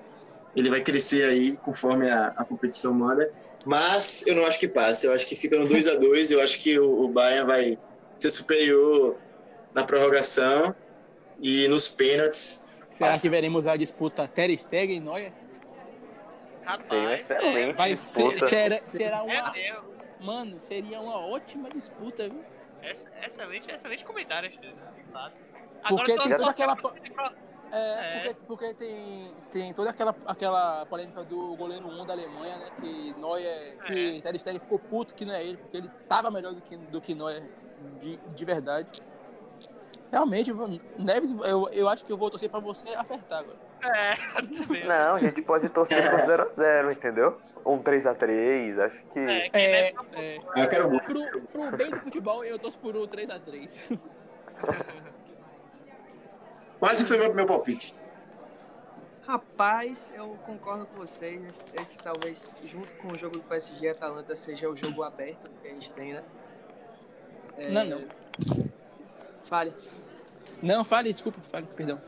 ele 0.55 0.71
vai 0.71 0.81
crescer 0.81 1.25
aí 1.25 1.57
conforme 1.57 2.11
a, 2.11 2.29
a 2.37 2.45
competição 2.45 2.93
manda. 2.93 3.31
Mas 3.65 4.27
eu 4.27 4.35
não 4.35 4.47
acho 4.47 4.59
que 4.59 4.69
passe. 4.69 5.07
Eu 5.07 5.13
acho 5.13 5.27
que 5.27 5.37
fica 5.37 5.59
no 5.59 5.67
2 5.67 5.87
a 5.89 5.95
2 5.95 6.31
Eu 6.33 6.41
acho 6.41 6.61
que 6.61 6.79
o, 6.79 7.05
o 7.05 7.09
Bayern 7.09 7.47
vai 7.47 7.79
ser 8.17 8.31
superior 8.31 9.17
na 9.73 9.85
prorrogação 9.85 10.75
e 11.41 11.67
nos 11.69 11.89
pênaltis. 11.89 12.75
Será 12.91 13.11
passa. 13.11 13.23
que 13.23 13.29
veremos 13.29 13.67
a 13.67 13.77
disputa 13.77 14.29
Ter 14.29 14.57
Stegen 14.57 14.97
e 14.97 15.01
Neuer? 15.01 15.33
Seria 16.83 17.03
um 17.03 17.07
Rapaz, 17.09 17.21
excelente 17.21 17.77
Vai 17.77 17.97
ser, 17.97 18.41
será, 18.43 18.85
será 18.85 19.19
é, 19.19 19.23
uma. 19.23 19.59
é, 19.59 19.77
Mano, 20.21 20.61
seria 20.61 21.01
uma 21.01 21.19
ótima 21.19 21.69
disputa, 21.69 22.29
viu? 22.29 22.45
É, 22.83 23.27
excelente, 23.27 23.71
excelente 23.71 24.05
comentário, 24.05 24.51
de 24.51 24.59
fato. 25.13 25.35
Porque 25.89 26.15
tô- 26.15 26.23
tem 26.23 26.31
tô 26.33 26.37
toda 26.39 26.51
aquela 26.51 26.77
É, 27.75 27.79
É. 27.79 28.35
Porque, 28.35 28.47
porque 28.47 28.75
tem, 28.75 29.35
tem 29.51 29.73
toda 29.73 29.89
aquela, 29.91 30.15
aquela 30.27 30.85
polêmica 30.85 31.25
do 31.25 31.57
goleiro 31.57 31.89
1 31.89 32.05
da 32.05 32.13
Alemanha, 32.13 32.59
né? 32.59 32.71
Que 32.79 33.15
Neuer, 33.19 33.79
que 33.87 34.21
Ter 34.23 34.39
Stegen 34.39 34.61
ficou 34.61 34.79
puto 34.79 35.15
que 35.15 35.25
não 35.25 35.33
é 35.33 35.43
ele, 35.43 35.57
porque 35.57 35.79
ele 35.79 35.91
tava 36.07 36.31
melhor 36.31 36.53
do 36.53 36.61
que, 36.61 36.77
do 36.77 37.01
que 37.01 37.15
Neuer 37.15 37.43
de, 37.99 38.17
de 38.19 38.45
verdade. 38.45 38.91
Realmente, 40.13 40.53
Neves, 40.99 41.35
eu, 41.43 41.71
eu 41.71 41.89
acho 41.89 42.05
que 42.05 42.13
eu 42.13 42.19
vou 42.19 42.31
torcer 42.31 42.51
pra 42.51 42.61
você 42.61 42.91
acertar 42.91 43.39
agora. 43.39 43.57
É. 43.83 44.15
Não, 44.87 45.15
a 45.15 45.19
gente 45.19 45.41
pode 45.41 45.71
torcer 45.71 46.07
pro 46.07 46.19
0x0, 46.19 46.93
entendeu? 46.93 47.41
Ou 47.65 47.77
um 47.77 47.83
3x3, 47.83 48.79
acho 48.79 49.03
que. 49.07 49.19
É, 49.19 49.49
quem 49.49 49.63
É, 49.63 49.95
é, 50.13 50.39
Eu 50.57 50.69
quero 50.69 50.91
muito. 50.91 51.05
pro, 51.07 51.41
pro 51.47 51.77
bem 51.79 51.89
do 51.89 51.99
futebol, 52.01 52.45
eu 52.45 52.59
torço 52.59 52.79
por 52.79 52.95
um 52.95 53.07
3x3. 53.07 53.99
Quase 56.79 57.07
foi 57.07 57.17
meu, 57.17 57.33
meu 57.33 57.47
palpite. 57.47 57.95
Rapaz, 59.27 60.13
eu 60.15 60.37
concordo 60.45 60.85
com 60.87 60.97
vocês. 60.99 61.43
Esse, 61.47 61.63
esse 61.81 61.97
talvez, 61.97 62.55
junto 62.67 62.91
com 62.99 63.15
o 63.15 63.17
jogo 63.17 63.39
do 63.39 63.45
PSG 63.45 63.87
e 63.87 63.89
Atalanta, 63.89 64.37
seja 64.37 64.69
o 64.69 64.77
jogo 64.77 65.03
aberto 65.05 65.49
que 65.63 65.69
a 65.69 65.71
gente 65.71 65.91
tem, 65.93 66.13
né? 66.13 66.23
É, 67.57 67.71
Não, 67.71 67.85
não. 67.85 68.05
Fale. 69.45 69.73
Não, 70.63 70.85
fale, 70.85 71.13
desculpa, 71.13 71.41
fale, 71.51 71.67
perdão. 71.75 72.01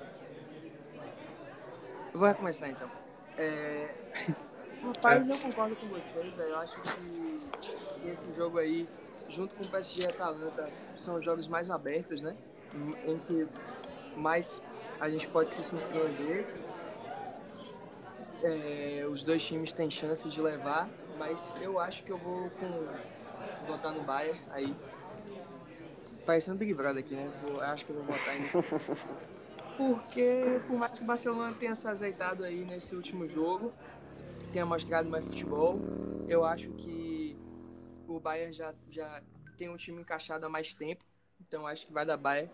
Eu 2.12 2.20
vou 2.20 2.28
recomeçar 2.28 2.70
então. 2.70 2.88
É... 3.36 3.92
Rapaz, 4.80 5.28
eu 5.28 5.36
concordo 5.38 5.74
com 5.74 5.88
vocês. 5.88 6.38
Eu 6.38 6.56
acho 6.58 6.80
que 6.80 8.08
esse 8.08 8.32
jogo 8.34 8.58
aí, 8.58 8.88
junto 9.28 9.54
com 9.56 9.64
o 9.64 9.68
PSG 9.68 10.02
e 10.02 10.06
Atalanta, 10.06 10.70
são 10.96 11.16
os 11.16 11.24
jogos 11.24 11.48
mais 11.48 11.68
abertos, 11.68 12.22
né? 12.22 12.36
Em 13.06 13.18
que 13.18 13.48
mais 14.16 14.62
a 15.00 15.10
gente 15.10 15.26
pode 15.28 15.52
se 15.52 15.64
surpreender. 15.64 16.46
É, 18.44 19.04
os 19.10 19.24
dois 19.24 19.42
times 19.42 19.72
têm 19.72 19.90
chances 19.90 20.32
de 20.32 20.40
levar, 20.40 20.88
mas 21.18 21.56
eu 21.60 21.80
acho 21.80 22.04
que 22.04 22.12
eu 22.12 22.18
vou 22.18 22.50
com 22.50 22.86
votar 23.66 23.92
no 23.92 24.02
Bayern 24.02 24.40
aí. 24.50 24.76
Parecendo 26.24 26.58
Big 26.58 26.72
Brother 26.72 27.04
aqui, 27.04 27.14
né? 27.14 27.30
Vou, 27.42 27.60
acho 27.60 27.84
que 27.84 27.90
eu 27.90 27.96
vou 27.96 28.04
votar 28.04 28.36
em 28.36 28.44
porque, 29.76 30.60
por 30.66 30.78
mais 30.78 30.92
que 30.92 31.04
o 31.04 31.06
Barcelona 31.06 31.54
tenha 31.58 31.74
se 31.74 31.86
azeitado 31.86 32.44
aí 32.44 32.64
nesse 32.64 32.94
último 32.94 33.28
jogo, 33.28 33.72
tenha 34.52 34.64
mostrado 34.64 35.10
mais 35.10 35.24
futebol, 35.24 35.78
eu 36.28 36.44
acho 36.44 36.70
que 36.70 37.36
o 38.06 38.20
Bayern 38.20 38.52
já, 38.52 38.72
já 38.90 39.20
tem 39.58 39.68
um 39.68 39.76
time 39.76 40.00
encaixado 40.00 40.46
há 40.46 40.48
mais 40.48 40.74
tempo, 40.74 41.04
então 41.40 41.66
acho 41.66 41.86
que 41.86 41.92
vai 41.92 42.06
dar 42.06 42.16
Bayern. 42.16 42.50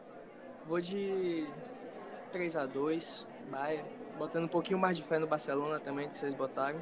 Vou 0.66 0.80
de 0.80 1.46
3 2.32 2.56
a 2.56 2.66
2 2.66 3.26
Bayern, 3.50 3.88
botando 4.16 4.44
um 4.44 4.48
pouquinho 4.48 4.78
mais 4.78 4.96
de 4.96 5.02
fé 5.02 5.18
no 5.18 5.26
Barcelona 5.26 5.78
também, 5.78 6.08
que 6.08 6.16
vocês 6.16 6.34
botaram. 6.34 6.80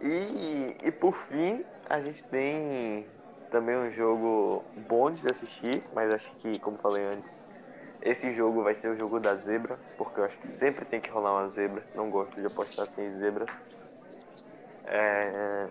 E, 0.00 0.76
e 0.86 0.92
por 0.92 1.14
fim, 1.14 1.64
a 1.88 2.00
gente 2.00 2.24
tem 2.26 3.04
também 3.50 3.76
um 3.76 3.90
jogo 3.90 4.64
bom 4.88 5.10
de 5.10 5.26
assistir, 5.30 5.82
mas 5.94 6.10
acho 6.10 6.30
que, 6.36 6.58
como 6.60 6.78
falei 6.78 7.04
antes, 7.04 7.42
esse 8.02 8.32
jogo 8.34 8.62
vai 8.62 8.74
ser 8.76 8.88
o 8.88 8.98
jogo 8.98 9.18
da 9.18 9.34
zebra, 9.34 9.78
porque 9.96 10.20
eu 10.20 10.24
acho 10.24 10.38
que 10.38 10.46
sempre 10.46 10.84
tem 10.84 11.00
que 11.00 11.10
rolar 11.10 11.32
uma 11.32 11.48
zebra. 11.48 11.82
Não 11.94 12.10
gosto 12.10 12.40
de 12.40 12.46
apostar 12.46 12.86
sem 12.86 13.18
zebra. 13.18 13.46
É, 14.84 15.66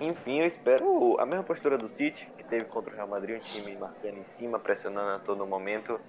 Enfim, 0.00 0.40
eu 0.40 0.46
espero 0.46 1.16
a 1.18 1.26
mesma 1.26 1.42
postura 1.42 1.76
do 1.76 1.88
City, 1.88 2.28
que 2.36 2.44
teve 2.44 2.64
contra 2.66 2.92
o 2.92 2.96
Real 2.96 3.08
Madrid, 3.08 3.36
um 3.36 3.38
time 3.38 3.76
marcando 3.76 4.18
em 4.18 4.24
cima, 4.24 4.58
pressionando 4.58 5.10
a 5.10 5.18
todo 5.18 5.46
momento. 5.46 6.00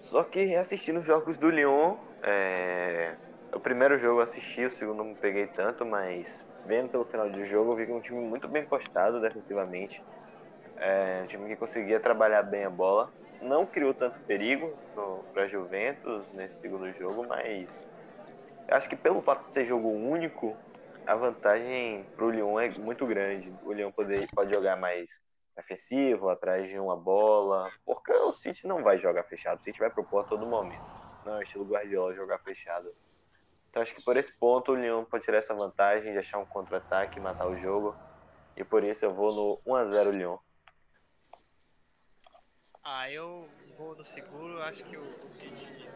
Só 0.00 0.24
que 0.24 0.54
assistindo 0.56 1.00
os 1.00 1.06
jogos 1.06 1.36
do 1.36 1.50
Lyon, 1.50 1.96
é, 2.22 3.14
o 3.52 3.60
primeiro 3.60 3.98
jogo 3.98 4.20
eu 4.20 4.24
assisti, 4.24 4.64
o 4.64 4.72
segundo 4.72 5.04
não 5.04 5.14
peguei 5.14 5.46
tanto, 5.48 5.84
mas 5.84 6.26
vendo 6.68 6.90
pelo 6.90 7.06
final 7.06 7.30
do 7.30 7.46
jogo, 7.46 7.72
eu 7.72 7.76
vi 7.76 7.86
que 7.86 7.92
é 7.92 7.94
um 7.94 8.00
time 8.00 8.20
muito 8.20 8.46
bem 8.46 8.62
postado 8.62 9.20
defensivamente. 9.22 10.04
É 10.76 11.22
um 11.24 11.26
time 11.26 11.48
que 11.48 11.56
conseguia 11.56 11.98
trabalhar 11.98 12.42
bem 12.42 12.66
a 12.66 12.70
bola. 12.70 13.10
Não 13.40 13.64
criou 13.64 13.94
tanto 13.94 14.20
perigo 14.20 14.74
para 15.32 15.44
a 15.44 15.48
Juventus 15.48 16.30
nesse 16.34 16.60
segundo 16.60 16.92
jogo, 16.92 17.26
mas 17.26 17.70
acho 18.68 18.86
que 18.86 18.96
pelo 18.96 19.22
fato 19.22 19.46
de 19.46 19.52
ser 19.54 19.64
jogo 19.64 19.88
único, 19.88 20.54
a 21.06 21.14
vantagem 21.14 22.04
para 22.14 22.26
o 22.26 22.30
Lyon 22.30 22.60
é 22.60 22.68
muito 22.78 23.06
grande. 23.06 23.50
O 23.64 23.72
Lyon 23.72 23.90
pode, 23.90 24.26
pode 24.34 24.54
jogar 24.54 24.76
mais 24.76 25.08
defensivo, 25.56 26.28
atrás 26.28 26.68
de 26.68 26.78
uma 26.78 26.96
bola, 26.96 27.70
porque 27.84 28.12
o 28.12 28.32
City 28.32 28.66
não 28.66 28.82
vai 28.82 28.98
jogar 28.98 29.24
fechado, 29.24 29.58
o 29.58 29.62
City 29.62 29.78
vai 29.78 29.88
propor 29.88 30.20
a 30.20 30.24
todo 30.24 30.46
momento. 30.46 30.84
Não 31.24 31.38
é 31.38 31.42
estilo 31.42 31.64
Guardiola 31.64 32.14
jogar 32.14 32.38
fechado. 32.40 32.92
Então 33.68 33.82
acho 33.82 33.94
que 33.94 34.02
por 34.02 34.16
esse 34.16 34.32
ponto 34.38 34.72
o 34.72 34.74
Lyon 34.74 35.04
pode 35.04 35.24
tirar 35.24 35.38
essa 35.38 35.54
vantagem 35.54 36.12
de 36.12 36.18
achar 36.18 36.38
um 36.38 36.46
contra-ataque 36.46 37.18
e 37.18 37.22
matar 37.22 37.46
o 37.46 37.56
jogo. 37.56 37.96
E 38.56 38.64
por 38.64 38.82
isso 38.82 39.04
eu 39.04 39.10
vou 39.10 39.34
no 39.34 39.60
1x0 39.66 40.10
Lyon. 40.10 40.38
Ah, 42.82 43.10
eu 43.10 43.48
vou 43.76 43.94
no 43.94 44.04
seguro, 44.04 44.62
acho 44.62 44.82
que 44.84 44.96
o, 44.96 45.30
City 45.30 45.88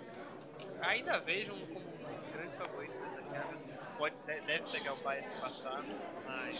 ainda 0.83 1.19
vejo 1.21 1.53
como 1.73 1.87
um 1.87 2.15
dos 2.15 2.31
grandes 2.33 2.55
favoritos 2.55 2.97
dessas 2.99 3.29
guerras. 3.31 3.61
Pode, 3.97 4.15
de- 4.27 4.41
deve 4.43 4.71
pegar 4.71 4.93
o 4.93 5.03
Bayern 5.03 5.27
se 5.27 5.41
passar, 5.41 5.85
mas 6.27 6.59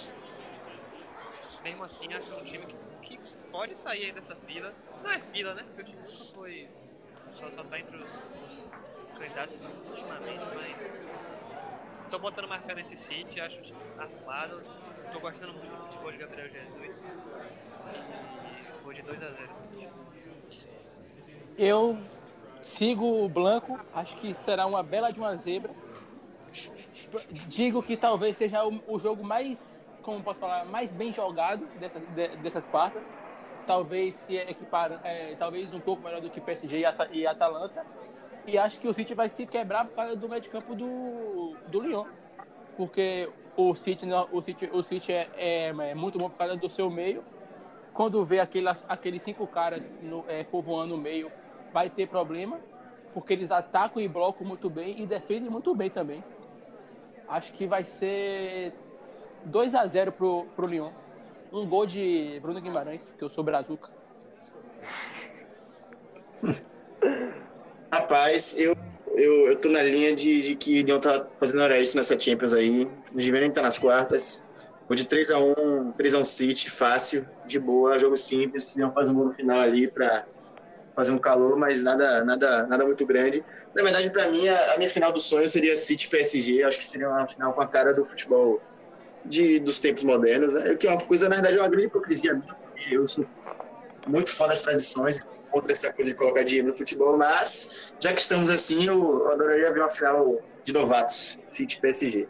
mesmo 1.63 1.85
assim 1.85 2.13
acho 2.15 2.35
um 2.35 2.43
time 2.45 2.67
que, 2.67 2.77
que 3.17 3.21
pode 3.51 3.75
sair 3.77 4.07
aí 4.07 4.13
dessa 4.13 4.35
fila. 4.37 4.75
Não 5.03 5.13
é 5.13 5.21
fila, 5.21 5.55
né? 5.55 5.63
Porque 5.65 5.83
o 5.83 5.85
time 5.85 6.03
nunca 6.03 6.25
foi. 6.33 6.69
Só, 7.35 7.51
só 7.53 7.65
tá 7.65 7.79
entre 7.79 7.97
os, 7.97 8.05
os 8.05 8.92
candidatos 9.19 9.59
ultimamente, 9.89 10.45
mas 10.55 10.93
tô 12.11 12.19
botando 12.19 12.49
mais 12.49 12.65
fé 12.65 12.75
nesse 12.75 12.97
City, 12.97 13.41
acho 13.41 13.59
o 13.59 13.63
time 13.63 13.79
arrumado. 13.99 14.61
Tô 15.13 15.21
gostando 15.21 15.53
muito 15.53 15.71
do 15.71 15.85
futebol 15.85 16.13
de 16.13 16.19
Gabriel 16.19 16.49
Jesus. 16.49 17.03
E 18.45 18.83
vou 18.83 18.93
de 18.93 19.03
2x0 19.03 19.55
City. 19.55 19.89
Eu 21.57 21.99
sigo 22.63 23.25
o 23.25 23.29
Blanco, 23.29 23.79
acho 23.95 24.17
que 24.17 24.33
será 24.35 24.67
uma 24.67 24.83
bela 24.83 25.11
de 25.11 25.21
uma 25.21 25.37
zebra. 25.37 25.73
Digo 27.47 27.83
que 27.83 27.97
talvez 27.97 28.37
seja 28.37 28.65
o, 28.65 28.83
o 28.87 28.99
jogo 28.99 29.23
mais, 29.23 29.93
como 30.03 30.23
posso 30.23 30.41
falar, 30.41 30.65
mais 30.65 30.93
bem 30.93 31.13
jogado 31.13 31.67
dessa, 31.79 32.01
de, 32.01 32.29
dessas 32.37 32.65
quartas. 32.67 33.17
Talvez 33.67 34.15
se 34.15 34.37
equipar, 34.37 35.01
é, 35.05 35.35
talvez 35.37 35.73
um 35.75 35.81
pouco 35.81 36.03
melhor 36.03 36.21
do 36.21 36.31
que 36.31 36.41
PSG 36.41 36.79
e, 36.79 36.85
Ata, 36.85 37.09
e 37.13 37.27
Atalanta. 37.27 37.85
E 38.47 38.59
acho 38.59 38.81
que 38.81 38.89
o 38.89 38.95
City 38.95 39.15
vai 39.15 39.29
se 39.29 39.47
quebrar 39.47 39.85
por 39.85 39.95
causa 39.95 40.17
do 40.17 40.29
meio 40.29 40.41
de 40.41 40.49
campo 40.49 40.75
do, 40.75 41.55
do 41.69 41.81
Lyon. 41.81 42.07
Porque 42.77 43.31
o 43.57 43.75
City, 43.75 44.07
o 44.33 44.43
City, 44.43 44.69
o 44.73 44.83
City 44.83 45.13
é, 45.13 45.29
é, 45.35 45.69
é 45.69 45.95
muito 45.95 46.19
bom 46.19 46.29
por 46.29 46.39
causa 46.39 46.57
do 46.57 46.69
seu 46.69 46.91
meio. 46.91 47.23
Quando 47.93 48.25
vê 48.25 48.41
aquelas, 48.41 48.85
aqueles 48.89 49.23
cinco 49.23 49.47
caras 49.47 49.93
no, 50.03 50.25
é, 50.27 50.43
povoando 50.43 50.95
o 50.95 50.99
meio, 50.99 51.31
vai 51.73 51.89
ter 51.89 52.09
problema. 52.09 52.59
Porque 53.15 53.33
eles 53.33 53.53
atacam 53.53 54.03
e 54.03 54.09
blocam 54.09 54.47
muito 54.47 54.71
bem 54.71 55.01
e 55.01 55.07
defendem 55.07 55.51
muito 55.51 55.75
bem 55.75 55.91
também. 55.91 56.25
Acho 57.29 57.53
que 57.53 57.67
vai 57.67 57.85
ser 57.85 58.73
2 59.45 59.75
a 59.75 59.87
0 59.87 60.13
pro, 60.13 60.47
pro 60.57 60.67
Lyon. 60.67 60.91
Um 61.53 61.69
gol 61.69 61.87
de 61.87 62.39
Bruno 62.41 62.61
Guimarães, 62.61 63.15
que 63.17 63.23
eu 63.23 63.29
sou 63.29 63.45
brazuca. 63.45 63.91
Rapaz, 67.93 68.59
eu, 68.59 68.75
eu, 69.15 69.49
eu 69.49 69.57
tô 69.57 69.69
na 69.69 69.83
linha 69.83 70.17
de, 70.17 70.41
de 70.41 70.57
que 70.57 70.81
o 70.81 70.87
Lyon 70.87 70.99
tá 70.99 71.27
fazendo 71.39 71.61
hora 71.63 71.79
extra 71.79 71.99
nessa 71.99 72.19
Champions 72.19 72.55
aí. 72.55 72.91
Devia 73.13 73.41
nem 73.41 73.51
estar 73.51 73.61
nas 73.61 73.77
quartas. 73.77 74.43
Vou 74.89 74.97
de 74.97 75.05
3x1, 75.05 75.95
3x1 75.95 76.25
City, 76.25 76.71
fácil, 76.71 77.29
de 77.45 77.59
boa, 77.61 77.99
jogo 77.99 78.17
simples. 78.17 78.75
Lyon 78.75 78.93
faz 78.93 79.11
um 79.11 79.13
gol 79.13 79.27
no 79.27 79.33
final 79.35 79.61
ali 79.61 79.89
pra 79.89 80.25
fazer 80.97 81.13
um 81.13 81.19
calor, 81.19 81.55
mas 81.59 81.85
nada, 81.85 82.25
nada, 82.25 82.67
nada 82.67 82.87
muito 82.87 83.05
grande. 83.05 83.45
Na 83.75 83.83
verdade, 83.83 84.09
para 84.09 84.27
mim, 84.31 84.49
a, 84.49 84.73
a, 84.73 84.79
minha 84.79 84.89
final 84.89 85.13
do 85.13 85.21
sonho 85.21 85.47
seria 85.47 85.77
City 85.77 86.09
PSG. 86.09 86.63
Acho 86.63 86.79
que 86.79 86.87
seria 86.87 87.11
uma 87.11 87.29
final 87.29 87.53
com 87.53 87.61
a 87.61 87.69
cara 87.69 87.93
do 87.93 88.07
futebol 88.07 88.59
de, 89.23 89.59
dos 89.61 89.81
tempos 89.81 90.03
modernos. 90.03 90.55
Né? 90.55 90.77
Que 90.77 90.87
é 90.87 90.91
uma 90.91 91.03
coisa, 91.03 91.29
na 91.29 91.35
verdade, 91.35 91.59
é 91.59 91.61
uma 91.61 91.69
grande 91.69 91.89
hipocrisia 91.89 92.33
minha, 92.33 92.55
porque 92.55 92.97
eu 92.97 93.07
sou 93.07 93.27
muito 94.07 94.31
fã 94.31 94.49
das 94.49 94.63
tradições, 94.63 95.21
contra 95.53 95.73
essa 95.73 95.93
coisa 95.93 96.11
de 96.11 96.17
colocar 96.17 96.43
dinheiro 96.43 96.69
no 96.69 96.75
futebol, 96.75 97.17
mas 97.17 97.93
já 98.01 98.13
que 98.13 98.21
estamos 98.21 98.51
assim, 98.51 98.87
eu, 98.87 99.31
adoraria 99.31 99.71
ver 99.71 99.81
uma 99.81 99.91
final 99.91 100.41
de 100.65 100.73
novatos, 100.73 101.39
City 101.47 101.79
PSG. 101.79 102.29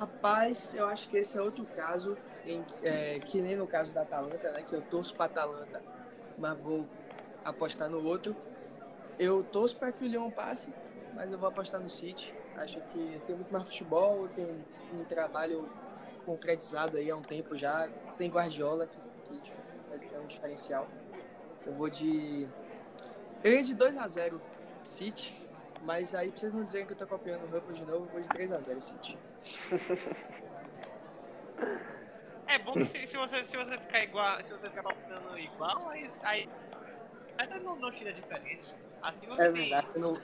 Rapaz, 0.00 0.74
eu 0.74 0.86
acho 0.86 1.08
que 1.08 1.16
esse 1.18 1.38
é 1.38 1.42
outro 1.42 1.64
caso, 1.76 2.16
em, 2.44 2.64
é, 2.82 3.20
que 3.20 3.40
nem 3.40 3.56
no 3.56 3.66
caso 3.66 3.92
da 3.92 4.02
Atalanta, 4.02 4.50
né, 4.50 4.62
que 4.62 4.74
eu 4.74 4.82
torço 4.82 5.14
para 5.14 5.26
Atalanta, 5.26 5.82
mas 6.38 6.58
vou 6.58 6.86
apostar 7.44 7.88
no 7.88 8.04
outro. 8.04 8.34
Eu 9.18 9.42
torço 9.44 9.76
para 9.76 9.92
que 9.92 10.04
o 10.04 10.06
Lyon 10.06 10.30
passe, 10.30 10.68
mas 11.14 11.32
eu 11.32 11.38
vou 11.38 11.48
apostar 11.48 11.80
no 11.80 11.88
City. 11.88 12.34
Acho 12.56 12.80
que 12.92 13.20
tem 13.26 13.36
muito 13.36 13.52
mais 13.52 13.64
futebol, 13.64 14.28
tem 14.34 14.46
um 14.92 15.04
trabalho 15.04 15.68
concretizado 16.24 16.96
aí 16.96 17.10
há 17.10 17.16
um 17.16 17.22
tempo 17.22 17.56
já. 17.56 17.88
Tem 18.18 18.30
Guardiola, 18.30 18.86
que, 18.86 19.40
que 19.98 20.14
é 20.14 20.18
um 20.18 20.26
diferencial. 20.26 20.86
Eu 21.66 21.72
vou 21.74 21.90
de. 21.90 22.46
Eu 23.42 23.52
ia 23.52 23.62
de 23.62 23.74
2x0 23.74 24.40
City, 24.84 25.34
mas 25.82 26.14
aí 26.14 26.30
pra 26.30 26.38
vocês 26.40 26.54
não 26.54 26.64
dizerem 26.64 26.86
que 26.86 26.92
eu 26.92 26.96
tô 26.96 27.06
copiando 27.06 27.42
o 27.42 27.46
Ruffles 27.46 27.78
de 27.78 27.84
novo, 27.84 28.06
eu 28.06 28.12
vou 28.12 28.20
de 28.20 28.28
3x0 28.28 28.82
City. 28.82 29.18
É 32.48 32.60
bom 32.60 32.74
que 32.74 32.84
se, 32.84 33.06
se, 33.08 33.16
você, 33.16 33.44
se 33.44 33.56
você 33.56 33.76
ficar 33.76 34.04
igual, 34.04 34.42
se 34.44 34.52
você 34.52 34.68
ficar 34.68 34.82
palpitando 34.84 35.36
igual, 35.36 35.88
aí, 35.88 36.08
aí 36.22 36.48
até 37.36 37.58
não, 37.58 37.74
não 37.76 37.90
tira 37.90 38.10
a 38.10 38.12
diferença. 38.12 38.68
Assim 39.02 39.26
você 39.26 39.42
É 39.42 39.50
tem- 39.50 39.68
verdade, 39.68 39.98
não... 39.98 40.16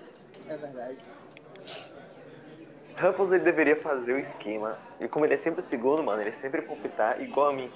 é 0.49 0.57
verdade. 0.57 0.99
Ruffles 3.01 3.33
ele 3.33 3.43
deveria 3.45 3.77
fazer 3.83 4.13
o 4.13 4.19
esquema. 4.21 4.79
E 5.01 5.09
como 5.09 5.25
ele 5.25 5.35
é 5.35 5.39
sempre 5.39 5.61
o 5.61 5.65
segundo, 5.65 6.01
mano, 6.03 6.23
ele 6.23 6.33
sempre 6.41 6.63
palpitar 6.63 7.21
igual 7.21 7.49
a 7.49 7.53
mim. 7.53 7.71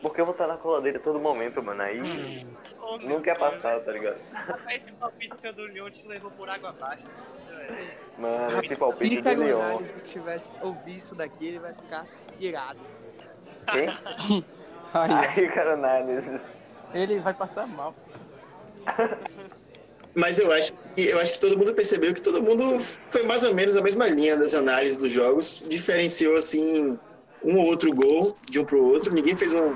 Porque 0.00 0.20
eu 0.22 0.24
vou 0.24 0.32
estar 0.32 0.46
na 0.46 0.56
cola 0.56 0.80
dele 0.80 0.96
a 0.96 1.00
todo 1.00 1.20
momento, 1.20 1.62
mano. 1.62 1.82
Aí 1.82 2.00
Oh, 2.88 3.20
quer 3.20 3.36
Deus, 3.36 3.38
passar, 3.38 3.80
tá 3.80 3.90
ligado? 3.90 4.18
Esse 4.70 4.92
palpite 4.92 5.40
seu 5.40 5.52
do 5.52 5.66
Lyon 5.66 5.90
te 5.90 6.06
levou 6.06 6.30
por 6.30 6.48
água 6.48 6.70
abaixo. 6.70 7.02
Isso 7.36 7.52
é- 7.52 7.96
Mano, 8.16 8.60
esse 8.64 8.76
palpite 8.76 9.20
do 9.20 9.34
Leon. 9.42 9.84
Se 9.84 10.00
tivesse 10.04 10.50
ouvir 10.62 10.96
isso 10.96 11.14
daqui, 11.14 11.48
ele 11.48 11.58
vai 11.58 11.74
ficar 11.74 12.06
irado. 12.38 12.78
Quem? 13.70 13.88
Aí, 14.94 15.58
análise. 15.58 16.40
ele 16.94 17.18
vai 17.18 17.34
passar 17.34 17.66
mal. 17.66 17.92
Mas 20.14 20.38
eu 20.38 20.50
acho, 20.50 20.72
que, 20.94 21.02
eu 21.02 21.20
acho 21.20 21.34
que 21.34 21.40
todo 21.40 21.58
mundo 21.58 21.74
percebeu 21.74 22.14
que 22.14 22.22
todo 22.22 22.42
mundo 22.42 22.78
foi 23.10 23.24
mais 23.24 23.44
ou 23.44 23.54
menos 23.54 23.76
a 23.76 23.82
mesma 23.82 24.06
linha 24.06 24.34
das 24.36 24.54
análises 24.54 24.96
dos 24.96 25.12
jogos. 25.12 25.62
Diferenciou, 25.68 26.36
assim, 26.36 26.98
um 27.44 27.58
ou 27.58 27.66
outro 27.66 27.92
gol 27.92 28.34
de 28.48 28.58
um 28.58 28.64
pro 28.64 28.82
outro. 28.82 29.12
Ninguém 29.12 29.36
fez 29.36 29.52
um. 29.52 29.74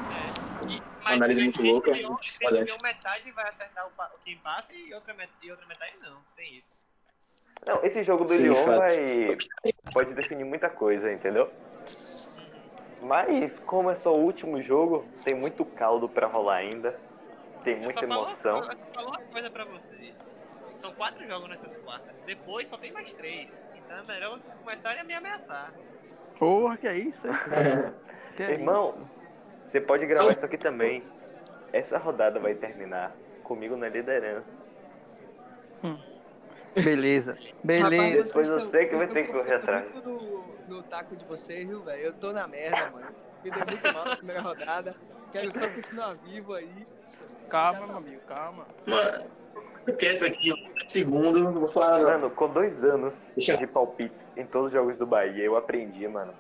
E- 1.09 1.13
análise 1.15 1.43
muito 1.43 1.63
louca, 1.63 1.93
discordante. 2.21 2.73
Lyon, 2.73 2.83
metade 2.83 3.31
vai 3.33 3.49
acertar 3.49 3.87
o 3.87 4.19
quem 4.25 4.37
passa 4.39 4.73
e 4.73 4.93
outra, 4.95 5.15
e 5.43 5.51
outra 5.51 5.67
metade 5.67 5.93
não. 6.03 6.19
Tem 6.37 6.57
isso. 6.57 6.73
Não, 7.67 7.85
esse 7.85 8.03
jogo 8.03 8.25
do 8.25 8.31
Sim, 8.31 8.45
Lyon 8.45 8.65
vai. 8.65 9.37
Pode 9.93 10.15
definir 10.15 10.45
muita 10.45 10.69
coisa, 10.71 11.13
entendeu? 11.13 11.51
Mas, 13.03 13.59
como 13.61 13.91
é 13.91 13.97
só 13.97 14.13
o 14.13 14.19
último 14.19 14.61
jogo, 14.63 15.07
tem 15.25 15.35
muito 15.35 15.65
caldo 15.65 16.09
pra 16.09 16.27
rolar 16.27 16.57
ainda. 16.57 16.99
Tem 17.65 17.75
Eu 17.75 17.81
muita 17.81 18.01
só 18.01 18.07
falo- 18.07 18.23
emoção. 18.27 18.59
eu 18.59 18.65
só 18.65 18.77
falo 18.95 19.09
uma 19.09 19.19
coisa 19.23 19.51
pra 19.51 19.65
vocês. 19.65 20.29
São 20.77 20.95
quatro 20.95 21.27
jogos 21.27 21.49
nessas 21.49 21.77
quartas. 21.79 22.15
Depois 22.25 22.69
só 22.69 22.77
tem 22.79 22.93
mais 22.93 23.13
três. 23.15 23.67
Então 23.75 23.99
é 23.99 24.03
melhor 24.05 24.39
vocês 24.39 24.55
começarem 24.55 25.01
a 25.01 25.05
me 25.05 25.15
ameaçar. 25.15 25.73
Porra, 26.39 26.77
que 26.77 26.87
é 26.89 26.97
isso? 26.99 27.27
Que 28.37 28.45
é 28.45 28.53
Irmão, 28.53 28.91
isso? 28.91 29.20
Você 29.71 29.81
pode 29.81 30.05
gravar 30.05 30.33
isso 30.33 30.45
aqui 30.45 30.59
também. 30.59 31.03
Essa 31.73 31.97
rodada 31.97 32.41
vai 32.41 32.55
terminar 32.55 33.15
comigo 33.45 33.77
na 33.77 33.89
liderança. 33.89 34.51
Beleza. 36.75 37.37
Beleza. 37.63 37.97
Rapaz, 37.97 38.27
Depois 38.27 38.51
eu 38.51 38.61
sei 38.61 38.87
que 38.89 38.97
vai 38.97 39.07
ter 39.07 39.27
que 39.27 39.33
correr 39.33 39.55
atrás. 39.55 39.87
No, 40.05 40.45
no 40.69 40.83
taco 40.83 41.15
de 41.17 41.25
vocês, 41.25 41.67
viu, 41.69 41.83
velho? 41.83 42.03
Eu 42.03 42.13
tô 42.15 42.33
na 42.33 42.47
merda, 42.47 42.91
mano. 42.91 43.07
Me 43.45 43.51
deu 43.51 43.65
muito 43.67 43.93
mal 43.93 44.05
na 44.05 44.17
primeira 44.17 44.41
rodada. 44.43 44.95
Quero 45.33 45.53
só 45.53 45.69
continuar 45.69 46.15
vivo 46.15 46.55
aí. 46.55 46.87
Calma, 47.49 47.87
meu 47.87 47.97
amigo, 47.97 48.21
calma. 48.27 48.67
Mano, 48.87 49.25
quieto 49.99 50.25
aqui, 50.25 50.53
um 50.53 50.89
segundo, 50.89 51.41
não 51.45 51.53
vou 51.53 51.69
falar 51.69 51.99
nada. 51.99 52.19
Mano, 52.19 52.31
com 52.31 52.49
dois 52.49 52.83
anos 52.85 53.31
Deixa- 53.37 53.57
de 53.57 53.67
palpites 53.67 54.33
em 54.37 54.45
todos 54.47 54.69
os 54.69 54.73
jogos 54.73 54.97
do 54.97 55.07
Bahia, 55.07 55.45
eu 55.45 55.57
aprendi, 55.57 56.07
mano. 56.07 56.33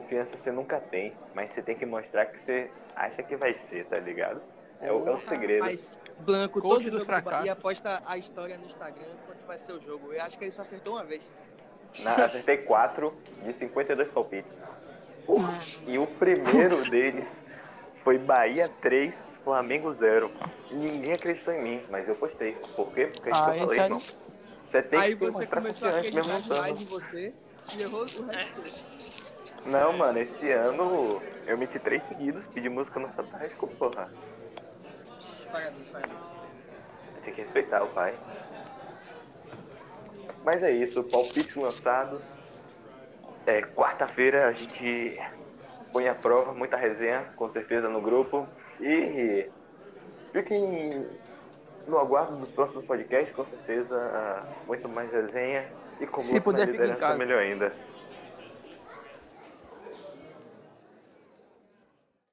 Confiança 0.00 0.36
você 0.36 0.52
nunca 0.52 0.78
tem, 0.78 1.14
mas 1.34 1.54
você 1.54 1.62
tem 1.62 1.74
que 1.74 1.86
mostrar 1.86 2.26
que 2.26 2.38
você 2.38 2.70
acha 2.94 3.22
que 3.22 3.34
vai 3.34 3.54
ser, 3.54 3.86
tá 3.86 3.98
ligado? 3.98 4.42
É 4.78 4.92
o, 4.92 5.08
é 5.08 5.10
o 5.10 5.16
segredo. 5.16 5.64
Mas, 5.64 5.90
Blanco, 6.20 6.60
Coach 6.60 6.84
todo 6.84 6.90
dos 6.90 6.92
jogo 7.00 7.04
fracassos. 7.06 7.48
aposta 7.48 8.02
a 8.04 8.18
história 8.18 8.58
no 8.58 8.66
Instagram 8.66 9.08
quanto 9.26 9.46
vai 9.46 9.56
ser 9.58 9.72
o 9.72 9.80
jogo. 9.80 10.12
Eu 10.12 10.22
acho 10.22 10.36
que 10.36 10.44
ele 10.44 10.50
só 10.50 10.60
acertou 10.60 10.92
uma 10.96 11.04
vez. 11.04 11.26
Na, 12.00 12.12
acertei 12.26 12.58
4 12.58 13.10
de 13.42 13.54
52 13.54 14.12
palpites. 14.12 14.62
E 15.86 15.96
o 15.96 16.06
primeiro 16.06 16.90
deles 16.90 17.42
foi 18.04 18.18
Bahia 18.18 18.70
3, 18.82 19.18
Flamengo 19.44 19.90
0. 19.94 20.30
Ninguém 20.72 21.14
acreditou 21.14 21.54
em 21.54 21.62
mim, 21.62 21.82
mas 21.88 22.06
eu 22.06 22.16
postei. 22.16 22.52
Por 22.76 22.92
quê? 22.92 23.06
Porque 23.06 23.30
é 23.30 23.32
Ah, 23.32 23.44
que 23.52 23.60
eu 23.62 23.66
falei, 23.66 23.78
aí- 23.80 23.84
irmão. 23.86 24.02
Você 24.62 24.82
tem 24.82 24.98
aí 24.98 25.10
que 25.12 25.16
se 25.16 25.24
você 25.24 25.38
mostrar 25.38 25.60
começou 25.62 25.88
a 25.88 25.92
confiante 25.92 26.14
mesmo 26.16 26.30
acreditar 26.32 26.54
não 26.54 26.62
demais 26.64 26.80
em 26.82 26.84
você 26.86 27.32
e 27.78 27.82
errou 27.82 28.00
o 28.02 28.26
resto. 28.26 28.95
Não, 29.66 29.92
mano, 29.92 30.18
esse 30.18 30.50
ano 30.52 31.20
eu 31.46 31.58
meti 31.58 31.78
três 31.78 32.02
seguidos, 32.04 32.46
pedi 32.46 32.68
música 32.68 33.00
no 33.00 33.08
Fantástico, 33.08 33.66
porra. 33.66 34.10
Parabéns, 35.50 35.88
parabéns. 35.88 36.26
Tem 37.24 37.34
que 37.34 37.40
respeitar 37.42 37.82
o 37.82 37.88
pai. 37.88 38.14
Mas 40.44 40.62
é 40.62 40.70
isso, 40.70 41.02
palpites 41.04 41.56
lançados. 41.56 42.38
É, 43.44 43.62
quarta-feira 43.62 44.46
a 44.48 44.52
gente 44.52 45.18
põe 45.92 46.08
à 46.08 46.14
prova, 46.14 46.52
muita 46.52 46.76
resenha, 46.76 47.24
com 47.36 47.48
certeza, 47.48 47.88
no 47.88 48.00
grupo. 48.00 48.46
E 48.80 49.48
fiquem 50.32 51.06
no 51.88 51.98
aguardo 51.98 52.36
dos 52.36 52.50
próximos 52.50 52.84
podcasts, 52.84 53.34
com 53.34 53.44
certeza, 53.44 53.96
ah, 53.96 54.46
muito 54.66 54.88
mais 54.88 55.10
resenha. 55.10 55.66
E 56.00 56.06
como 56.06 56.22
Se 56.22 56.40
puder, 56.40 56.66
fique 56.66 56.78
em 56.78 56.80
liderança, 56.82 57.00
casa. 57.00 57.18
melhor 57.18 57.40
ainda. 57.40 57.72